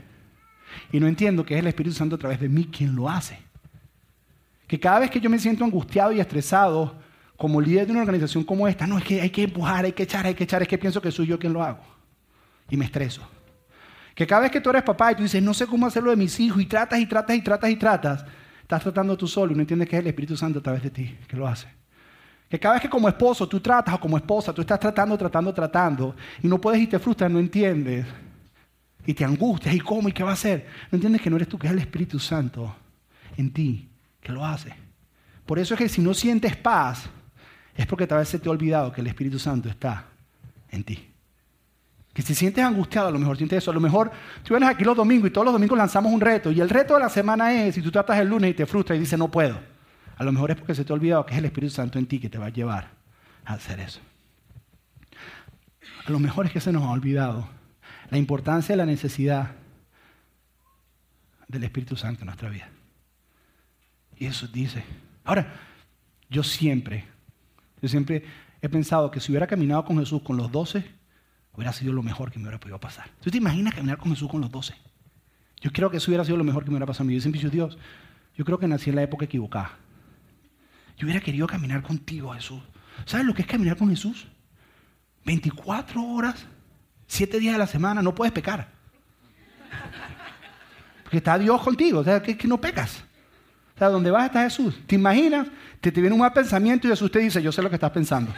Y 0.93 1.01
no 1.01 1.07
entiendo 1.07 1.45
que 1.45 1.55
es 1.55 1.61
el 1.61 1.67
Espíritu 1.67 1.97
Santo 1.97 2.17
a 2.17 2.19
través 2.19 2.41
de 2.41 2.49
mí 2.49 2.67
quien 2.67 2.95
lo 2.95 3.09
hace. 3.09 3.39
Que 4.67 4.79
cada 4.79 5.01
vez 5.01 5.11
que 5.11 5.21
yo 5.21 5.31
me 5.31 5.39
siento 5.39 5.65
angustiado 5.65 6.13
y 6.13 6.21
estresado 6.21 6.97
como 7.37 7.61
líder 7.61 7.87
de 7.87 7.93
una 7.93 8.03
organización 8.03 8.45
como 8.45 8.67
esta, 8.67 8.87
no 8.87 8.99
es 8.99 9.05
que 9.05 9.21
hay 9.21 9.31
que 9.31 9.45
empujar, 9.45 9.85
hay 9.85 9.93
que 9.93 10.05
echar, 10.05 10.27
hay 10.27 10.35
que 10.35 10.45
echar, 10.45 10.63
es 10.63 10.69
que 10.69 10.79
pienso 10.79 11.01
que 11.01 11.11
soy 11.11 11.27
yo 11.27 11.39
quien 11.39 11.53
lo 11.53 11.63
hago. 11.63 11.83
Y 12.71 12.77
me 12.77 12.85
estreso. 12.85 13.23
Que 14.15 14.27
cada 14.27 14.43
vez 14.43 14.51
que 14.51 14.61
tú 14.61 14.71
eres 14.71 14.83
papá 14.83 15.13
y 15.13 15.17
tú 15.17 15.23
dices, 15.23 15.43
no 15.43 15.53
sé 15.53 15.67
cómo 15.67 15.87
hacerlo 15.87 16.11
de 16.11 16.17
mis 16.17 16.41
hijos, 16.41 16.61
y 16.63 16.67
tratas 16.67 16.99
y 16.99 17.07
tratas 17.07 17.37
y 17.37 17.43
tratas 17.43 17.71
y 17.71 17.77
tratas, 17.77 18.25
estás 18.63 18.83
tratando 18.83 19.17
tú 19.17 19.29
solo 19.29 19.53
y 19.53 19.55
no 19.55 19.61
entiendes 19.61 19.89
que 19.89 19.97
es 19.97 20.01
el 20.01 20.07
Espíritu 20.07 20.37
Santo 20.37 20.61
a 20.61 20.63
través 20.63 20.83
de 20.83 20.91
ti 20.91 21.17
que 21.29 21.37
lo 21.37 21.47
hace. 21.47 21.69
Que 22.49 22.61
cada 22.61 22.75
vez 22.75 22.83
que 22.83 22.89
como 22.89 23.09
esposo 23.09 23.49
tú 23.49 23.61
tratas 23.61 23.95
o 23.95 24.01
como 24.01 24.17
esposa 24.17 24.53
tú 24.53 24.61
estás 24.61 24.79
tratando, 24.79 25.19
tratando, 25.19 25.53
tratando 25.53 26.15
y 26.43 26.47
no 26.47 26.61
puedes 26.61 26.81
y 26.81 26.87
te 26.87 26.99
frustras, 26.99 27.31
no 27.31 27.41
entiendes. 27.41 28.07
Y 29.05 29.15
te 29.15 29.25
angustias 29.25 29.75
y 29.75 29.81
cómo 29.81 30.09
y 30.09 30.13
qué 30.13 30.23
va 30.23 30.31
a 30.31 30.35
hacer. 30.35 30.67
No 30.91 30.97
entiendes 30.97 31.23
que 31.23 31.31
no 31.31 31.37
eres 31.37 31.49
tú, 31.49 31.59
que 31.59 31.67
es 31.67 31.73
el 31.73 31.79
Espíritu 31.79 32.19
Santo 32.19 32.75
en 33.37 33.53
ti 33.53 33.89
que 34.21 34.33
lo 34.33 34.45
hace. 34.45 34.75
Por 35.45 35.59
eso 35.59 35.75
es 35.75 35.79
que 35.79 35.89
si 35.89 36.01
no 36.01 36.13
sientes 36.13 36.57
paz, 36.57 37.09
es 37.75 37.87
porque 37.87 38.07
tal 38.07 38.19
vez 38.19 38.29
se 38.29 38.39
te 38.39 38.49
ha 38.49 38.53
olvidado 38.53 38.93
que 38.93 39.01
el 39.01 39.07
Espíritu 39.07 39.39
Santo 39.39 39.69
está 39.69 40.07
en 40.71 40.83
ti. 40.83 41.13
Que 42.13 42.23
si 42.23 42.35
sientes 42.35 42.65
angustiado, 42.65 43.09
a 43.09 43.11
lo 43.11 43.19
mejor 43.19 43.37
sientes 43.37 43.59
eso. 43.59 43.71
A 43.71 43.75
lo 43.75 43.81
mejor 43.81 44.11
tú 44.43 44.55
vienes 44.55 44.69
aquí 44.69 44.83
los 44.83 44.97
domingos 44.97 45.29
y 45.29 45.33
todos 45.33 45.45
los 45.45 45.53
domingos 45.53 45.77
lanzamos 45.77 46.13
un 46.13 46.21
reto. 46.21 46.51
Y 46.51 46.61
el 46.61 46.71
reto 46.71 46.95
de 46.95 47.01
la 47.01 47.11
semana 47.11 47.53
es, 47.53 47.75
si 47.75 47.83
tú 47.83 47.91
tratas 47.91 48.19
el 48.19 48.29
lunes 48.29 48.53
y 48.53 48.55
te 48.55 48.65
frustras 48.65 48.97
y 48.97 49.01
dices, 49.01 49.19
no 49.19 49.31
puedo. 49.31 49.76
A 50.17 50.25
lo 50.25 50.33
mejor 50.33 50.51
es 50.51 50.57
porque 50.57 50.75
se 50.75 50.85
te 50.85 50.93
ha 50.93 50.97
olvidado 50.97 51.25
que 51.27 51.35
es 51.35 51.39
el 51.39 51.45
Espíritu 51.45 51.75
Santo 51.75 51.99
en 51.99 52.07
ti 52.07 52.19
que 52.19 52.31
te 52.31 52.39
va 52.39 52.47
a 52.47 52.51
llevar 52.51 52.91
a 53.45 53.55
hacer 53.55 53.81
eso. 53.81 54.01
A 56.07 56.11
lo 56.11 56.19
mejor 56.19 56.47
es 56.47 56.53
que 56.53 56.61
se 56.61 56.73
nos 56.73 56.83
ha 56.83 56.91
olvidado 56.91 57.49
la 58.11 58.19
importancia 58.19 58.75
y 58.75 58.79
la 58.79 58.87
necesidad 58.87 59.53
del 61.49 61.65
Espíritu 61.65 61.97
Santo 61.97 62.21
en 62.21 62.27
nuestra 62.27 62.49
vida. 62.49 62.69
Y 64.17 64.27
eso 64.27 64.47
dice. 64.47 64.85
Ahora, 65.25 65.53
yo 66.31 66.43
siempre, 66.43 67.05
yo 67.83 67.89
siempre 67.89 68.25
he 68.63 68.69
pensado 68.69 69.11
que 69.11 69.21
si 69.21 69.33
hubiera 69.33 69.47
caminado 69.47 69.85
con 69.85 69.99
Jesús 69.99 70.23
con 70.23 70.37
los 70.37 70.51
doce, 70.51 70.85
hubiera 71.53 71.73
sido 71.73 71.93
lo 71.93 72.03
mejor 72.03 72.31
que 72.31 72.39
me 72.39 72.45
hubiera 72.45 72.61
podido 72.61 72.81
pasar. 72.81 73.11
¿Tú 73.21 73.31
te 73.31 73.39
imaginas 73.39 73.75
caminar 73.75 73.99
con 73.99 74.13
Jesús 74.13 74.31
con 74.31 74.41
los 74.41 74.51
doce? 74.51 74.75
Yo 75.61 75.73
creo 75.73 75.91
que 75.91 75.99
eso 75.99 76.11
hubiera 76.11 76.25
sido 76.25 76.37
lo 76.37 76.45
mejor 76.45 76.65
que 76.65 76.71
me 76.71 76.75
hubiera 76.75 76.87
pasado 76.87 77.05
a. 77.05 77.17
Yo 77.17 77.21
siempre 77.21 77.51
Dios, 77.51 77.79
yo 78.35 78.45
creo 78.45 78.59
que 78.59 78.69
nací 78.69 78.91
en 78.91 78.97
la 78.97 79.03
época 79.03 79.25
equivocada. 79.25 79.73
Yo 80.97 81.07
hubiera 81.07 81.21
querido 81.21 81.47
caminar 81.47 81.83
contigo, 81.83 82.33
Jesús. 82.33 82.61
¿Sabes 83.05 83.27
lo 83.27 83.35
que 83.35 83.43
es 83.43 83.49
caminar 83.49 83.77
con 83.77 83.91
Jesús? 83.91 84.27
24 85.25 86.03
horas, 86.03 86.47
7 87.07 87.39
días 87.39 87.55
de 87.55 87.59
la 87.59 87.67
semana, 87.67 88.03
no 88.03 88.15
puedes 88.15 88.33
pecar. 88.33 88.69
Porque 91.03 91.19
está 91.19 91.39
Dios 91.39 91.61
contigo, 91.63 92.01
o 92.01 92.05
sea, 92.05 92.23
que, 92.23 92.37
que 92.37 92.49
no 92.49 92.61
pecas. 92.61 93.05
O 93.75 93.79
sea, 93.79 93.89
¿dónde 93.89 94.11
vas 94.11 94.27
está 94.27 94.43
Jesús? 94.43 94.75
¿Te 94.87 94.95
imaginas? 94.95 95.49
Te, 95.81 95.93
te 95.93 96.01
viene 96.01 96.15
un 96.15 96.21
mal 96.21 96.33
pensamiento 96.33 96.87
y 96.87 96.91
Jesús 96.91 97.11
te 97.11 97.19
dice, 97.19 97.43
yo 97.43 97.53
sé 97.53 97.61
lo 97.61 97.69
que 97.69 97.77
estás 97.77 97.91
pensando. 97.91 98.33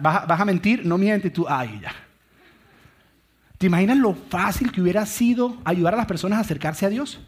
vas, 0.00 0.40
a 0.40 0.44
mentir, 0.44 0.84
no 0.86 0.96
mientes, 0.96 1.32
tú, 1.32 1.46
ay, 1.48 1.80
ya. 1.82 1.92
¿Te 3.58 3.66
imaginas 3.66 3.98
lo 3.98 4.14
fácil 4.14 4.72
que 4.72 4.80
hubiera 4.80 5.04
sido 5.04 5.58
ayudar 5.64 5.94
a 5.94 5.98
las 5.98 6.06
personas 6.06 6.38
a 6.38 6.40
acercarse 6.40 6.86
a 6.86 6.88
Dios? 6.88 7.20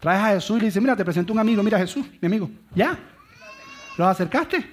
Traes 0.00 0.22
a 0.22 0.28
Jesús 0.28 0.56
y 0.56 0.60
le 0.60 0.66
dices, 0.66 0.80
mira, 0.80 0.94
te 0.94 1.04
presento 1.04 1.32
un 1.32 1.38
amigo, 1.38 1.62
mira 1.62 1.78
Jesús, 1.78 2.06
mi 2.20 2.26
amigo. 2.26 2.50
Ya. 2.74 2.98
¿Los 3.96 4.06
acercaste? 4.06 4.64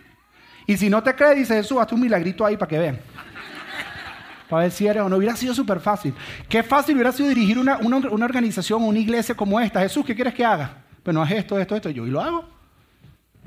Y 0.67 0.77
si 0.77 0.89
no 0.89 1.01
te 1.01 1.15
crees, 1.15 1.37
dice 1.37 1.55
Jesús, 1.55 1.77
hazte 1.79 1.95
un 1.95 2.01
milagrito 2.01 2.45
ahí 2.45 2.57
para 2.57 2.69
que 2.69 2.77
vean. 2.77 2.99
Para 4.49 4.63
ver 4.63 4.71
si 4.71 4.85
eres 4.85 5.01
o 5.01 5.09
no. 5.09 5.17
Hubiera 5.17 5.35
sido 5.35 5.55
súper 5.55 5.79
fácil. 5.79 6.13
Qué 6.47 6.61
fácil 6.61 6.95
hubiera 6.95 7.11
sido 7.11 7.29
dirigir 7.29 7.57
una, 7.57 7.77
una, 7.77 7.97
organización 8.25 8.83
o 8.83 8.85
una 8.85 8.99
iglesia 8.99 9.33
como 9.35 9.59
esta. 9.59 9.79
Jesús, 9.79 10.05
¿qué 10.05 10.13
quieres 10.13 10.35
que 10.35 10.45
haga? 10.45 10.83
Pues 11.01 11.13
no 11.13 11.23
haz 11.23 11.31
esto, 11.31 11.59
esto, 11.59 11.75
esto. 11.75 11.89
Yo 11.89 12.05
y 12.05 12.11
lo 12.11 12.21
hago. 12.21 12.47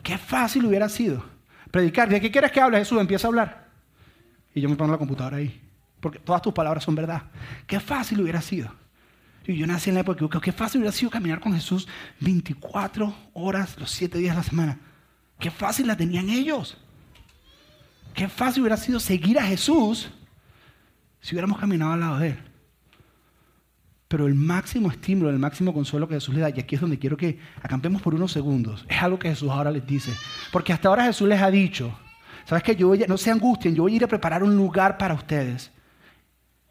Qué 0.02 0.18
fácil 0.18 0.66
hubiera 0.66 0.88
sido. 0.88 1.24
Predicar. 1.70 2.08
¿De 2.08 2.20
qué 2.20 2.32
quieres 2.32 2.50
que 2.50 2.60
hable 2.60 2.78
Jesús? 2.78 3.00
Empieza 3.00 3.28
a 3.28 3.30
hablar. 3.30 3.68
Y 4.54 4.60
yo 4.60 4.68
me 4.68 4.74
pongo 4.74 4.90
la 4.90 4.98
computadora 4.98 5.36
ahí. 5.36 5.62
Porque 6.00 6.18
todas 6.18 6.42
tus 6.42 6.52
palabras 6.52 6.82
son 6.82 6.96
verdad. 6.96 7.22
Qué 7.68 7.78
fácil 7.78 8.20
hubiera 8.20 8.40
sido. 8.40 8.72
Y 9.46 9.56
yo 9.56 9.66
nací 9.66 9.90
en 9.90 9.94
la 9.94 10.00
época 10.00 10.28
que 10.28 10.40
qué 10.40 10.52
fácil 10.52 10.80
hubiera 10.80 10.92
sido 10.92 11.10
caminar 11.10 11.40
con 11.40 11.54
Jesús 11.54 11.88
24 12.20 13.14
horas, 13.32 13.76
los 13.78 13.90
7 13.90 14.18
días 14.18 14.36
de 14.36 14.42
la 14.42 14.48
semana. 14.48 14.78
Qué 15.38 15.50
fácil 15.50 15.86
la 15.86 15.96
tenían 15.96 16.28
ellos. 16.28 16.76
Qué 18.14 18.28
fácil 18.28 18.62
hubiera 18.62 18.76
sido 18.76 19.00
seguir 19.00 19.38
a 19.38 19.44
Jesús 19.44 20.10
si 21.20 21.34
hubiéramos 21.34 21.58
caminado 21.58 21.92
al 21.92 22.00
lado 22.00 22.18
de 22.18 22.28
Él. 22.28 22.38
Pero 24.08 24.26
el 24.26 24.34
máximo 24.34 24.90
estímulo, 24.90 25.30
el 25.30 25.38
máximo 25.38 25.72
consuelo 25.72 26.08
que 26.08 26.14
Jesús 26.14 26.34
le 26.34 26.40
da, 26.40 26.50
y 26.50 26.58
aquí 26.58 26.74
es 26.74 26.80
donde 26.80 26.98
quiero 26.98 27.16
que 27.16 27.38
acampemos 27.62 28.00
por 28.00 28.14
unos 28.14 28.32
segundos, 28.32 28.86
es 28.88 29.02
algo 29.02 29.18
que 29.18 29.28
Jesús 29.28 29.50
ahora 29.50 29.70
les 29.70 29.86
dice. 29.86 30.12
Porque 30.50 30.72
hasta 30.72 30.88
ahora 30.88 31.04
Jesús 31.04 31.28
les 31.28 31.40
ha 31.40 31.50
dicho, 31.50 31.96
¿sabes 32.46 32.64
qué? 32.64 32.74
Yo 32.74 32.94
no 33.06 33.18
se 33.18 33.30
angustien, 33.30 33.74
yo 33.74 33.82
voy 33.82 33.92
a 33.92 33.96
ir 33.96 34.04
a 34.04 34.08
preparar 34.08 34.42
un 34.42 34.56
lugar 34.56 34.96
para 34.96 35.14
ustedes. 35.14 35.70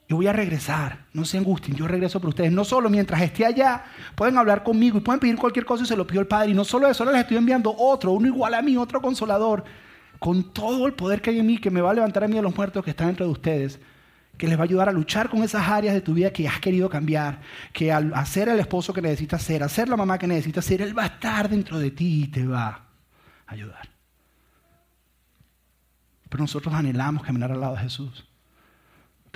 Yo 0.10 0.15
voy 0.15 0.28
a 0.28 0.34
regresar, 0.34 1.06
no 1.12 1.26
se 1.26 1.38
angustien, 1.38 1.76
yo 1.76 1.86
regreso 1.86 2.22
por 2.22 2.30
ustedes. 2.30 2.52
No 2.52 2.63
solo 2.63 2.89
mientras 2.89 3.22
esté 3.22 3.46
allá, 3.46 3.84
pueden 4.15 4.38
hablar 4.38 4.63
conmigo 4.63 4.98
y 4.98 5.02
pueden 5.02 5.20
pedir 5.20 5.36
cualquier 5.36 5.65
cosa 5.65 5.84
y 5.84 5.86
se 5.86 5.98
lo 5.98 6.08
pido 6.08 6.22
al 6.22 6.28
Padre. 6.28 6.52
Y 6.52 6.54
no 6.54 6.63
solo 6.63 6.88
eso, 6.88 7.04
les 7.04 7.15
estoy 7.15 7.36
enviando 7.36 7.76
otro, 7.78 8.13
uno 8.13 8.28
igual 8.28 8.54
a 8.54 8.62
mí, 8.62 8.78
otro 8.78 9.02
consolador, 9.02 9.65
con 10.17 10.54
todo 10.54 10.88
el 10.88 10.93
poder 10.93 11.22
que 11.22 11.32
hay 11.32 11.39
en 11.39 11.46
mí, 11.46 11.58
que 11.58 11.70
me 11.70 11.82
va 11.82 11.91
a 11.91 11.93
levantar 11.93 12.24
a 12.24 12.28
mí 12.30 12.36
de 12.36 12.41
los 12.41 12.56
muertos 12.56 12.86
que 12.86 12.91
están 12.91 13.08
dentro 13.08 13.26
de 13.26 13.34
ustedes, 13.34 13.82
que 14.38 14.48
les 14.48 14.58
va 14.58 14.62
a 14.62 14.63
ayudar 14.63 14.88
a 14.88 14.93
luchar 14.93 15.30
con 15.30 15.43
esas 15.43 15.67
áreas 15.67 15.93
de 15.93 16.00
tu 16.00 16.13
vida 16.13 16.32
que 16.32 16.48
has 16.48 16.62
querido 16.62 16.89
cambiar, 16.89 17.41
que 17.74 17.91
al 17.91 18.13
hacer 18.13 18.48
el 18.48 18.62
esposo 18.62 18.93
que 18.93 19.02
necesitas 19.02 19.41
ser, 19.43 19.62
hacer 19.62 19.89
la 19.89 19.98
mamá 19.98 20.17
que 20.17 20.28
necesitas 20.28 20.63
ser, 20.63 20.82
Él 20.82 20.98
va 20.98 21.04
a 21.04 21.08
estar 21.08 21.50
dentro 21.50 21.80
de 21.80 21.91
ti 21.91 22.24
y 22.24 22.28
te 22.28 22.48
va 22.48 22.67
a 23.46 23.52
ayudar. 23.52 23.89
Pero 26.30 26.43
nosotros 26.43 26.74
anhelamos 26.74 27.24
caminar 27.24 27.52
al 27.52 27.60
lado 27.60 27.74
de 27.74 27.82
Jesús. 27.82 28.26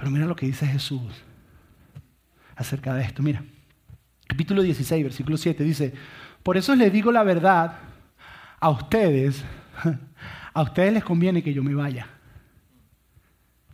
Pero 0.02 0.10
mira 0.10 0.26
lo 0.26 0.36
que 0.36 0.48
dice 0.48 0.66
Jesús 0.66 1.00
acerca 2.56 2.96
de 2.96 3.04
esto. 3.04 3.22
Mira, 3.22 3.44
capítulo 4.26 4.64
16, 4.64 5.04
versículo 5.04 5.38
7 5.38 5.64
dice, 5.64 5.94
por 6.42 6.58
eso 6.58 6.74
les 6.74 6.92
digo 6.92 7.12
la 7.12 7.22
verdad, 7.22 7.78
a 8.60 8.70
ustedes, 8.72 9.44
a 10.54 10.62
ustedes 10.64 10.94
les 10.94 11.04
conviene 11.04 11.44
que 11.44 11.54
yo 11.54 11.62
me 11.62 11.76
vaya. 11.76 12.08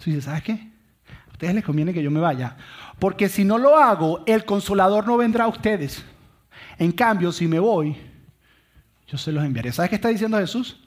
Tú 0.03 0.19
¿sabes 0.19 0.43
qué? 0.43 0.69
A 1.29 1.31
ustedes 1.31 1.55
les 1.55 1.63
conviene 1.63 1.93
que 1.93 2.03
yo 2.03 2.11
me 2.11 2.19
vaya. 2.19 2.57
Porque 2.99 3.29
si 3.29 3.45
no 3.45 3.57
lo 3.57 3.77
hago, 3.77 4.25
el 4.25 4.43
consolador 4.43 5.07
no 5.07 5.15
vendrá 5.15 5.45
a 5.45 5.47
ustedes. 5.47 6.03
En 6.77 6.91
cambio, 6.91 7.31
si 7.31 7.47
me 7.47 7.59
voy, 7.59 7.95
yo 9.07 9.17
se 9.17 9.31
los 9.31 9.45
enviaré. 9.45 9.71
¿Sabes 9.71 9.91
qué 9.91 9.95
está 9.95 10.09
diciendo 10.09 10.37
Jesús? 10.39 10.77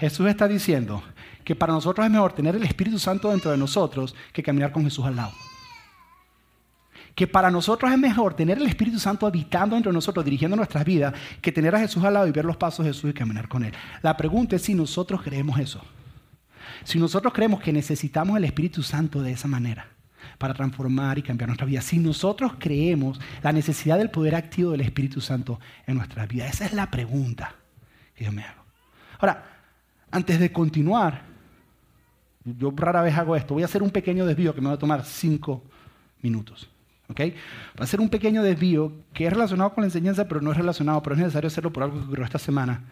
Jesús 0.00 0.26
está 0.26 0.48
diciendo 0.48 1.00
que 1.44 1.54
para 1.54 1.72
nosotros 1.72 2.04
es 2.04 2.12
mejor 2.12 2.32
tener 2.32 2.56
el 2.56 2.62
Espíritu 2.62 2.98
Santo 2.98 3.30
dentro 3.30 3.50
de 3.50 3.56
nosotros 3.56 4.14
que 4.32 4.42
caminar 4.42 4.72
con 4.72 4.84
Jesús 4.84 5.04
al 5.04 5.16
lado. 5.16 5.32
Que 7.14 7.26
para 7.26 7.50
nosotros 7.50 7.90
es 7.90 7.98
mejor 7.98 8.34
tener 8.34 8.58
el 8.58 8.66
Espíritu 8.66 8.98
Santo 8.98 9.26
habitando 9.26 9.74
dentro 9.74 9.90
de 9.90 9.94
nosotros, 9.94 10.24
dirigiendo 10.24 10.56
nuestras 10.56 10.84
vidas, 10.84 11.14
que 11.40 11.52
tener 11.52 11.74
a 11.74 11.80
Jesús 11.80 12.02
al 12.04 12.14
lado 12.14 12.26
y 12.26 12.32
ver 12.32 12.44
los 12.44 12.56
pasos 12.56 12.84
de 12.84 12.92
Jesús 12.92 13.10
y 13.10 13.14
caminar 13.14 13.48
con 13.48 13.64
Él. 13.64 13.72
La 14.02 14.16
pregunta 14.16 14.56
es 14.56 14.62
si 14.62 14.74
nosotros 14.74 15.22
creemos 15.22 15.58
eso. 15.58 15.82
Si 16.84 16.98
nosotros 16.98 17.32
creemos 17.32 17.60
que 17.60 17.72
necesitamos 17.72 18.36
el 18.36 18.44
Espíritu 18.44 18.82
Santo 18.82 19.22
de 19.22 19.32
esa 19.32 19.48
manera 19.48 19.88
para 20.38 20.54
transformar 20.54 21.18
y 21.18 21.22
cambiar 21.22 21.48
nuestra 21.48 21.66
vida. 21.66 21.82
Si 21.82 21.98
nosotros 21.98 22.54
creemos 22.58 23.20
la 23.42 23.52
necesidad 23.52 23.98
del 23.98 24.10
poder 24.10 24.34
activo 24.34 24.70
del 24.70 24.80
Espíritu 24.80 25.20
Santo 25.20 25.60
en 25.86 25.96
nuestra 25.96 26.26
vida. 26.26 26.46
Esa 26.46 26.64
es 26.64 26.72
la 26.72 26.90
pregunta 26.90 27.54
que 28.14 28.24
yo 28.24 28.32
me 28.32 28.42
hago. 28.42 28.62
Ahora, 29.18 29.44
antes 30.10 30.40
de 30.40 30.52
continuar, 30.52 31.29
yo 32.44 32.72
rara 32.74 33.02
vez 33.02 33.16
hago 33.16 33.36
esto, 33.36 33.54
voy 33.54 33.62
a 33.62 33.66
hacer 33.66 33.82
un 33.82 33.90
pequeño 33.90 34.26
desvío 34.26 34.54
que 34.54 34.60
me 34.60 34.68
va 34.68 34.74
a 34.74 34.78
tomar 34.78 35.04
cinco 35.04 35.62
minutos. 36.22 36.68
¿ok? 37.08 37.20
Va 37.78 37.84
a 37.84 37.86
ser 37.86 38.00
un 38.00 38.08
pequeño 38.08 38.42
desvío 38.42 38.92
que 39.12 39.26
es 39.26 39.32
relacionado 39.32 39.74
con 39.74 39.82
la 39.82 39.88
enseñanza, 39.88 40.26
pero 40.28 40.40
no 40.40 40.52
es 40.52 40.56
relacionado, 40.56 41.02
pero 41.02 41.14
es 41.14 41.20
necesario 41.20 41.48
hacerlo 41.48 41.72
por 41.72 41.82
algo 41.82 41.98
que 41.98 42.04
ocurrió 42.04 42.24
esta 42.24 42.38
semana. 42.38 42.84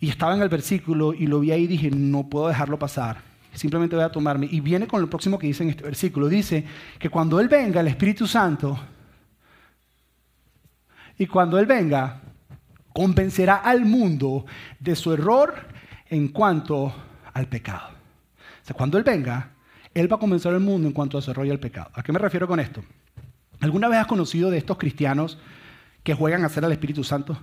Y 0.00 0.08
estaba 0.08 0.34
en 0.34 0.42
el 0.42 0.48
versículo 0.48 1.14
y 1.14 1.26
lo 1.26 1.40
vi 1.40 1.52
ahí 1.52 1.64
y 1.64 1.66
dije, 1.66 1.90
no 1.90 2.28
puedo 2.28 2.48
dejarlo 2.48 2.78
pasar. 2.78 3.18
Simplemente 3.54 3.96
voy 3.96 4.04
a 4.04 4.10
tomarme. 4.10 4.48
Y 4.50 4.60
viene 4.60 4.86
con 4.86 5.00
lo 5.00 5.08
próximo 5.08 5.38
que 5.38 5.46
dice 5.46 5.62
en 5.62 5.70
este 5.70 5.84
versículo. 5.84 6.28
Dice 6.28 6.64
que 6.98 7.08
cuando 7.08 7.40
Él 7.40 7.48
venga, 7.48 7.80
el 7.80 7.88
Espíritu 7.88 8.26
Santo, 8.26 8.78
y 11.18 11.26
cuando 11.26 11.58
Él 11.58 11.64
venga, 11.64 12.20
convencerá 12.92 13.56
al 13.56 13.86
mundo 13.86 14.44
de 14.78 14.94
su 14.94 15.12
error 15.12 15.54
en 16.10 16.28
cuanto 16.28 16.94
al 17.32 17.46
pecado. 17.46 17.95
Cuando 18.74 18.98
Él 18.98 19.04
venga, 19.04 19.52
Él 19.94 20.10
va 20.10 20.16
a 20.16 20.20
convencer 20.20 20.52
al 20.52 20.60
mundo 20.60 20.88
en 20.88 20.94
cuanto 20.94 21.18
a 21.18 21.22
su 21.22 21.30
error 21.30 21.46
y 21.46 21.50
al 21.50 21.60
pecado. 21.60 21.90
¿A 21.94 22.02
qué 22.02 22.12
me 22.12 22.18
refiero 22.18 22.46
con 22.46 22.60
esto? 22.60 22.82
¿Alguna 23.60 23.88
vez 23.88 23.98
has 23.98 24.06
conocido 24.06 24.50
de 24.50 24.58
estos 24.58 24.76
cristianos 24.76 25.38
que 26.02 26.14
juegan 26.14 26.44
a 26.44 26.48
ser 26.48 26.64
al 26.64 26.72
Espíritu 26.72 27.04
Santo? 27.04 27.38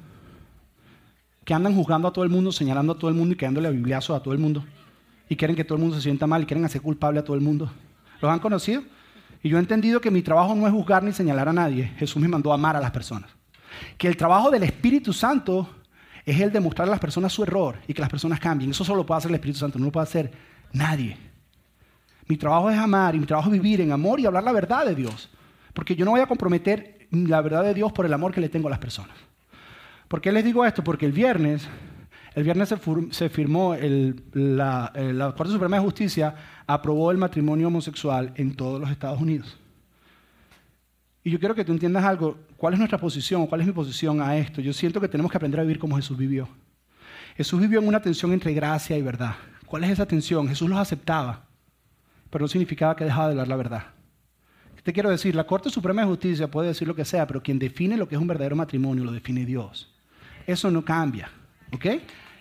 Que 1.43 1.53
andan 1.53 1.75
juzgando 1.75 2.07
a 2.07 2.13
todo 2.13 2.23
el 2.23 2.29
mundo, 2.29 2.51
señalando 2.51 2.93
a 2.93 2.97
todo 2.97 3.09
el 3.09 3.15
mundo 3.15 3.33
y 3.33 3.37
quedándole 3.37 3.67
a 3.67 3.71
bibliazo 3.71 4.15
a 4.15 4.21
todo 4.21 4.33
el 4.33 4.39
mundo. 4.39 4.63
Y 5.27 5.35
quieren 5.35 5.55
que 5.55 5.63
todo 5.63 5.75
el 5.75 5.81
mundo 5.81 5.95
se 5.95 6.03
sienta 6.03 6.27
mal 6.27 6.43
y 6.43 6.45
quieren 6.45 6.63
hacer 6.65 6.81
culpable 6.81 7.19
a 7.19 7.23
todo 7.23 7.35
el 7.35 7.41
mundo. 7.41 7.71
¿Los 8.21 8.31
han 8.31 8.39
conocido? 8.39 8.83
Y 9.41 9.49
yo 9.49 9.57
he 9.57 9.59
entendido 9.59 9.99
que 9.99 10.11
mi 10.11 10.21
trabajo 10.21 10.55
no 10.55 10.67
es 10.67 10.73
juzgar 10.73 11.03
ni 11.03 11.11
señalar 11.11 11.49
a 11.49 11.53
nadie. 11.53 11.85
Jesús 11.97 12.21
me 12.21 12.27
mandó 12.27 12.51
a 12.51 12.55
amar 12.55 12.77
a 12.77 12.79
las 12.79 12.91
personas. 12.91 13.29
Que 13.97 14.07
el 14.07 14.15
trabajo 14.15 14.51
del 14.51 14.63
Espíritu 14.63 15.11
Santo 15.11 15.67
es 16.25 16.39
el 16.39 16.51
de 16.51 16.59
mostrar 16.59 16.87
a 16.87 16.91
las 16.91 16.99
personas 16.99 17.33
su 17.33 17.43
error 17.43 17.79
y 17.87 17.93
que 17.93 18.01
las 18.01 18.09
personas 18.09 18.39
cambien. 18.39 18.71
Eso 18.71 18.85
solo 18.85 18.99
lo 18.99 19.05
puede 19.05 19.17
hacer 19.17 19.31
el 19.31 19.35
Espíritu 19.35 19.59
Santo, 19.59 19.79
no 19.79 19.85
lo 19.85 19.91
puede 19.91 20.03
hacer 20.03 20.31
nadie. 20.73 21.17
Mi 22.27 22.37
trabajo 22.37 22.69
es 22.69 22.77
amar 22.77 23.15
y 23.15 23.19
mi 23.19 23.25
trabajo 23.25 23.49
es 23.49 23.53
vivir 23.53 23.81
en 23.81 23.91
amor 23.91 24.19
y 24.19 24.25
hablar 24.25 24.43
la 24.43 24.51
verdad 24.51 24.85
de 24.85 24.95
Dios. 24.95 25.29
Porque 25.73 25.95
yo 25.95 26.05
no 26.05 26.11
voy 26.11 26.21
a 26.21 26.27
comprometer 26.27 27.07
la 27.11 27.41
verdad 27.41 27.63
de 27.63 27.73
Dios 27.73 27.91
por 27.91 28.05
el 28.05 28.13
amor 28.13 28.33
que 28.33 28.41
le 28.41 28.49
tengo 28.49 28.67
a 28.67 28.71
las 28.71 28.79
personas. 28.79 29.15
¿Por 30.07 30.21
qué 30.21 30.31
les 30.31 30.43
digo 30.43 30.65
esto? 30.65 30.83
Porque 30.83 31.05
el 31.05 31.11
viernes, 31.11 31.67
el 32.35 32.43
viernes 32.43 32.73
se, 33.11 33.29
firmó, 33.29 33.75
la, 34.33 34.91
la 34.95 35.31
Corte 35.33 35.53
Suprema 35.53 35.77
de 35.77 35.83
Justicia 35.83 36.35
aprobó 36.67 37.11
el 37.11 37.17
matrimonio 37.17 37.67
homosexual 37.67 38.31
en 38.35 38.55
todos 38.55 38.79
los 38.79 38.89
Estados 38.89 39.19
Unidos. 39.19 39.57
Y 41.23 41.31
yo 41.31 41.39
quiero 41.39 41.55
que 41.55 41.63
tú 41.63 41.71
entiendas 41.71 42.03
algo. 42.03 42.37
¿Cuál 42.57 42.73
es 42.73 42.79
nuestra 42.79 42.97
posición? 42.97 43.47
¿Cuál 43.47 43.61
es 43.61 43.67
mi 43.67 43.73
posición 43.73 44.21
a 44.21 44.37
esto? 44.37 44.61
Yo 44.61 44.73
siento 44.73 44.99
que 44.99 45.07
tenemos 45.07 45.31
que 45.31 45.37
aprender 45.37 45.59
a 45.59 45.63
vivir 45.63 45.79
como 45.79 45.95
Jesús 45.95 46.17
vivió. 46.17 46.47
Jesús 47.35 47.59
vivió 47.59 47.79
en 47.79 47.87
una 47.87 48.01
tensión 48.01 48.33
entre 48.33 48.53
gracia 48.53 48.97
y 48.97 49.01
verdad. 49.01 49.35
¿Cuál 49.73 49.85
es 49.85 49.89
esa 49.89 50.05
tensión? 50.05 50.47
Jesús 50.47 50.69
los 50.69 50.77
aceptaba, 50.77 51.47
pero 52.29 52.43
no 52.43 52.47
significaba 52.47 52.95
que 52.95 53.05
dejaba 53.05 53.25
de 53.25 53.31
hablar 53.31 53.47
la 53.47 53.55
verdad. 53.55 53.83
Te 54.83 54.93
quiero 54.93 55.09
decir, 55.09 55.33
la 55.33 55.47
Corte 55.47 55.71
Suprema 55.71 56.03
de 56.03 56.07
Justicia 56.09 56.47
puede 56.47 56.67
decir 56.67 56.87
lo 56.87 56.93
que 56.93 57.03
sea, 57.03 57.25
pero 57.25 57.41
quien 57.41 57.57
define 57.57 57.97
lo 57.97 58.07
que 58.07 58.13
es 58.13 58.21
un 58.21 58.27
verdadero 58.27 58.55
matrimonio 58.55 59.03
lo 59.03 59.11
define 59.11 59.47
Dios. 59.47 59.91
Eso 60.45 60.69
no 60.69 60.85
cambia, 60.85 61.31
¿ok? 61.71 61.85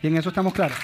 Y 0.03 0.09
en 0.09 0.19
eso 0.19 0.29
estamos 0.29 0.53
claros. 0.53 0.77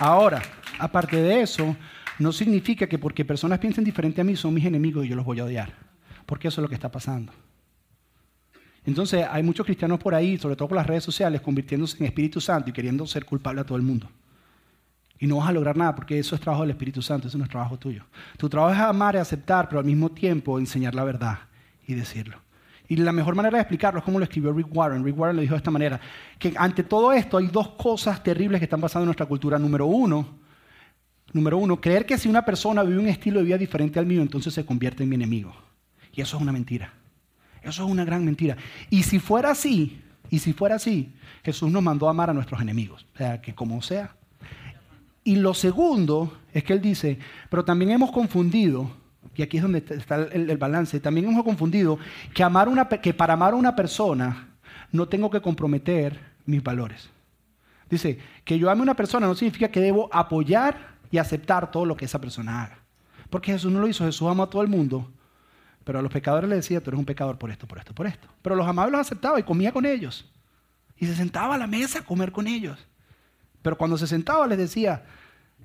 Ahora, 0.00 0.42
aparte 0.80 1.22
de 1.22 1.42
eso, 1.42 1.76
no 2.18 2.32
significa 2.32 2.88
que 2.88 2.98
porque 2.98 3.24
personas 3.24 3.60
piensen 3.60 3.84
diferente 3.84 4.20
a 4.20 4.24
mí 4.24 4.34
son 4.34 4.52
mis 4.52 4.64
enemigos 4.64 5.06
y 5.06 5.10
yo 5.10 5.14
los 5.14 5.24
voy 5.24 5.38
a 5.38 5.44
odiar. 5.44 5.72
Porque 6.26 6.48
eso 6.48 6.60
es 6.60 6.62
lo 6.62 6.68
que 6.68 6.74
está 6.74 6.90
pasando. 6.90 7.32
Entonces 8.86 9.26
hay 9.30 9.42
muchos 9.42 9.66
cristianos 9.66 9.98
por 9.98 10.14
ahí, 10.14 10.38
sobre 10.38 10.56
todo 10.56 10.68
por 10.68 10.76
las 10.76 10.86
redes 10.86 11.04
sociales, 11.04 11.40
convirtiéndose 11.40 11.98
en 11.98 12.06
Espíritu 12.06 12.40
Santo 12.40 12.70
y 12.70 12.72
queriendo 12.72 13.06
ser 13.06 13.24
culpable 13.24 13.60
a 13.60 13.64
todo 13.64 13.76
el 13.76 13.82
mundo. 13.82 14.08
Y 15.18 15.26
no 15.26 15.38
vas 15.38 15.48
a 15.48 15.52
lograr 15.52 15.76
nada 15.76 15.94
porque 15.94 16.18
eso 16.18 16.34
es 16.34 16.40
trabajo 16.40 16.62
del 16.62 16.70
Espíritu 16.70 17.02
Santo, 17.02 17.28
eso 17.28 17.36
no 17.36 17.44
es 17.44 17.50
trabajo 17.50 17.78
tuyo. 17.78 18.04
Tu 18.36 18.48
trabajo 18.48 18.74
es 18.74 18.80
amar 18.80 19.14
y 19.14 19.18
aceptar, 19.18 19.68
pero 19.68 19.80
al 19.80 19.86
mismo 19.86 20.10
tiempo 20.10 20.58
enseñar 20.58 20.94
la 20.94 21.04
verdad 21.04 21.38
y 21.86 21.94
decirlo. 21.94 22.38
Y 22.88 22.96
la 22.96 23.12
mejor 23.12 23.34
manera 23.34 23.56
de 23.56 23.62
explicarlo 23.62 23.98
es 23.98 24.04
como 24.04 24.18
lo 24.18 24.24
escribió 24.24 24.52
Rick 24.52 24.68
Warren. 24.70 25.04
Rick 25.04 25.18
Warren 25.18 25.36
lo 25.36 25.42
dijo 25.42 25.54
de 25.54 25.58
esta 25.58 25.70
manera, 25.72 26.00
que 26.38 26.54
ante 26.56 26.84
todo 26.84 27.12
esto 27.12 27.38
hay 27.38 27.48
dos 27.48 27.70
cosas 27.70 28.22
terribles 28.22 28.60
que 28.60 28.64
están 28.66 28.80
pasando 28.80 29.02
en 29.02 29.06
nuestra 29.06 29.26
cultura. 29.26 29.58
Número 29.58 29.86
uno, 29.86 30.46
Número 31.32 31.58
uno, 31.58 31.80
creer 31.80 32.06
que 32.06 32.16
si 32.16 32.28
una 32.28 32.44
persona 32.44 32.82
vive 32.82 32.98
un 32.98 33.08
estilo 33.08 33.40
de 33.40 33.44
vida 33.44 33.58
diferente 33.58 33.98
al 33.98 34.06
mío, 34.06 34.22
entonces 34.22 34.54
se 34.54 34.64
convierte 34.64 35.02
en 35.02 35.08
mi 35.08 35.16
enemigo. 35.16 35.54
Y 36.12 36.20
eso 36.20 36.36
es 36.36 36.42
una 36.42 36.52
mentira. 36.52 36.92
Eso 37.66 37.84
es 37.84 37.90
una 37.90 38.04
gran 38.04 38.24
mentira. 38.24 38.56
Y 38.90 39.02
si 39.02 39.18
fuera 39.18 39.50
así, 39.50 40.00
y 40.30 40.38
si 40.38 40.52
fuera 40.52 40.76
así, 40.76 41.12
Jesús 41.44 41.70
nos 41.70 41.82
mandó 41.82 42.06
a 42.06 42.10
amar 42.10 42.30
a 42.30 42.32
nuestros 42.32 42.60
enemigos. 42.60 43.06
O 43.14 43.18
sea, 43.18 43.40
que 43.40 43.54
como 43.54 43.82
sea. 43.82 44.14
Y 45.24 45.36
lo 45.36 45.54
segundo 45.54 46.38
es 46.52 46.62
que 46.62 46.72
Él 46.72 46.80
dice, 46.80 47.18
pero 47.50 47.64
también 47.64 47.90
hemos 47.90 48.12
confundido, 48.12 48.90
y 49.34 49.42
aquí 49.42 49.56
es 49.56 49.62
donde 49.64 49.84
está 49.90 50.16
el, 50.16 50.56
balance, 50.56 51.00
también 51.00 51.26
hemos 51.26 51.44
confundido 51.44 51.98
que, 52.32 52.44
amar 52.44 52.68
una, 52.68 52.88
que 52.88 53.12
para 53.12 53.34
amar 53.34 53.52
a 53.52 53.56
una 53.56 53.74
persona 53.74 54.50
no 54.92 55.08
tengo 55.08 55.28
que 55.28 55.40
comprometer 55.40 56.18
mis 56.44 56.62
valores. 56.62 57.10
Dice, 57.90 58.18
que 58.44 58.58
yo 58.58 58.70
ame 58.70 58.80
a 58.80 58.82
una 58.84 58.94
persona 58.94 59.26
no 59.26 59.34
significa 59.34 59.68
que 59.68 59.80
debo 59.80 60.08
apoyar 60.12 60.96
y 61.10 61.18
aceptar 61.18 61.70
todo 61.70 61.84
lo 61.84 61.96
que 61.96 62.04
esa 62.04 62.20
persona 62.20 62.62
haga. 62.62 62.78
Porque 63.28 63.52
Jesús 63.52 63.72
no 63.72 63.80
lo 63.80 63.88
hizo, 63.88 64.04
Jesús 64.04 64.28
ama 64.28 64.44
a 64.44 64.50
todo 64.50 64.62
el 64.62 64.68
mundo, 64.68 65.10
pero 65.86 66.00
a 66.00 66.02
los 66.02 66.10
pecadores 66.10 66.50
le 66.50 66.56
decía, 66.56 66.80
tú 66.80 66.90
eres 66.90 66.98
un 66.98 67.04
pecador 67.04 67.38
por 67.38 67.48
esto, 67.48 67.68
por 67.68 67.78
esto, 67.78 67.94
por 67.94 68.08
esto. 68.08 68.26
Pero 68.42 68.56
los 68.56 68.66
amados 68.66 68.90
los 68.90 69.00
aceptaba 69.00 69.38
y 69.38 69.44
comía 69.44 69.70
con 69.70 69.86
ellos. 69.86 70.28
Y 70.96 71.06
se 71.06 71.14
sentaba 71.14 71.54
a 71.54 71.58
la 71.58 71.68
mesa 71.68 72.00
a 72.00 72.04
comer 72.04 72.32
con 72.32 72.48
ellos. 72.48 72.84
Pero 73.62 73.78
cuando 73.78 73.96
se 73.96 74.08
sentaba 74.08 74.48
les 74.48 74.58
decía, 74.58 75.04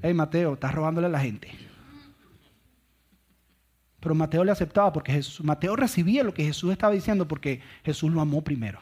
hey 0.03 0.13
Mateo, 0.13 0.53
estás 0.53 0.75
robándole 0.75 1.07
a 1.07 1.09
la 1.09 1.19
gente. 1.19 1.49
Pero 3.99 4.13
Mateo 4.13 4.43
le 4.43 4.51
aceptaba 4.51 4.93
porque 4.93 5.11
Jesús, 5.11 5.43
Mateo 5.43 5.75
recibía 5.75 6.23
lo 6.23 6.35
que 6.35 6.45
Jesús 6.45 6.71
estaba 6.71 6.93
diciendo 6.93 7.27
porque 7.27 7.63
Jesús 7.83 8.11
lo 8.11 8.21
amó 8.21 8.43
primero. 8.43 8.79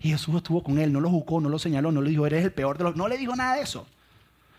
Y 0.00 0.10
Jesús 0.10 0.36
estuvo 0.36 0.62
con 0.62 0.78
él, 0.78 0.92
no 0.92 1.00
lo 1.00 1.10
juzgó, 1.10 1.40
no 1.40 1.48
lo 1.48 1.58
señaló, 1.58 1.90
no 1.90 2.02
le 2.02 2.10
dijo, 2.10 2.24
eres 2.24 2.44
el 2.44 2.52
peor 2.52 2.78
de 2.78 2.84
los... 2.84 2.94
No 2.94 3.08
le 3.08 3.18
dijo 3.18 3.34
nada 3.34 3.56
de 3.56 3.62
eso. 3.62 3.84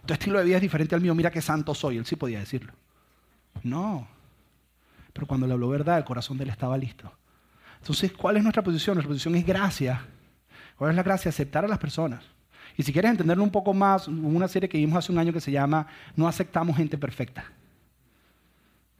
Tu 0.06 0.14
estilo 0.14 0.38
de 0.40 0.44
vida 0.44 0.58
es 0.58 0.62
diferente 0.62 0.96
al 0.96 1.02
mío, 1.02 1.16
mira 1.16 1.32
qué 1.32 1.42
santo 1.42 1.74
soy. 1.74 1.96
Él 1.96 2.06
sí 2.06 2.18
podía 2.18 2.40
decirlo. 2.40 2.74
No. 3.64 4.19
Pero 5.20 5.28
cuando 5.28 5.46
le 5.46 5.52
habló 5.52 5.68
verdad, 5.68 5.98
el 5.98 6.06
corazón 6.06 6.38
de 6.38 6.46
él 6.46 6.50
estaba 6.50 6.78
listo. 6.78 7.12
Entonces, 7.82 8.14
¿cuál 8.14 8.38
es 8.38 8.44
nuestra 8.44 8.64
posición? 8.64 8.96
Nuestra 8.96 9.10
posición 9.10 9.36
es 9.36 9.46
gracia. 9.46 10.02
¿Cuál 10.78 10.92
es 10.92 10.96
la 10.96 11.04
gracia? 11.04 11.28
Aceptar 11.28 11.66
a 11.66 11.68
las 11.68 11.78
personas. 11.78 12.24
Y 12.78 12.84
si 12.84 12.94
quieres 12.94 13.12
entenderlo 13.12 13.44
un 13.44 13.50
poco 13.50 13.74
más, 13.74 14.08
una 14.08 14.48
serie 14.48 14.70
que 14.70 14.78
vimos 14.78 14.98
hace 14.98 15.12
un 15.12 15.18
año 15.18 15.34
que 15.34 15.42
se 15.42 15.52
llama 15.52 15.86
No 16.16 16.26
aceptamos 16.26 16.78
gente 16.78 16.98
perfecta. 16.98 17.44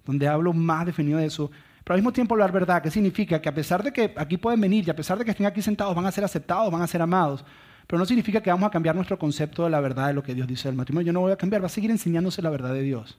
Donde 0.04 0.28
hablo 0.28 0.52
más 0.52 0.86
definido 0.86 1.20
de 1.20 1.28
eso. 1.28 1.50
Pero 1.86 1.94
al 1.94 2.02
mismo 2.02 2.12
tiempo 2.12 2.34
hablar 2.34 2.52
verdad, 2.52 2.82
¿qué 2.84 2.92
significa? 2.92 3.42
Que 3.42 3.48
a 3.48 3.54
pesar 3.54 3.82
de 3.82 3.94
que 3.94 4.14
aquí 4.18 4.36
pueden 4.36 4.60
venir 4.60 4.86
y 4.86 4.90
a 4.90 4.96
pesar 4.98 5.18
de 5.18 5.24
que 5.24 5.32
estén 5.32 5.46
aquí 5.46 5.62
sentados 5.62 5.96
van 5.96 6.06
a 6.06 6.12
ser 6.12 6.26
aceptados, 6.26 6.70
van 6.70 6.82
a 6.82 6.88
ser 6.88 7.02
amados, 7.02 7.46
pero 7.88 7.98
no 7.98 8.06
significa 8.06 8.42
que 8.42 8.50
vamos 8.50 8.68
a 8.68 8.72
cambiar 8.72 8.94
nuestro 8.94 9.18
concepto 9.18 9.64
de 9.64 9.70
la 9.70 9.80
verdad 9.80 10.08
de 10.08 10.16
lo 10.16 10.22
que 10.22 10.36
Dios 10.36 10.50
dice 10.50 10.68
del 10.68 10.76
matrimonio. 10.76 11.08
Yo 11.08 11.14
no 11.14 11.22
voy 11.22 11.32
a 11.32 11.38
cambiar, 11.38 11.62
va 11.62 11.68
a 11.68 11.70
seguir 11.70 11.92
enseñándose 11.92 12.42
la 12.42 12.50
verdad 12.50 12.74
de 12.74 12.82
Dios. 12.82 13.18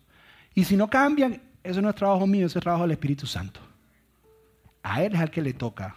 Y 0.54 0.64
si 0.64 0.76
no 0.76 0.90
cambian, 0.90 1.40
eso 1.62 1.82
no 1.82 1.90
es 1.90 1.94
trabajo 1.94 2.26
mío, 2.26 2.46
eso 2.46 2.58
es 2.58 2.62
trabajo 2.62 2.82
del 2.82 2.92
Espíritu 2.92 3.26
Santo. 3.26 3.60
A 4.82 5.02
Él 5.02 5.14
es 5.14 5.20
al 5.20 5.30
que 5.30 5.42
le 5.42 5.52
toca 5.52 5.96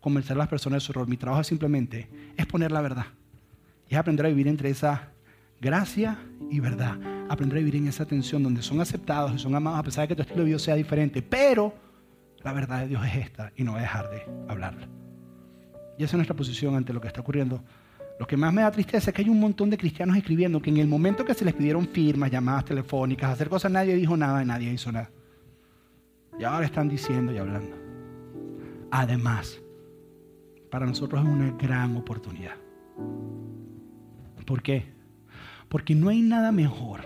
convencer 0.00 0.36
a 0.36 0.38
las 0.38 0.48
personas 0.48 0.82
de 0.82 0.86
su 0.86 0.92
error. 0.92 1.08
Mi 1.08 1.16
trabajo 1.16 1.42
simplemente 1.44 2.08
es 2.36 2.46
poner 2.46 2.72
la 2.72 2.80
verdad. 2.80 3.06
Y 3.88 3.94
es 3.94 3.98
aprender 3.98 4.26
a 4.26 4.28
vivir 4.28 4.48
entre 4.48 4.70
esa 4.70 5.08
gracia 5.60 6.18
y 6.50 6.60
verdad. 6.60 6.98
Aprender 7.28 7.58
a 7.58 7.60
vivir 7.60 7.76
en 7.76 7.88
esa 7.88 8.04
tensión 8.04 8.42
donde 8.42 8.62
son 8.62 8.80
aceptados 8.80 9.34
y 9.34 9.38
son 9.38 9.54
amados 9.54 9.78
a 9.78 9.82
pesar 9.82 10.02
de 10.02 10.08
que 10.08 10.16
tu 10.16 10.22
estilo 10.22 10.40
de 10.40 10.46
vida 10.46 10.58
sea 10.58 10.74
diferente. 10.74 11.22
Pero 11.22 11.74
la 12.42 12.52
verdad 12.52 12.80
de 12.80 12.88
Dios 12.88 13.04
es 13.06 13.16
esta 13.16 13.52
y 13.56 13.64
no 13.64 13.72
va 13.72 13.78
a 13.78 13.82
dejar 13.82 14.10
de 14.10 14.22
hablarla. 14.48 14.88
Y 15.98 16.04
esa 16.04 16.12
es 16.12 16.18
nuestra 16.18 16.36
posición 16.36 16.74
ante 16.76 16.92
lo 16.92 17.00
que 17.00 17.08
está 17.08 17.20
ocurriendo 17.20 17.62
lo 18.20 18.26
que 18.26 18.36
más 18.36 18.52
me 18.52 18.60
da 18.60 18.70
tristeza 18.70 19.08
es 19.08 19.16
que 19.16 19.22
hay 19.22 19.30
un 19.30 19.40
montón 19.40 19.70
de 19.70 19.78
cristianos 19.78 20.14
escribiendo 20.14 20.60
que 20.60 20.68
en 20.68 20.76
el 20.76 20.86
momento 20.86 21.24
que 21.24 21.32
se 21.32 21.42
les 21.42 21.54
pidieron 21.54 21.88
firmas, 21.88 22.30
llamadas 22.30 22.66
telefónicas, 22.66 23.30
hacer 23.30 23.48
cosas, 23.48 23.72
nadie 23.72 23.94
dijo 23.94 24.14
nada 24.14 24.44
nadie 24.44 24.70
hizo 24.70 24.92
nada. 24.92 25.10
Y 26.38 26.44
ahora 26.44 26.66
están 26.66 26.86
diciendo 26.86 27.32
y 27.32 27.38
hablando. 27.38 27.74
Además, 28.90 29.58
para 30.70 30.84
nosotros 30.84 31.24
es 31.24 31.30
una 31.30 31.52
gran 31.52 31.96
oportunidad. 31.96 32.56
¿Por 34.44 34.62
qué? 34.62 34.92
Porque 35.70 35.94
no 35.94 36.10
hay 36.10 36.20
nada 36.20 36.52
mejor 36.52 37.00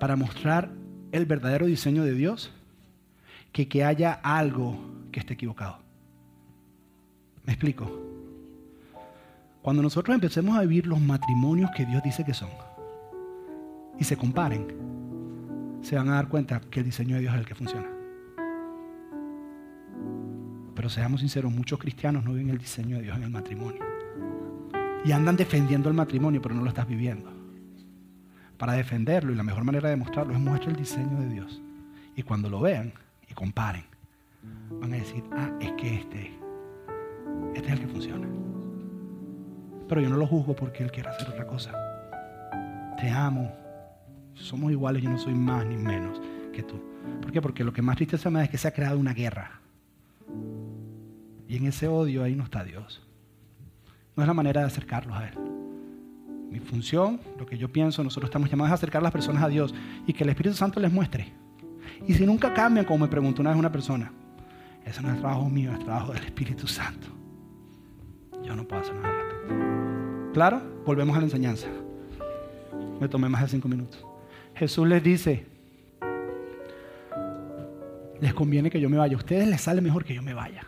para 0.00 0.16
mostrar 0.16 0.70
el 1.12 1.24
verdadero 1.24 1.64
diseño 1.64 2.04
de 2.04 2.12
Dios 2.12 2.52
que 3.52 3.68
que 3.68 3.84
haya 3.84 4.12
algo 4.12 4.78
que 5.12 5.20
esté 5.20 5.32
equivocado. 5.32 5.78
¿Me 7.46 7.54
explico? 7.54 8.07
Cuando 9.62 9.82
nosotros 9.82 10.14
empecemos 10.14 10.56
a 10.56 10.60
vivir 10.62 10.86
los 10.86 11.00
matrimonios 11.00 11.70
que 11.76 11.84
Dios 11.84 12.02
dice 12.02 12.24
que 12.24 12.34
son 12.34 12.50
y 13.98 14.04
se 14.04 14.16
comparen, 14.16 14.68
se 15.82 15.96
van 15.96 16.08
a 16.08 16.14
dar 16.14 16.28
cuenta 16.28 16.60
que 16.60 16.80
el 16.80 16.86
diseño 16.86 17.16
de 17.16 17.22
Dios 17.22 17.34
es 17.34 17.40
el 17.40 17.46
que 17.46 17.54
funciona. 17.54 17.88
Pero 20.74 20.88
seamos 20.88 21.20
sinceros, 21.20 21.52
muchos 21.52 21.78
cristianos 21.78 22.24
no 22.24 22.32
viven 22.32 22.50
el 22.50 22.58
diseño 22.58 22.96
de 22.96 23.02
Dios 23.02 23.16
en 23.16 23.24
el 23.24 23.30
matrimonio. 23.30 23.82
Y 25.04 25.10
andan 25.10 25.36
defendiendo 25.36 25.88
el 25.88 25.94
matrimonio, 25.94 26.40
pero 26.40 26.54
no 26.54 26.62
lo 26.62 26.68
estás 26.68 26.86
viviendo. 26.86 27.32
Para 28.56 28.74
defenderlo, 28.74 29.32
y 29.32 29.34
la 29.34 29.42
mejor 29.42 29.64
manera 29.64 29.88
de 29.88 29.96
demostrarlo 29.96 30.32
es 30.32 30.40
mostrar 30.40 30.70
el 30.70 30.76
diseño 30.76 31.18
de 31.18 31.28
Dios. 31.28 31.60
Y 32.14 32.22
cuando 32.22 32.48
lo 32.48 32.60
vean 32.60 32.92
y 33.28 33.34
comparen, 33.34 33.84
van 34.80 34.92
a 34.92 34.96
decir, 34.96 35.24
ah, 35.32 35.50
es 35.60 35.72
que 35.72 35.96
este, 35.96 36.32
este 37.54 37.66
es 37.66 37.72
el 37.72 37.80
que 37.80 37.88
funciona. 37.88 38.28
Pero 39.88 40.00
yo 40.00 40.08
no 40.08 40.16
lo 40.16 40.26
juzgo 40.26 40.54
porque 40.54 40.82
Él 40.82 40.92
quiere 40.92 41.08
hacer 41.08 41.28
otra 41.28 41.46
cosa. 41.46 41.72
Te 43.00 43.08
amo. 43.08 43.50
Somos 44.34 44.70
iguales, 44.70 45.02
yo 45.02 45.10
no 45.10 45.18
soy 45.18 45.34
más 45.34 45.64
ni 45.66 45.76
menos 45.76 46.20
que 46.52 46.62
tú. 46.62 46.80
¿Por 47.22 47.32
qué? 47.32 47.40
Porque 47.40 47.64
lo 47.64 47.72
que 47.72 47.82
más 47.82 47.96
tristeza 47.96 48.30
me 48.30 48.38
da 48.38 48.44
es 48.44 48.50
que 48.50 48.58
se 48.58 48.68
ha 48.68 48.72
creado 48.72 48.98
una 48.98 49.14
guerra. 49.14 49.60
Y 51.48 51.56
en 51.56 51.66
ese 51.66 51.88
odio 51.88 52.22
ahí 52.22 52.36
no 52.36 52.44
está 52.44 52.62
Dios. 52.62 53.02
No 54.14 54.22
es 54.22 54.26
la 54.26 54.34
manera 54.34 54.60
de 54.60 54.66
acercarlos 54.66 55.16
a 55.16 55.28
Él. 55.28 55.38
Mi 56.50 56.60
función, 56.60 57.20
lo 57.38 57.46
que 57.46 57.58
yo 57.58 57.70
pienso, 57.70 58.02
nosotros 58.04 58.28
estamos 58.28 58.50
llamados 58.50 58.72
a 58.72 58.74
acercar 58.74 59.00
a 59.00 59.04
las 59.04 59.12
personas 59.12 59.42
a 59.42 59.48
Dios 59.48 59.74
y 60.06 60.12
que 60.12 60.24
el 60.24 60.30
Espíritu 60.30 60.56
Santo 60.56 60.80
les 60.80 60.92
muestre. 60.92 61.32
Y 62.06 62.14
si 62.14 62.26
nunca 62.26 62.54
cambian, 62.54 62.86
como 62.86 63.04
me 63.04 63.08
preguntó 63.08 63.42
una 63.42 63.50
vez 63.50 63.58
una 63.58 63.72
persona, 63.72 64.12
eso 64.84 65.02
no 65.02 65.12
es 65.12 65.18
trabajo 65.18 65.48
mío, 65.48 65.72
es 65.72 65.78
trabajo 65.80 66.12
del 66.12 66.24
Espíritu 66.24 66.66
Santo. 66.66 67.17
Yo 68.48 68.56
no 68.56 68.64
puedo 68.64 68.80
hacer 68.80 68.94
nada 68.94 69.10
al 69.10 69.30
respecto. 69.30 70.32
Claro, 70.32 70.62
volvemos 70.86 71.14
a 71.14 71.20
la 71.20 71.26
enseñanza. 71.26 71.68
Me 72.98 73.06
tomé 73.06 73.28
más 73.28 73.42
de 73.42 73.48
cinco 73.48 73.68
minutos. 73.68 74.02
Jesús 74.54 74.88
les 74.88 75.02
dice, 75.02 75.44
les 78.22 78.32
conviene 78.32 78.70
que 78.70 78.80
yo 78.80 78.88
me 78.88 78.96
vaya. 78.96 79.16
A 79.16 79.18
ustedes 79.18 79.46
les 79.46 79.60
sale 79.60 79.82
mejor 79.82 80.02
que 80.02 80.14
yo 80.14 80.22
me 80.22 80.32
vaya. 80.32 80.62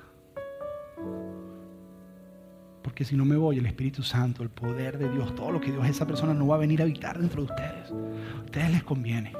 Porque 2.82 3.06
si 3.06 3.16
no 3.16 3.24
me 3.24 3.36
voy, 3.36 3.56
el 3.56 3.64
Espíritu 3.64 4.02
Santo, 4.02 4.42
el 4.42 4.50
poder 4.50 4.98
de 4.98 5.10
Dios, 5.10 5.34
todo 5.34 5.50
lo 5.50 5.58
que 5.62 5.72
Dios 5.72 5.82
es 5.86 5.92
esa 5.92 6.06
persona 6.06 6.34
no 6.34 6.48
va 6.48 6.56
a 6.56 6.58
venir 6.58 6.82
a 6.82 6.84
habitar 6.84 7.18
dentro 7.18 7.46
de 7.46 7.50
ustedes. 7.50 7.90
A 7.90 8.44
ustedes 8.44 8.70
les 8.72 8.82
conviene. 8.82 9.32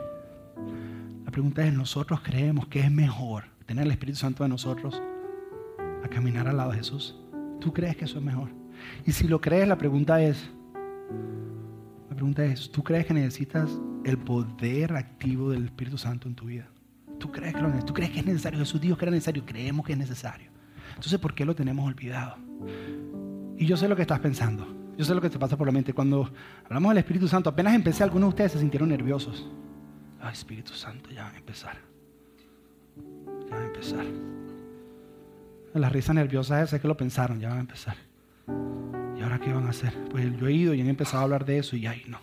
La 1.27 1.31
pregunta 1.31 1.63
es, 1.67 1.75
¿nosotros 1.75 2.23
creemos 2.23 2.69
que 2.69 2.81
es 2.81 2.91
mejor 2.91 3.45
tener 3.67 3.85
el 3.85 3.91
Espíritu 3.91 4.17
Santo 4.17 4.45
de 4.45 4.49
nosotros 4.49 5.03
a 6.03 6.09
caminar 6.09 6.49
al 6.49 6.57
lado 6.57 6.71
de 6.71 6.79
Jesús? 6.79 7.21
¿Tú 7.61 7.73
crees 7.73 7.97
que 7.97 8.07
eso 8.07 8.19
es 8.19 8.25
mejor? 8.25 8.51
Y 9.07 9.13
si 9.13 9.29
lo 9.29 9.41
crees, 9.41 9.69
la 9.69 9.77
pregunta 9.77 10.21
es, 10.23 10.51
la 12.09 12.15
pregunta 12.15 12.45
es, 12.45 12.71
¿tú 12.71 12.83
crees 12.83 13.07
que 13.07 13.15
necesitas 13.15 13.71
el 14.05 14.19
poder 14.19 14.95
activo 14.95 15.51
del 15.51 15.67
Espíritu 15.67 15.99
Santo 15.99 16.27
en 16.27 16.35
tu 16.35 16.47
vida? 16.47 16.67
¿Tú 17.19 17.31
crees 17.31 17.55
que, 17.55 17.61
lo, 17.61 17.71
¿tú 17.85 17.93
crees 17.93 18.11
que 18.11 18.21
es 18.21 18.27
necesario? 18.27 18.59
Jesús 18.59 18.81
dijo 18.81 18.97
que 18.97 19.05
era 19.05 19.13
necesario, 19.13 19.45
creemos 19.45 19.85
que 19.85 19.93
es 19.93 19.99
necesario. 19.99 20.51
Entonces, 20.89 21.19
¿por 21.19 21.35
qué 21.35 21.45
lo 21.45 21.55
tenemos 21.55 21.87
olvidado? 21.87 22.37
Y 23.59 23.67
yo 23.67 23.77
sé 23.77 23.89
lo 23.89 23.97
que 23.97 24.03
estás 24.03 24.21
pensando. 24.21 24.67
Yo 24.97 25.05
sé 25.05 25.15
lo 25.15 25.21
que 25.21 25.31
te 25.31 25.39
pasa 25.39 25.57
por 25.57 25.67
la 25.67 25.73
mente. 25.73 25.93
Cuando 25.93 26.31
hablamos 26.65 26.91
del 26.91 26.99
Espíritu 26.99 27.29
Santo, 27.29 27.51
apenas 27.51 27.75
empecé, 27.75 28.03
algunos 28.03 28.29
de 28.29 28.31
ustedes 28.31 28.53
se 28.53 28.59
sintieron 28.59 28.89
nerviosos. 28.89 29.49
Ay, 30.21 30.33
Espíritu 30.33 30.73
Santo, 30.73 31.11
ya 31.11 31.25
van 31.25 31.35
a 31.35 31.39
empezar. 31.39 31.77
Ya 33.49 33.55
van 33.55 33.63
a 33.63 33.67
empezar. 33.67 34.05
Las 35.75 35.93
risas 35.93 36.17
nerviosas 36.17 36.71
sé 36.71 36.81
que 36.81 36.89
lo 36.89 36.97
pensaron, 36.97 37.39
ya 37.39 37.49
van 37.49 37.59
a 37.59 37.61
empezar. 37.61 37.97
¿Y 39.17 39.23
ahora 39.23 39.39
qué 39.39 39.53
van 39.53 39.67
a 39.67 39.71
hacer? 39.71 39.93
Pues 40.11 40.27
yo 40.37 40.49
he 40.49 40.53
ido 40.53 40.75
y 40.75 40.81
han 40.81 40.89
empezado 40.89 41.19
a 41.19 41.25
hablar 41.25 41.45
de 41.45 41.59
eso 41.59 41.77
y 41.77 41.87
ay 41.87 42.03
no. 42.09 42.19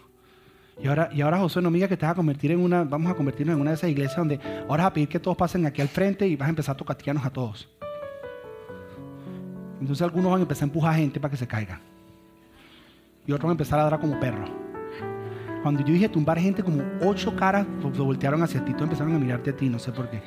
Y 0.81 0.87
ahora, 0.87 1.09
y 1.11 1.21
ahora 1.21 1.39
José 1.39 1.61
no 1.61 1.71
me 1.71 1.77
diga 1.77 1.87
que 1.87 1.97
te 1.97 2.05
vas 2.05 2.13
a 2.13 2.15
convertir 2.15 2.51
en 2.51 2.59
una, 2.59 2.83
vamos 2.83 3.11
a 3.11 3.15
convertirnos 3.15 3.55
en 3.55 3.61
una 3.61 3.71
de 3.71 3.77
esas 3.77 3.89
iglesias 3.89 4.17
donde 4.17 4.39
ahora 4.67 4.83
vas 4.83 4.91
a 4.91 4.93
pedir 4.93 5.07
que 5.07 5.19
todos 5.19 5.35
pasen 5.37 5.65
aquí 5.65 5.81
al 5.81 5.87
frente 5.87 6.27
y 6.27 6.35
vas 6.35 6.47
a 6.47 6.49
empezar 6.49 6.75
a 6.75 6.77
tocatearnos 6.77 7.25
a 7.25 7.29
todos. 7.29 7.69
Entonces 9.79 10.01
algunos 10.01 10.31
van 10.31 10.39
a 10.39 10.43
empezar 10.43 10.63
a 10.63 10.65
empujar 10.65 10.95
gente 10.95 11.19
para 11.19 11.31
que 11.31 11.37
se 11.37 11.47
caigan. 11.47 11.79
Y 13.25 13.31
otros 13.31 13.43
van 13.43 13.51
a 13.51 13.53
empezar 13.53 13.79
a 13.79 13.89
dar 13.89 13.99
como 13.99 14.19
perros. 14.19 14.49
Cuando 15.63 15.81
yo 15.81 15.93
dije 15.93 16.09
tumbar 16.09 16.39
gente, 16.39 16.63
como 16.63 16.83
ocho 17.01 17.35
caras 17.35 17.65
se 17.93 18.01
voltearon 18.01 18.43
hacia 18.43 18.63
ti, 18.63 18.73
todos 18.73 18.83
empezaron 18.83 19.15
a 19.15 19.19
mirarte 19.19 19.51
a 19.51 19.55
ti, 19.55 19.69
no 19.69 19.79
sé 19.79 19.91
por 19.91 20.09
qué. 20.09 20.21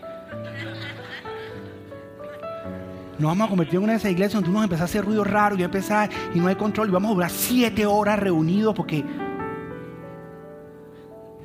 Nos 3.20 3.28
vamos 3.28 3.46
a 3.46 3.50
convertir 3.50 3.76
en 3.76 3.82
una 3.82 3.92
de 3.92 3.98
esas 3.98 4.12
iglesias 4.12 4.32
donde 4.32 4.48
uno 4.48 4.62
empezar 4.62 4.82
a 4.82 4.84
hacer 4.86 5.04
ruido 5.04 5.24
raro 5.24 5.54
y 5.58 5.62
empezar 5.62 6.08
y 6.34 6.40
no 6.40 6.46
hay 6.46 6.54
control 6.54 6.88
y 6.88 6.90
vamos 6.90 7.10
a 7.10 7.14
durar 7.14 7.30
siete 7.30 7.84
horas 7.84 8.18
reunidos 8.18 8.74
porque... 8.74 9.04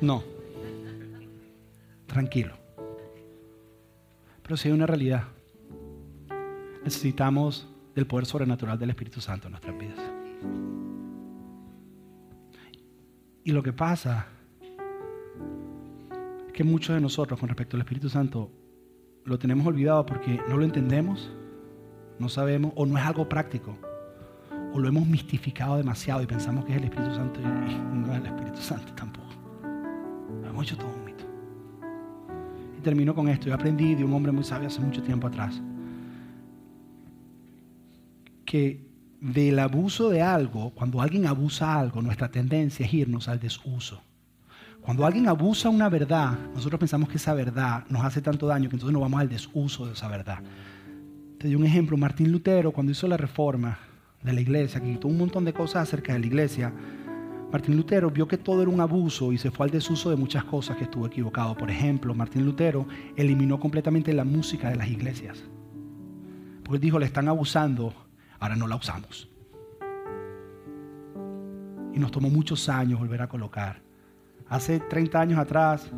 No. 0.00 0.24
Tranquilo. 2.06 2.54
Pero 4.42 4.56
si 4.56 4.68
hay 4.68 4.74
una 4.74 4.86
realidad. 4.86 5.24
Necesitamos 6.82 7.68
del 7.94 8.06
poder 8.06 8.24
sobrenatural 8.24 8.78
del 8.78 8.88
Espíritu 8.88 9.20
Santo 9.20 9.48
en 9.48 9.50
nuestras 9.52 9.78
vidas. 9.78 9.98
Y 13.44 13.52
lo 13.52 13.62
que 13.62 13.74
pasa 13.74 14.28
es 16.46 16.52
que 16.54 16.64
muchos 16.64 16.94
de 16.94 17.02
nosotros 17.02 17.38
con 17.38 17.50
respecto 17.50 17.76
al 17.76 17.82
Espíritu 17.82 18.08
Santo 18.08 18.50
lo 19.24 19.38
tenemos 19.38 19.66
olvidado 19.66 20.06
porque 20.06 20.40
no 20.48 20.56
lo 20.56 20.64
entendemos, 20.64 21.30
no 22.18 22.28
sabemos 22.28 22.72
o 22.76 22.86
no 22.86 22.98
es 22.98 23.04
algo 23.04 23.28
práctico. 23.28 23.76
O 24.72 24.78
lo 24.78 24.88
hemos 24.88 25.06
mistificado 25.06 25.76
demasiado 25.76 26.22
y 26.22 26.26
pensamos 26.26 26.64
que 26.64 26.72
es 26.72 26.78
el 26.78 26.84
Espíritu 26.84 27.14
Santo 27.14 27.40
y 27.40 27.44
no 27.44 28.12
es 28.12 28.20
el 28.20 28.26
Espíritu 28.26 28.60
Santo 28.60 28.92
tampoco. 28.94 29.28
Lo 30.42 30.48
hemos 30.48 30.64
hecho 30.64 30.76
todo 30.76 30.88
un 30.94 31.04
mito. 31.04 31.24
Y 32.78 32.80
termino 32.82 33.14
con 33.14 33.28
esto. 33.28 33.46
Yo 33.46 33.54
aprendí 33.54 33.94
de 33.94 34.04
un 34.04 34.12
hombre 34.12 34.32
muy 34.32 34.44
sabio 34.44 34.68
hace 34.68 34.80
mucho 34.80 35.02
tiempo 35.02 35.26
atrás 35.26 35.60
que 38.46 38.86
del 39.20 39.58
abuso 39.58 40.08
de 40.08 40.22
algo, 40.22 40.70
cuando 40.70 41.02
alguien 41.02 41.26
abusa 41.26 41.78
algo, 41.78 42.00
nuestra 42.00 42.30
tendencia 42.30 42.86
es 42.86 42.94
irnos 42.94 43.28
al 43.28 43.40
desuso. 43.40 44.00
Cuando 44.80 45.04
alguien 45.04 45.26
abusa 45.26 45.68
una 45.68 45.88
verdad, 45.88 46.38
nosotros 46.54 46.78
pensamos 46.78 47.08
que 47.08 47.16
esa 47.16 47.34
verdad 47.34 47.84
nos 47.88 48.04
hace 48.04 48.22
tanto 48.22 48.46
daño 48.46 48.68
que 48.68 48.76
entonces 48.76 48.92
nos 48.92 49.02
vamos 49.02 49.20
al 49.20 49.28
desuso 49.28 49.84
de 49.84 49.94
esa 49.94 50.06
verdad. 50.06 50.38
Te 51.38 51.48
doy 51.48 51.54
un 51.54 51.64
ejemplo, 51.64 51.96
Martín 51.96 52.32
Lutero, 52.32 52.72
cuando 52.72 52.92
hizo 52.92 53.06
la 53.06 53.16
reforma 53.16 53.78
de 54.22 54.32
la 54.32 54.40
iglesia, 54.40 54.80
que 54.80 54.92
quitó 54.92 55.08
un 55.08 55.18
montón 55.18 55.44
de 55.44 55.52
cosas 55.52 55.82
acerca 55.82 56.14
de 56.14 56.20
la 56.20 56.26
iglesia, 56.26 56.72
Martín 57.52 57.76
Lutero 57.76 58.10
vio 58.10 58.26
que 58.26 58.38
todo 58.38 58.62
era 58.62 58.70
un 58.70 58.80
abuso 58.80 59.32
y 59.32 59.38
se 59.38 59.50
fue 59.50 59.66
al 59.66 59.70
desuso 59.70 60.10
de 60.10 60.16
muchas 60.16 60.44
cosas 60.44 60.76
que 60.76 60.84
estuvo 60.84 61.06
equivocado. 61.06 61.56
Por 61.56 61.70
ejemplo, 61.70 62.14
Martín 62.14 62.44
Lutero 62.44 62.86
eliminó 63.16 63.60
completamente 63.60 64.12
la 64.12 64.24
música 64.24 64.70
de 64.70 64.76
las 64.76 64.88
iglesias. 64.88 65.44
Porque 66.64 66.80
dijo, 66.80 66.98
le 66.98 67.06
están 67.06 67.28
abusando 67.28 67.94
ahora 68.40 68.56
no 68.56 68.66
la 68.66 68.76
usamos. 68.76 69.28
Y 71.94 71.98
nos 71.98 72.10
tomó 72.10 72.28
muchos 72.28 72.68
años 72.68 72.98
volver 72.98 73.22
a 73.22 73.28
colocar. 73.28 73.80
Hace 74.48 74.80
30 74.80 75.20
años 75.20 75.38
atrás, 75.38 75.90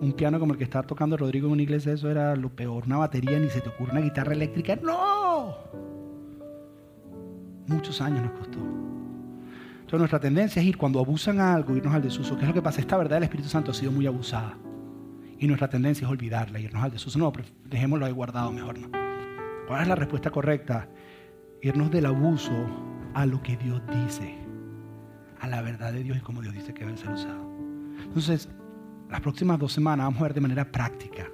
un 0.00 0.12
piano 0.12 0.38
como 0.38 0.52
el 0.52 0.58
que 0.58 0.64
está 0.64 0.82
tocando 0.82 1.16
Rodrigo 1.16 1.46
en 1.46 1.52
una 1.52 1.62
iglesia, 1.62 1.92
eso 1.92 2.10
era 2.10 2.36
lo 2.36 2.50
peor. 2.50 2.84
Una 2.86 2.98
batería, 2.98 3.38
ni 3.38 3.48
se 3.48 3.60
te 3.60 3.68
ocurre 3.68 3.92
una 3.92 4.00
guitarra 4.00 4.32
eléctrica. 4.32 4.76
¡No! 4.76 5.56
Muchos 7.66 8.00
años 8.00 8.22
nos 8.22 8.32
costó. 8.32 8.58
Entonces 8.58 9.98
nuestra 9.98 10.20
tendencia 10.20 10.60
es 10.60 10.68
ir 10.68 10.76
cuando 10.76 11.00
abusan 11.00 11.40
algo, 11.40 11.76
irnos 11.76 11.94
al 11.94 12.02
desuso. 12.02 12.36
¿Qué 12.36 12.42
es 12.42 12.48
lo 12.48 12.54
que 12.54 12.62
pasa? 12.62 12.80
Esta 12.80 12.96
verdad 12.96 13.16
del 13.16 13.24
Espíritu 13.24 13.48
Santo 13.48 13.70
ha 13.70 13.74
sido 13.74 13.92
muy 13.92 14.06
abusada. 14.06 14.56
Y 15.38 15.46
nuestra 15.46 15.68
tendencia 15.68 16.06
es 16.06 16.10
olvidarla, 16.10 16.58
irnos 16.58 16.82
al 16.82 16.90
desuso. 16.90 17.18
No, 17.18 17.32
dejémoslo 17.64 18.06
ahí 18.06 18.12
guardado 18.12 18.50
mejor, 18.52 18.78
¿no? 18.78 18.88
¿Cuál 19.66 19.82
es 19.82 19.88
la 19.88 19.94
respuesta 19.94 20.30
correcta? 20.30 20.88
irnos 21.64 21.90
del 21.90 22.04
abuso 22.04 22.52
a 23.14 23.24
lo 23.24 23.42
que 23.42 23.56
Dios 23.56 23.80
dice, 23.90 24.34
a 25.40 25.48
la 25.48 25.62
verdad 25.62 25.94
de 25.94 26.02
Dios 26.02 26.18
y 26.18 26.20
como 26.20 26.42
Dios 26.42 26.52
dice 26.52 26.74
que 26.74 26.84
debe 26.84 26.98
ser 26.98 27.10
usado. 27.10 27.50
Entonces, 28.02 28.50
las 29.10 29.20
próximas 29.20 29.58
dos 29.58 29.72
semanas 29.72 30.06
vamos 30.06 30.20
a 30.20 30.24
ver 30.24 30.34
de 30.34 30.40
manera 30.40 30.70
práctica 30.70 31.26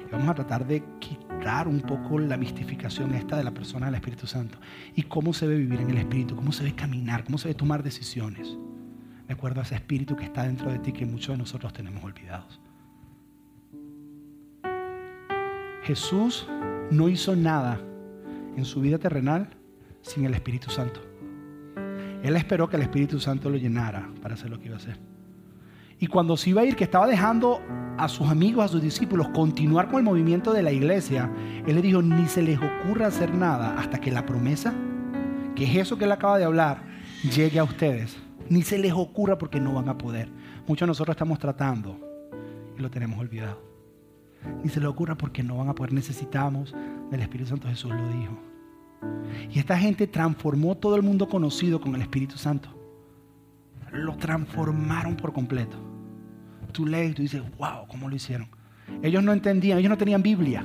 y 0.00 0.10
vamos 0.10 0.28
a 0.28 0.34
tratar 0.34 0.66
de 0.66 0.82
quitar 0.98 1.68
un 1.68 1.80
poco 1.80 2.18
la 2.18 2.36
mistificación 2.36 3.14
esta 3.14 3.36
de 3.36 3.44
la 3.44 3.52
persona 3.52 3.86
del 3.86 3.96
Espíritu 3.96 4.26
Santo 4.26 4.58
y 4.94 5.02
cómo 5.02 5.32
se 5.32 5.46
ve 5.46 5.56
vivir 5.56 5.80
en 5.80 5.90
el 5.90 5.98
Espíritu, 5.98 6.34
cómo 6.36 6.52
se 6.52 6.64
ve 6.64 6.74
caminar, 6.74 7.24
cómo 7.24 7.38
se 7.38 7.48
ve 7.48 7.54
tomar 7.54 7.82
decisiones. 7.82 8.56
De 9.26 9.34
acuerdo 9.34 9.60
a 9.60 9.64
ese 9.64 9.74
Espíritu 9.74 10.16
que 10.16 10.24
está 10.24 10.44
dentro 10.44 10.70
de 10.70 10.78
ti 10.78 10.92
que 10.92 11.04
muchos 11.04 11.34
de 11.34 11.38
nosotros 11.38 11.72
tenemos 11.72 12.02
olvidados. 12.02 12.60
Jesús 15.82 16.48
no 16.90 17.08
hizo 17.08 17.36
nada 17.36 17.80
en 18.56 18.64
su 18.64 18.80
vida 18.80 18.98
terrenal 18.98 19.48
sin 20.02 20.24
el 20.24 20.34
Espíritu 20.34 20.70
Santo. 20.70 21.00
Él 22.22 22.36
esperó 22.36 22.68
que 22.68 22.76
el 22.76 22.82
Espíritu 22.82 23.20
Santo 23.20 23.48
lo 23.48 23.56
llenara 23.56 24.10
para 24.20 24.34
hacer 24.34 24.50
lo 24.50 24.58
que 24.58 24.66
iba 24.66 24.74
a 24.74 24.78
hacer. 24.78 24.98
Y 25.98 26.06
cuando 26.06 26.36
se 26.36 26.50
iba 26.50 26.62
a 26.62 26.64
ir, 26.64 26.76
que 26.76 26.84
estaba 26.84 27.06
dejando 27.06 27.60
a 27.96 28.08
sus 28.08 28.28
amigos, 28.28 28.64
a 28.64 28.68
sus 28.68 28.80
discípulos, 28.80 29.28
continuar 29.30 29.88
con 29.88 29.96
el 29.98 30.04
movimiento 30.04 30.52
de 30.52 30.62
la 30.62 30.70
iglesia, 30.70 31.30
Él 31.66 31.74
le 31.74 31.82
dijo, 31.82 32.00
ni 32.00 32.26
se 32.26 32.42
les 32.42 32.58
ocurra 32.58 33.08
hacer 33.08 33.34
nada 33.34 33.74
hasta 33.78 34.00
que 34.00 34.12
la 34.12 34.24
promesa, 34.24 34.72
que 35.56 35.64
es 35.64 35.76
eso 35.76 35.98
que 35.98 36.04
Él 36.04 36.12
acaba 36.12 36.38
de 36.38 36.44
hablar, 36.44 36.82
llegue 37.34 37.58
a 37.58 37.64
ustedes. 37.64 38.16
Ni 38.48 38.62
se 38.62 38.78
les 38.78 38.92
ocurra 38.92 39.36
porque 39.36 39.60
no 39.60 39.74
van 39.74 39.88
a 39.88 39.98
poder. 39.98 40.30
Muchos 40.66 40.86
de 40.86 40.90
nosotros 40.90 41.14
estamos 41.14 41.38
tratando 41.38 41.98
y 42.78 42.80
lo 42.80 42.90
tenemos 42.90 43.18
olvidado. 43.18 43.60
Ni 44.62 44.70
se 44.70 44.80
les 44.80 44.88
ocurra 44.88 45.16
porque 45.16 45.42
no 45.42 45.58
van 45.58 45.68
a 45.68 45.74
poder. 45.74 45.92
Necesitamos 45.92 46.74
del 47.10 47.20
Espíritu 47.20 47.50
Santo. 47.50 47.68
Jesús 47.68 47.90
lo 47.90 48.08
dijo. 48.08 48.38
Y 49.50 49.58
esta 49.58 49.76
gente 49.76 50.06
transformó 50.06 50.76
todo 50.76 50.96
el 50.96 51.02
mundo 51.02 51.28
conocido 51.28 51.80
con 51.80 51.94
el 51.94 52.02
Espíritu 52.02 52.38
Santo. 52.38 52.68
Lo 53.92 54.16
transformaron 54.16 55.16
por 55.16 55.32
completo. 55.32 55.87
Lees 56.86 57.10
y 57.10 57.14
tú 57.14 57.22
dices, 57.22 57.42
wow, 57.58 57.86
¿cómo 57.88 58.08
lo 58.08 58.16
hicieron? 58.16 58.48
Ellos 59.02 59.22
no 59.22 59.32
entendían, 59.32 59.78
ellos 59.78 59.90
no 59.90 59.98
tenían 59.98 60.22
Biblia. 60.22 60.64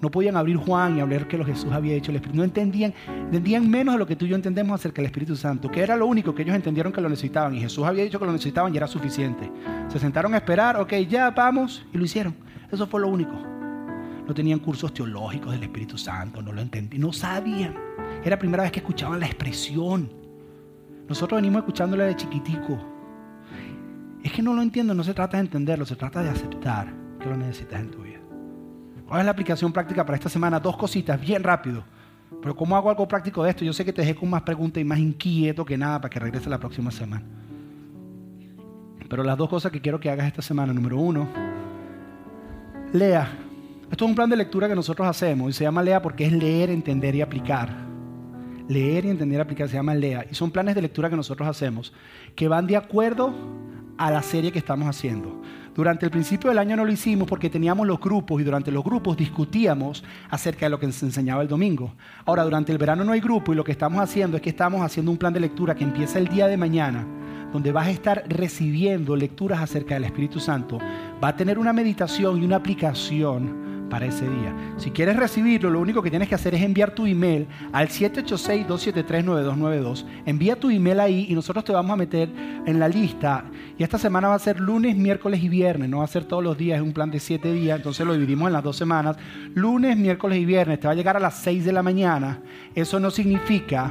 No 0.00 0.10
podían 0.10 0.36
abrir 0.36 0.56
Juan 0.56 0.96
y 0.96 1.00
hablar 1.00 1.26
que 1.26 1.36
lo 1.36 1.44
Jesús 1.44 1.72
había 1.72 1.94
hecho. 1.94 2.12
El 2.12 2.16
Espíritu. 2.16 2.38
No 2.38 2.44
entendían, 2.44 2.94
entendían 3.08 3.68
menos 3.68 3.94
de 3.94 3.98
lo 3.98 4.06
que 4.06 4.14
tú 4.14 4.26
y 4.26 4.28
yo 4.28 4.36
entendemos 4.36 4.78
acerca 4.78 5.02
del 5.02 5.06
Espíritu 5.06 5.34
Santo, 5.34 5.68
que 5.68 5.82
era 5.82 5.96
lo 5.96 6.06
único 6.06 6.34
que 6.34 6.42
ellos 6.42 6.54
entendieron 6.54 6.92
que 6.92 7.00
lo 7.00 7.08
necesitaban. 7.08 7.54
Y 7.54 7.60
Jesús 7.60 7.84
había 7.84 8.04
dicho 8.04 8.18
que 8.20 8.26
lo 8.26 8.32
necesitaban 8.32 8.72
y 8.72 8.76
era 8.76 8.86
suficiente. 8.86 9.50
Se 9.88 9.98
sentaron 9.98 10.34
a 10.34 10.36
esperar, 10.36 10.76
ok, 10.76 10.92
ya 11.08 11.30
vamos, 11.30 11.84
y 11.92 11.98
lo 11.98 12.04
hicieron. 12.04 12.36
Eso 12.70 12.86
fue 12.86 13.00
lo 13.00 13.08
único. 13.08 13.32
No 13.32 14.34
tenían 14.34 14.60
cursos 14.60 14.92
teológicos 14.94 15.52
del 15.52 15.62
Espíritu 15.64 15.98
Santo, 15.98 16.42
no 16.42 16.52
lo 16.52 16.60
entendían, 16.60 17.00
no 17.00 17.12
sabían. 17.12 17.74
Era 18.20 18.30
la 18.30 18.38
primera 18.38 18.62
vez 18.62 18.70
que 18.70 18.80
escuchaban 18.80 19.18
la 19.18 19.26
expresión. 19.26 20.12
Nosotros 21.08 21.38
venimos 21.38 21.60
escuchándole 21.60 22.04
de 22.04 22.14
chiquitico. 22.14 22.97
Es 24.22 24.32
que 24.32 24.42
no 24.42 24.54
lo 24.54 24.62
entiendo, 24.62 24.94
no 24.94 25.04
se 25.04 25.14
trata 25.14 25.36
de 25.36 25.44
entenderlo, 25.44 25.86
se 25.86 25.96
trata 25.96 26.22
de 26.22 26.30
aceptar 26.30 26.92
que 27.20 27.28
lo 27.28 27.36
necesitas 27.36 27.80
en 27.80 27.90
tu 27.90 28.02
vida. 28.02 28.18
¿Cuál 29.06 29.20
es 29.20 29.24
la 29.24 29.32
aplicación 29.32 29.72
práctica 29.72 30.04
para 30.04 30.16
esta 30.16 30.28
semana? 30.28 30.60
Dos 30.60 30.76
cositas, 30.76 31.20
bien 31.20 31.42
rápido. 31.42 31.82
Pero 32.42 32.54
¿cómo 32.54 32.76
hago 32.76 32.90
algo 32.90 33.08
práctico 33.08 33.42
de 33.42 33.50
esto? 33.50 33.64
Yo 33.64 33.72
sé 33.72 33.84
que 33.84 33.92
te 33.92 34.02
dejé 34.02 34.14
con 34.14 34.28
más 34.28 34.42
preguntas 34.42 34.80
y 34.80 34.84
más 34.84 34.98
inquieto 34.98 35.64
que 35.64 35.78
nada 35.78 36.00
para 36.00 36.10
que 36.10 36.18
regrese 36.18 36.50
la 36.50 36.58
próxima 36.58 36.90
semana. 36.90 37.24
Pero 39.08 39.22
las 39.22 39.38
dos 39.38 39.48
cosas 39.48 39.72
que 39.72 39.80
quiero 39.80 39.98
que 39.98 40.10
hagas 40.10 40.26
esta 40.26 40.42
semana, 40.42 40.74
número 40.74 40.98
uno, 40.98 41.26
lea 42.92 43.28
esto 43.90 44.04
es 44.04 44.08
un 44.10 44.14
plan 44.14 44.28
de 44.28 44.36
lectura 44.36 44.68
que 44.68 44.74
nosotros 44.74 45.08
hacemos 45.08 45.50
y 45.50 45.52
se 45.54 45.64
llama 45.64 45.82
LEA 45.82 46.02
porque 46.02 46.26
es 46.26 46.32
leer, 46.32 46.68
entender 46.70 47.14
y 47.14 47.22
aplicar. 47.22 47.70
Leer 48.68 49.06
y 49.06 49.10
entender 49.10 49.38
y 49.38 49.40
aplicar 49.40 49.68
se 49.68 49.76
llama 49.76 49.94
LEA. 49.94 50.26
Y 50.30 50.34
son 50.34 50.50
planes 50.50 50.74
de 50.74 50.82
lectura 50.82 51.08
que 51.08 51.16
nosotros 51.16 51.48
hacemos 51.48 51.94
que 52.36 52.48
van 52.48 52.66
de 52.66 52.76
acuerdo 52.76 53.32
a 53.98 54.10
la 54.10 54.22
serie 54.22 54.52
que 54.52 54.58
estamos 54.60 54.88
haciendo. 54.88 55.42
Durante 55.74 56.06
el 56.06 56.10
principio 56.10 56.50
del 56.50 56.58
año 56.58 56.76
no 56.76 56.84
lo 56.84 56.90
hicimos 56.90 57.28
porque 57.28 57.50
teníamos 57.50 57.86
los 57.86 58.00
grupos 58.00 58.40
y 58.40 58.44
durante 58.44 58.72
los 58.72 58.82
grupos 58.82 59.16
discutíamos 59.16 60.02
acerca 60.30 60.66
de 60.66 60.70
lo 60.70 60.80
que 60.80 60.90
se 60.90 61.06
enseñaba 61.06 61.42
el 61.42 61.48
domingo. 61.48 61.94
Ahora, 62.24 62.42
durante 62.44 62.72
el 62.72 62.78
verano 62.78 63.04
no 63.04 63.12
hay 63.12 63.20
grupo 63.20 63.52
y 63.52 63.56
lo 63.56 63.62
que 63.62 63.72
estamos 63.72 64.00
haciendo 64.00 64.36
es 64.36 64.42
que 64.42 64.50
estamos 64.50 64.82
haciendo 64.82 65.12
un 65.12 65.18
plan 65.18 65.32
de 65.32 65.40
lectura 65.40 65.74
que 65.74 65.84
empieza 65.84 66.18
el 66.18 66.28
día 66.28 66.48
de 66.48 66.56
mañana, 66.56 67.06
donde 67.52 67.70
vas 67.70 67.86
a 67.86 67.90
estar 67.90 68.24
recibiendo 68.28 69.14
lecturas 69.14 69.60
acerca 69.60 69.94
del 69.94 70.04
Espíritu 70.04 70.40
Santo. 70.40 70.78
Va 71.22 71.28
a 71.28 71.36
tener 71.36 71.58
una 71.58 71.72
meditación 71.72 72.42
y 72.42 72.44
una 72.44 72.56
aplicación 72.56 73.67
para 73.88 74.06
ese 74.06 74.28
día. 74.28 74.54
Si 74.76 74.90
quieres 74.90 75.16
recibirlo, 75.16 75.70
lo 75.70 75.80
único 75.80 76.02
que 76.02 76.10
tienes 76.10 76.28
que 76.28 76.34
hacer 76.34 76.54
es 76.54 76.60
enviar 76.62 76.90
tu 76.92 77.06
email 77.06 77.46
al 77.72 77.88
786-273-9292. 77.88 80.04
Envía 80.26 80.56
tu 80.56 80.68
email 80.70 81.00
ahí 81.00 81.26
y 81.28 81.34
nosotros 81.34 81.64
te 81.64 81.72
vamos 81.72 81.92
a 81.92 81.96
meter 81.96 82.28
en 82.66 82.78
la 82.78 82.88
lista. 82.88 83.44
Y 83.76 83.82
esta 83.82 83.98
semana 83.98 84.28
va 84.28 84.34
a 84.34 84.38
ser 84.38 84.60
lunes, 84.60 84.96
miércoles 84.96 85.42
y 85.42 85.48
viernes. 85.48 85.88
No 85.88 85.98
va 85.98 86.04
a 86.04 86.08
ser 86.08 86.24
todos 86.24 86.44
los 86.44 86.56
días, 86.56 86.78
es 86.78 86.82
un 86.82 86.92
plan 86.92 87.10
de 87.10 87.18
siete 87.20 87.52
días. 87.52 87.76
Entonces 87.76 88.06
lo 88.06 88.12
dividimos 88.12 88.46
en 88.48 88.52
las 88.52 88.62
dos 88.62 88.76
semanas. 88.76 89.16
Lunes, 89.54 89.96
miércoles 89.96 90.38
y 90.38 90.44
viernes. 90.44 90.78
Te 90.80 90.86
va 90.86 90.92
a 90.92 90.96
llegar 90.96 91.16
a 91.16 91.20
las 91.20 91.38
6 91.38 91.64
de 91.64 91.72
la 91.72 91.82
mañana. 91.82 92.42
Eso 92.74 93.00
no 93.00 93.10
significa 93.10 93.90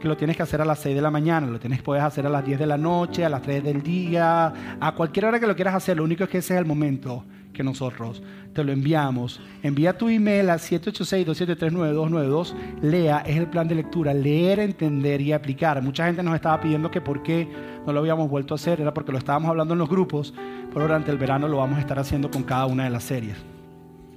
que 0.00 0.08
lo 0.08 0.16
tienes 0.16 0.36
que 0.36 0.42
hacer 0.42 0.60
a 0.60 0.64
las 0.64 0.80
6 0.80 0.96
de 0.96 1.00
la 1.00 1.12
mañana, 1.12 1.46
lo 1.46 1.60
tienes, 1.60 1.80
puedes 1.80 2.02
hacer 2.02 2.26
a 2.26 2.28
las 2.28 2.44
10 2.44 2.58
de 2.58 2.66
la 2.66 2.76
noche, 2.76 3.24
a 3.24 3.28
las 3.28 3.40
3 3.40 3.62
del 3.62 3.84
día, 3.84 4.52
a 4.80 4.94
cualquier 4.96 5.26
hora 5.26 5.38
que 5.38 5.46
lo 5.46 5.54
quieras 5.54 5.76
hacer, 5.76 5.96
lo 5.96 6.02
único 6.02 6.24
es 6.24 6.30
que 6.30 6.38
ese 6.38 6.54
es 6.54 6.58
el 6.58 6.66
momento 6.66 7.24
que 7.52 7.62
nosotros 7.62 8.22
te 8.52 8.64
lo 8.64 8.72
enviamos. 8.72 9.40
Envía 9.62 9.96
tu 9.96 10.08
email 10.08 10.50
a 10.50 10.56
786-273-9292. 10.56 12.54
Lea, 12.82 13.18
es 13.26 13.36
el 13.36 13.46
plan 13.46 13.68
de 13.68 13.74
lectura. 13.76 14.14
Leer, 14.14 14.60
entender 14.60 15.20
y 15.20 15.32
aplicar. 15.32 15.82
Mucha 15.82 16.06
gente 16.06 16.22
nos 16.22 16.34
estaba 16.34 16.60
pidiendo 16.60 16.90
que 16.90 17.00
por 17.00 17.22
qué 17.22 17.48
no 17.86 17.92
lo 17.92 18.00
habíamos 18.00 18.28
vuelto 18.28 18.54
a 18.54 18.56
hacer. 18.56 18.80
Era 18.80 18.94
porque 18.94 19.12
lo 19.12 19.18
estábamos 19.18 19.50
hablando 19.50 19.74
en 19.74 19.78
los 19.78 19.88
grupos, 19.88 20.34
pero 20.72 20.82
durante 20.82 21.10
el 21.10 21.18
verano 21.18 21.48
lo 21.48 21.58
vamos 21.58 21.78
a 21.78 21.80
estar 21.80 21.98
haciendo 21.98 22.30
con 22.30 22.42
cada 22.42 22.66
una 22.66 22.84
de 22.84 22.90
las 22.90 23.04
series. 23.04 23.36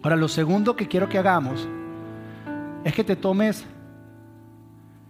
Ahora, 0.02 0.16
lo 0.16 0.28
segundo 0.28 0.76
que 0.76 0.88
quiero 0.88 1.10
que 1.10 1.18
hagamos 1.18 1.68
es 2.84 2.94
que 2.94 3.04
te 3.04 3.16
tomes 3.16 3.66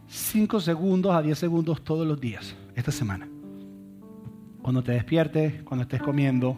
5 0.07 0.59
segundos 0.59 1.13
a 1.13 1.21
10 1.21 1.37
segundos 1.37 1.83
todos 1.83 2.07
los 2.07 2.19
días, 2.19 2.55
esta 2.75 2.91
semana. 2.91 3.27
Cuando 4.61 4.81
te 4.81 4.93
despiertes, 4.93 5.61
cuando 5.63 5.83
estés 5.83 6.01
comiendo, 6.01 6.57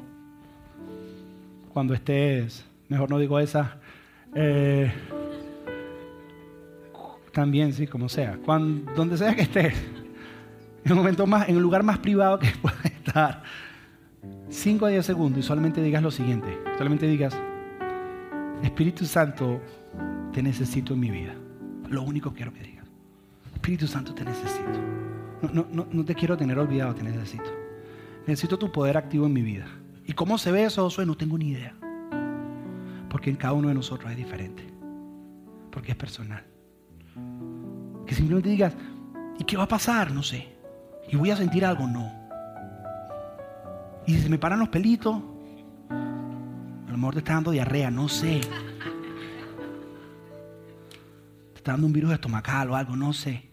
cuando 1.78 1.94
estés 1.94 2.66
mejor 2.90 3.08
no 3.12 3.20
digo 3.20 3.38
esa. 3.38 3.78
Eh, 4.34 4.92
también, 7.32 7.72
sí, 7.72 7.86
como 7.86 8.10
sea. 8.10 8.40
Cuando, 8.44 8.92
donde 8.94 9.16
sea 9.16 9.36
que 9.36 9.44
estés, 9.44 9.76
en 10.84 10.92
el 10.92 10.96
momento 10.96 11.28
más, 11.28 11.48
en 11.48 11.56
el 11.56 11.62
lugar 11.62 11.84
más 11.84 12.00
privado 12.00 12.40
que 12.40 12.48
puedas 12.64 12.84
estar, 12.84 13.44
5 14.50 14.88
a 14.88 14.90
10 14.90 15.06
segundos 15.06 15.38
y 15.38 15.44
solamente 15.44 15.80
digas 15.84 16.02
lo 16.02 16.10
siguiente. 16.10 16.58
Solamente 16.80 17.06
digas, 17.06 17.40
Espíritu 18.64 19.06
Santo, 19.06 19.62
te 20.34 20.42
necesito 20.42 20.96
en 20.96 21.00
mi 21.00 21.12
vida. 21.12 21.36
Lo 21.92 22.02
único 22.02 22.32
que 22.32 22.38
quiero 22.38 22.54
que 22.54 22.64
digas. 22.64 22.88
Espíritu 23.54 23.86
Santo, 23.86 24.16
te 24.16 24.26
necesito. 24.26 24.80
No, 25.54 25.68
no, 25.72 25.88
no 25.92 26.04
te 26.04 26.16
quiero 26.16 26.36
tener 26.36 26.58
olvidado, 26.58 26.96
te 26.96 27.04
necesito. 27.04 27.52
Necesito 28.26 28.58
tu 28.58 28.72
poder 28.72 28.98
activo 28.98 29.28
en 29.28 29.34
mi 29.34 29.44
vida. 29.44 29.68
¿Y 30.08 30.14
cómo 30.14 30.38
se 30.38 30.52
ve 30.54 30.64
eso, 30.64 30.90
No 31.06 31.18
tengo 31.18 31.38
ni 31.38 31.50
idea. 31.50 31.76
Porque 33.10 33.30
en 33.30 33.36
cada 33.36 33.54
uno 33.54 33.68
de 33.68 33.74
nosotros 33.74 34.10
es 34.10 34.18
diferente. 34.18 34.64
Porque 35.70 35.92
es 35.92 35.98
personal. 35.98 36.44
Que 38.06 38.16
simplemente 38.16 38.50
digas, 38.50 38.74
¿y 39.38 39.44
qué 39.44 39.58
va 39.58 39.64
a 39.64 39.68
pasar? 39.68 40.12
No 40.12 40.24
sé. 40.24 40.48
¿Y 41.10 41.18
voy 41.18 41.30
a 41.30 41.36
sentir 41.36 41.66
algo? 41.66 41.86
No. 41.88 42.10
¿Y 44.06 44.14
si 44.14 44.22
se 44.22 44.30
me 44.30 44.38
paran 44.38 44.60
los 44.60 44.70
pelitos? 44.70 45.22
A 45.90 46.92
lo 46.92 46.98
mejor 46.98 47.16
te 47.16 47.20
está 47.20 47.34
dando 47.34 47.52
diarrea, 47.52 47.92
no 47.92 48.08
sé. 48.08 48.40
Te 51.52 51.58
está 51.58 51.74
dando 51.74 51.86
un 51.86 51.94
virus 51.94 52.14
estomacal 52.14 52.70
o 52.70 52.76
algo, 52.78 52.96
no 52.96 53.12
sé. 53.12 53.50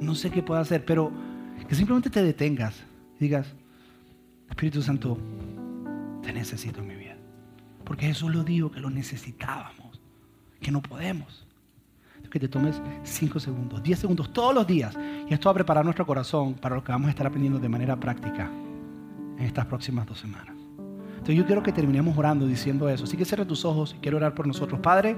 No 0.00 0.16
sé 0.16 0.32
qué 0.32 0.42
puedo 0.42 0.60
hacer, 0.60 0.84
pero 0.84 1.12
que 1.68 1.76
simplemente 1.76 2.10
te 2.10 2.24
detengas 2.24 2.82
y 3.20 3.24
digas, 3.24 3.54
Espíritu 4.48 4.82
Santo, 4.82 5.18
te 6.22 6.32
necesito 6.32 6.80
en 6.80 6.88
mi 6.88 6.94
vida. 6.94 7.16
Porque 7.84 8.06
Jesús 8.06 8.34
lo 8.34 8.44
dijo 8.44 8.70
que 8.70 8.80
lo 8.80 8.90
necesitábamos, 8.90 10.00
que 10.60 10.70
no 10.70 10.82
podemos. 10.82 11.46
Que 12.30 12.40
te 12.40 12.48
tomes 12.48 12.82
5 13.04 13.38
segundos, 13.38 13.80
10 13.80 13.96
segundos 13.96 14.32
todos 14.32 14.52
los 14.52 14.66
días. 14.66 14.96
Y 15.28 15.32
esto 15.32 15.48
va 15.48 15.52
a 15.52 15.54
preparar 15.54 15.84
nuestro 15.84 16.04
corazón 16.04 16.54
para 16.54 16.74
lo 16.74 16.82
que 16.82 16.90
vamos 16.90 17.06
a 17.06 17.10
estar 17.10 17.26
aprendiendo 17.26 17.60
de 17.60 17.68
manera 17.68 17.94
práctica 17.94 18.50
en 19.38 19.44
estas 19.44 19.66
próximas 19.66 20.04
dos 20.04 20.18
semanas. 20.18 20.56
Entonces 21.10 21.36
yo 21.36 21.46
quiero 21.46 21.62
que 21.62 21.70
terminemos 21.70 22.18
orando 22.18 22.44
diciendo 22.46 22.88
eso. 22.88 23.04
Así 23.04 23.16
que 23.16 23.24
cierra 23.24 23.44
tus 23.44 23.64
ojos 23.64 23.94
y 23.96 24.00
quiero 24.00 24.16
orar 24.16 24.34
por 24.34 24.48
nosotros. 24.48 24.80
Padre, 24.80 25.14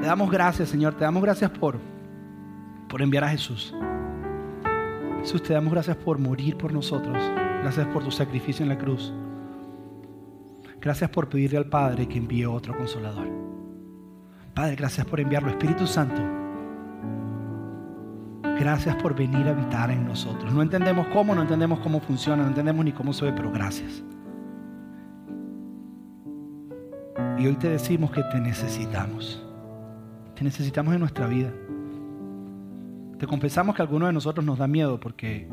te 0.00 0.06
damos 0.06 0.30
gracias, 0.30 0.70
Señor. 0.70 0.94
Te 0.94 1.04
damos 1.04 1.22
gracias 1.22 1.50
por, 1.50 1.78
por 2.88 3.02
enviar 3.02 3.24
a 3.24 3.28
Jesús. 3.28 3.74
Jesús, 5.20 5.42
te 5.42 5.52
damos 5.52 5.72
gracias 5.72 5.96
por 5.96 6.18
morir 6.18 6.56
por 6.56 6.72
nosotros. 6.72 7.16
Gracias 7.62 7.86
por 7.88 8.02
tu 8.02 8.10
sacrificio 8.10 8.62
en 8.62 8.70
la 8.70 8.78
cruz. 8.78 9.12
Gracias 10.80 11.10
por 11.10 11.28
pedirle 11.28 11.58
al 11.58 11.66
Padre 11.66 12.08
que 12.08 12.16
envíe 12.16 12.46
otro 12.46 12.76
consolador. 12.76 13.28
Padre, 14.54 14.76
gracias 14.76 15.06
por 15.06 15.20
enviarlo. 15.20 15.50
Espíritu 15.50 15.86
Santo, 15.86 16.22
gracias 18.58 18.96
por 18.96 19.14
venir 19.14 19.46
a 19.46 19.50
habitar 19.50 19.90
en 19.90 20.06
nosotros. 20.06 20.52
No 20.54 20.62
entendemos 20.62 21.06
cómo, 21.08 21.34
no 21.34 21.42
entendemos 21.42 21.80
cómo 21.80 22.00
funciona, 22.00 22.42
no 22.42 22.48
entendemos 22.48 22.84
ni 22.84 22.92
cómo 22.92 23.12
se 23.12 23.26
ve, 23.26 23.32
pero 23.32 23.52
gracias. 23.52 24.02
Y 27.38 27.46
hoy 27.46 27.56
te 27.56 27.68
decimos 27.68 28.10
que 28.10 28.22
te 28.24 28.40
necesitamos. 28.40 29.42
Te 30.34 30.44
necesitamos 30.44 30.94
en 30.94 31.00
nuestra 31.00 31.26
vida. 31.26 31.52
Te 33.20 33.26
confesamos 33.26 33.76
que 33.76 33.82
a 33.82 33.84
algunos 33.84 34.08
de 34.08 34.14
nosotros 34.14 34.46
nos 34.46 34.56
da 34.56 34.66
miedo 34.66 34.98
porque 34.98 35.46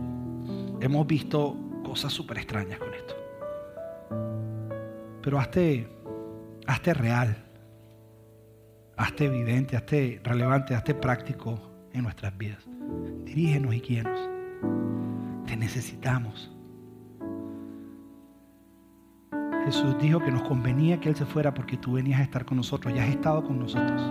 hemos 0.80 1.06
visto 1.06 1.54
cosas 1.84 2.14
súper 2.14 2.38
extrañas 2.38 2.80
con 2.80 2.94
esto. 2.94 3.14
Pero 5.22 5.38
hazte, 5.38 5.90
hazte 6.66 6.94
real, 6.94 7.36
hazte 8.96 9.26
evidente, 9.26 9.76
hazte 9.76 10.22
relevante, 10.24 10.76
hazte 10.76 10.96
práctico 10.96 11.60
en 11.92 12.04
nuestras 12.04 12.38
vidas. 12.38 12.66
Dirígenos 13.26 13.76
y 13.76 13.82
guíenos. 13.82 14.30
Te 15.46 15.58
necesitamos. 15.58 16.50
Jesús 19.66 19.98
dijo 20.00 20.22
que 20.22 20.32
nos 20.32 20.44
convenía 20.44 21.02
que 21.02 21.10
Él 21.10 21.18
se 21.18 21.26
fuera 21.26 21.54
porque 21.54 21.76
tú 21.76 21.92
venías 21.92 22.22
a 22.22 22.24
estar 22.24 22.46
con 22.46 22.56
nosotros, 22.56 22.94
ya 22.94 23.04
has 23.04 23.10
estado 23.10 23.44
con 23.44 23.60
nosotros 23.60 24.02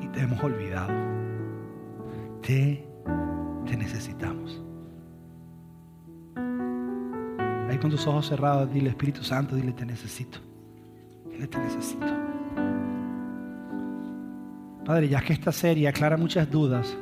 y 0.00 0.06
te 0.06 0.20
hemos 0.20 0.40
olvidado. 0.44 1.07
Te, 2.42 2.84
necesitamos. 3.76 4.62
Ahí 7.68 7.78
con 7.78 7.90
tus 7.90 8.06
ojos 8.06 8.26
cerrados, 8.26 8.72
dile 8.72 8.90
Espíritu 8.90 9.22
Santo, 9.22 9.54
dile 9.54 9.72
te 9.72 9.84
necesito. 9.84 10.38
Dile 11.30 11.46
te 11.46 11.58
necesito. 11.58 12.06
Padre, 14.84 15.08
ya 15.08 15.20
que 15.20 15.34
esta 15.34 15.52
serie 15.52 15.86
aclara 15.86 16.16
muchas 16.16 16.50
dudas 16.50 16.96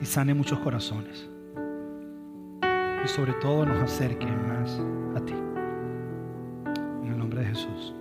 y 0.00 0.04
sane 0.04 0.34
muchos 0.34 0.58
corazones. 0.60 1.28
Y 3.04 3.08
sobre 3.08 3.32
todo 3.34 3.66
nos 3.66 3.82
acerque 3.82 4.26
más 4.26 4.80
a 5.16 5.24
ti. 5.24 5.34
En 7.02 7.12
el 7.12 7.18
nombre 7.18 7.40
de 7.40 7.46
Jesús. 7.48 7.94